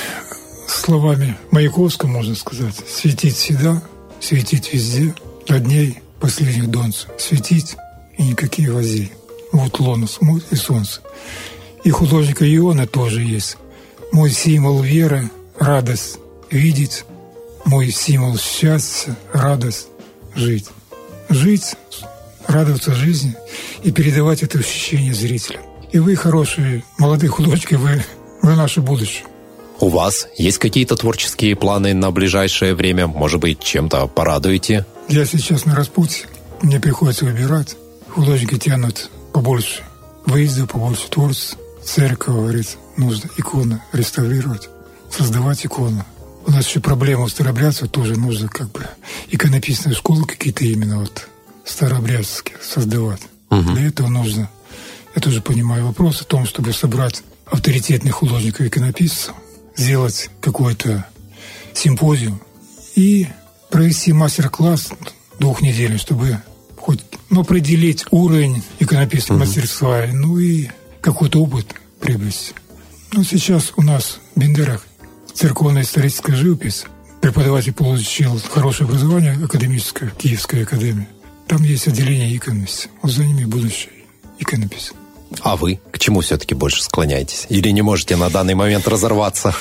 словами 0.67 1.37
Маяковского, 1.51 2.09
можно 2.09 2.35
сказать, 2.35 2.75
светить 2.89 3.37
всегда, 3.37 3.83
светить 4.21 4.73
везде, 4.73 5.15
над 5.49 5.67
ней 5.67 5.99
последних 6.21 6.69
донцев, 6.71 7.11
светить 7.19 7.77
и 8.17 8.25
никакие 8.25 8.71
вози. 8.71 9.13
Вот 9.53 9.79
лонус, 9.81 10.19
и 10.51 10.57
солнце. 10.57 11.01
И 11.85 11.91
художника 11.91 12.45
Иона 12.57 12.87
тоже 12.87 13.23
есть. 13.23 13.57
Мой 14.13 14.31
символ 14.31 14.83
веры– 14.83 15.31
радость 15.59 16.19
видеть, 16.51 17.07
мой 17.65 17.91
символ 17.91 18.37
счастья– 18.37 19.17
радость 19.33 19.89
жить. 20.35 20.67
Жить, 21.31 21.75
радоваться 22.47 22.95
жизни 22.95 23.35
и 23.83 23.91
передавать 23.91 24.43
это 24.43 24.59
ощущение 24.59 25.15
зрителям. 25.15 25.63
И 25.93 25.99
вы, 25.99 26.15
хорошие 26.15 26.85
молодые 26.99 27.31
художники, 27.31 27.75
вы, 27.75 28.05
вы 28.43 28.55
наше 28.55 28.83
будущее. 28.83 29.25
У 29.81 29.89
вас 29.89 30.29
есть 30.37 30.59
какие-то 30.59 30.95
творческие 30.97 31.57
планы 31.57 31.95
на 31.95 32.11
ближайшее 32.11 32.75
время? 32.75 33.07
Может 33.07 33.41
быть, 33.41 33.61
чем-то 33.61 34.09
порадуете? 34.09 34.85
Я 35.09 35.25
сейчас 35.25 35.65
на 35.65 35.75
распутье. 35.75 36.27
Мне 36.61 36.79
приходится 36.79 37.25
выбирать. 37.25 37.77
Художники 38.11 38.59
тянут 38.59 39.11
побольше 39.33 39.83
выездов, 40.27 40.71
побольше 40.71 41.09
творчества. 41.09 41.62
Церковь, 41.85 42.35
говорит, 42.35 42.79
нужно 42.97 43.29
иконы 43.37 43.83
реставрировать, 43.93 44.69
создавать 45.11 45.65
иконы. 45.67 46.05
У 46.47 46.51
нас 46.51 46.67
еще 46.67 46.81
проблема 46.81 47.25
у 47.25 47.29
старообрядцев 47.29 47.91
тоже 47.91 48.19
нужно 48.19 48.49
как 48.49 48.71
бы 48.71 48.87
иконописные 49.31 49.95
школы 49.95 50.27
какие-то 50.27 50.65
именно 50.65 51.01
вот 51.01 51.29
старообрядческие 51.65 52.59
создавать. 52.63 53.23
Угу. 53.51 53.73
Для 53.73 53.89
этого 53.89 54.09
нужно, 54.09 54.51
я 55.15 55.21
тоже 55.21 55.43
понимаю 55.43 55.87
вопрос 55.87 56.21
о 56.21 56.25
том, 56.25 56.47
чтобы 56.47 56.73
собрать 56.73 57.23
авторитетных 57.47 58.15
художников 58.15 58.67
иконописцев, 58.67 59.35
сделать 59.77 60.31
какой-то 60.41 61.07
симпозиум 61.75 62.41
и 62.95 63.29
провести 63.71 64.13
мастер-класс 64.13 64.91
двухнедельный, 65.39 65.99
чтобы 65.99 66.41
хоть 66.77 67.01
ну, 67.31 67.43
определить 67.43 68.05
уровень 68.11 68.63
иконописного 68.81 69.39
угу. 69.39 69.47
мастерства, 69.47 70.05
ну 70.13 70.39
и 70.39 70.69
какой-то 71.03 71.43
опыт 71.43 71.67
приобрести. 72.01 72.55
Ну, 73.13 73.25
сейчас 73.25 73.73
у 73.77 73.83
нас 73.83 74.19
в 74.35 74.41
Бендерах 74.41 74.87
церковная 75.35 75.83
историческая 75.83 76.35
живопись. 76.35 76.85
Преподаватель 77.21 77.73
получил 77.73 78.41
хорошее 78.51 78.89
образование 78.89 79.39
академическое, 79.45 80.11
Киевская 80.11 80.63
академия. 80.63 81.09
Там 81.47 81.63
есть 81.63 81.87
отделение 81.89 82.35
иконности. 82.35 82.89
Вот 83.03 83.13
за 83.13 83.25
ними 83.25 83.45
будущее 83.45 83.93
иконопись. 84.39 84.93
А 85.41 85.57
вы 85.57 85.81
к 85.91 85.99
чему 85.99 86.21
все-таки 86.21 86.55
больше 86.55 86.83
склоняетесь? 86.83 87.47
Или 87.49 87.69
не 87.71 87.83
можете 87.83 88.17
на 88.17 88.31
данный 88.31 88.55
момент 88.55 88.89
разорваться? 88.89 89.55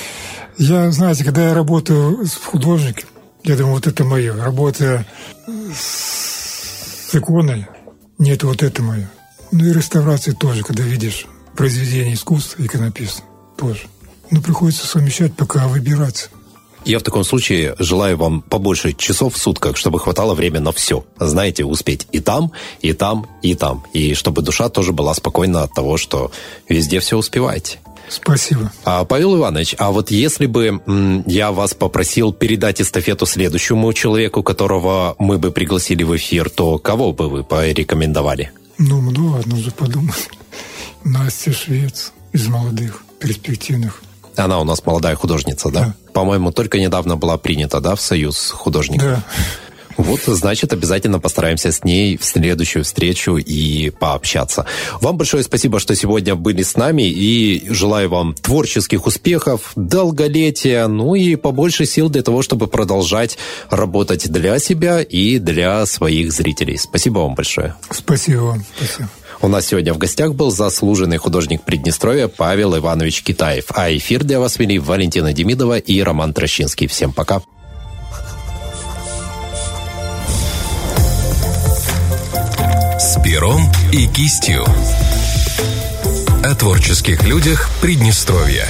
Я, 0.57 0.91
знаете, 0.91 1.23
когда 1.23 1.49
я 1.49 1.53
работаю 1.53 2.25
с 2.25 2.35
художником, 2.35 3.09
я 3.43 3.57
думаю, 3.57 3.75
вот 3.75 3.87
это 3.87 4.03
мое. 4.03 4.35
Работа 4.35 5.05
с 5.47 7.13
иконой, 7.13 7.67
нет, 8.17 8.43
вот 8.43 8.63
это 8.63 8.81
мое. 8.83 9.09
Ну 9.51 9.65
и 9.65 9.73
реставрации 9.73 10.31
тоже, 10.31 10.63
когда 10.63 10.83
видишь 10.83 11.25
произведение 11.55 12.13
искусства, 12.13 12.63
иконописное 12.63 13.27
тоже. 13.57 13.81
Но 14.29 14.41
приходится 14.41 14.87
совмещать, 14.87 15.33
пока 15.35 15.67
выбирать. 15.67 16.29
Я 16.83 16.97
в 16.97 17.03
таком 17.03 17.23
случае 17.23 17.75
желаю 17.77 18.17
вам 18.17 18.41
побольше 18.41 18.93
часов 18.93 19.35
в 19.35 19.37
сутках, 19.37 19.77
чтобы 19.77 19.99
хватало 19.99 20.33
времени 20.33 20.63
на 20.63 20.71
все. 20.71 21.05
Знаете, 21.19 21.63
успеть 21.63 22.07
и 22.11 22.19
там, 22.19 22.51
и 22.81 22.93
там, 22.93 23.27
и 23.43 23.53
там. 23.53 23.83
И 23.93 24.15
чтобы 24.15 24.41
душа 24.41 24.69
тоже 24.69 24.91
была 24.91 25.13
спокойна 25.13 25.63
от 25.63 25.73
того, 25.73 25.97
что 25.97 26.31
везде 26.67 26.99
все 26.99 27.17
успеваете. 27.17 27.79
Спасибо. 28.09 28.71
А, 28.83 29.05
Павел 29.05 29.37
Иванович, 29.37 29.75
а 29.77 29.91
вот 29.91 30.11
если 30.11 30.45
бы 30.45 30.81
м, 30.85 31.23
я 31.27 31.51
вас 31.51 31.73
попросил 31.73 32.33
передать 32.33 32.81
эстафету 32.81 33.25
следующему 33.25 33.93
человеку, 33.93 34.43
которого 34.43 35.15
мы 35.19 35.37
бы 35.37 35.51
пригласили 35.51 36.03
в 36.03 36.15
эфир, 36.17 36.49
то 36.49 36.77
кого 36.79 37.13
бы 37.13 37.29
вы 37.29 37.43
порекомендовали? 37.43 38.51
Ну, 38.83 38.99
много, 38.99 39.43
нужно 39.45 39.71
подумать. 39.71 40.27
Настя 41.03 41.53
Швец 41.53 42.13
из 42.33 42.47
молодых, 42.47 43.03
перспективных. 43.19 44.01
Она 44.35 44.59
у 44.59 44.63
нас 44.63 44.83
молодая 44.83 45.15
художница, 45.15 45.69
да? 45.69 45.79
да. 45.81 45.95
По-моему, 46.13 46.51
только 46.51 46.79
недавно 46.79 47.15
была 47.15 47.37
принята, 47.37 47.79
да, 47.79 47.95
в 47.95 48.01
союз 48.01 48.49
художников. 48.49 49.03
Да. 49.03 49.23
Вот, 50.01 50.21
значит, 50.25 50.73
обязательно 50.73 51.19
постараемся 51.19 51.71
с 51.71 51.83
ней 51.83 52.17
в 52.17 52.25
следующую 52.25 52.83
встречу 52.83 53.37
и 53.37 53.91
пообщаться. 53.91 54.65
Вам 54.99 55.15
большое 55.17 55.43
спасибо, 55.43 55.79
что 55.79 55.95
сегодня 55.95 56.35
были 56.35 56.63
с 56.63 56.75
нами, 56.75 57.03
и 57.03 57.67
желаю 57.69 58.09
вам 58.09 58.33
творческих 58.33 59.05
успехов, 59.05 59.73
долголетия, 59.75 60.87
ну 60.87 61.13
и 61.13 61.35
побольше 61.35 61.85
сил 61.85 62.09
для 62.09 62.23
того, 62.23 62.41
чтобы 62.41 62.65
продолжать 62.65 63.37
работать 63.69 64.27
для 64.31 64.57
себя 64.57 65.01
и 65.01 65.37
для 65.37 65.85
своих 65.85 66.31
зрителей. 66.33 66.77
Спасибо 66.77 67.19
вам 67.19 67.35
большое. 67.35 67.75
Спасибо 67.91 68.39
вам. 68.41 68.65
Спасибо. 68.75 69.09
У 69.43 69.47
нас 69.47 69.67
сегодня 69.67 69.93
в 69.93 69.99
гостях 69.99 70.33
был 70.33 70.49
заслуженный 70.51 71.17
художник 71.17 71.61
Приднестровья 71.61 72.27
Павел 72.27 72.75
Иванович 72.75 73.21
Китаев. 73.21 73.65
А 73.69 73.95
эфир 73.95 74.23
для 74.23 74.39
вас 74.39 74.57
вели 74.57 74.79
Валентина 74.79 75.31
Демидова 75.31 75.77
и 75.77 76.01
Роман 76.01 76.33
Трощинский. 76.33 76.87
Всем 76.87 77.13
пока. 77.13 77.41
С 83.11 83.21
пером 83.21 83.69
и 83.91 84.07
кистью. 84.07 84.63
О 86.45 86.55
творческих 86.55 87.25
людях 87.25 87.69
Приднестровья. 87.81 88.65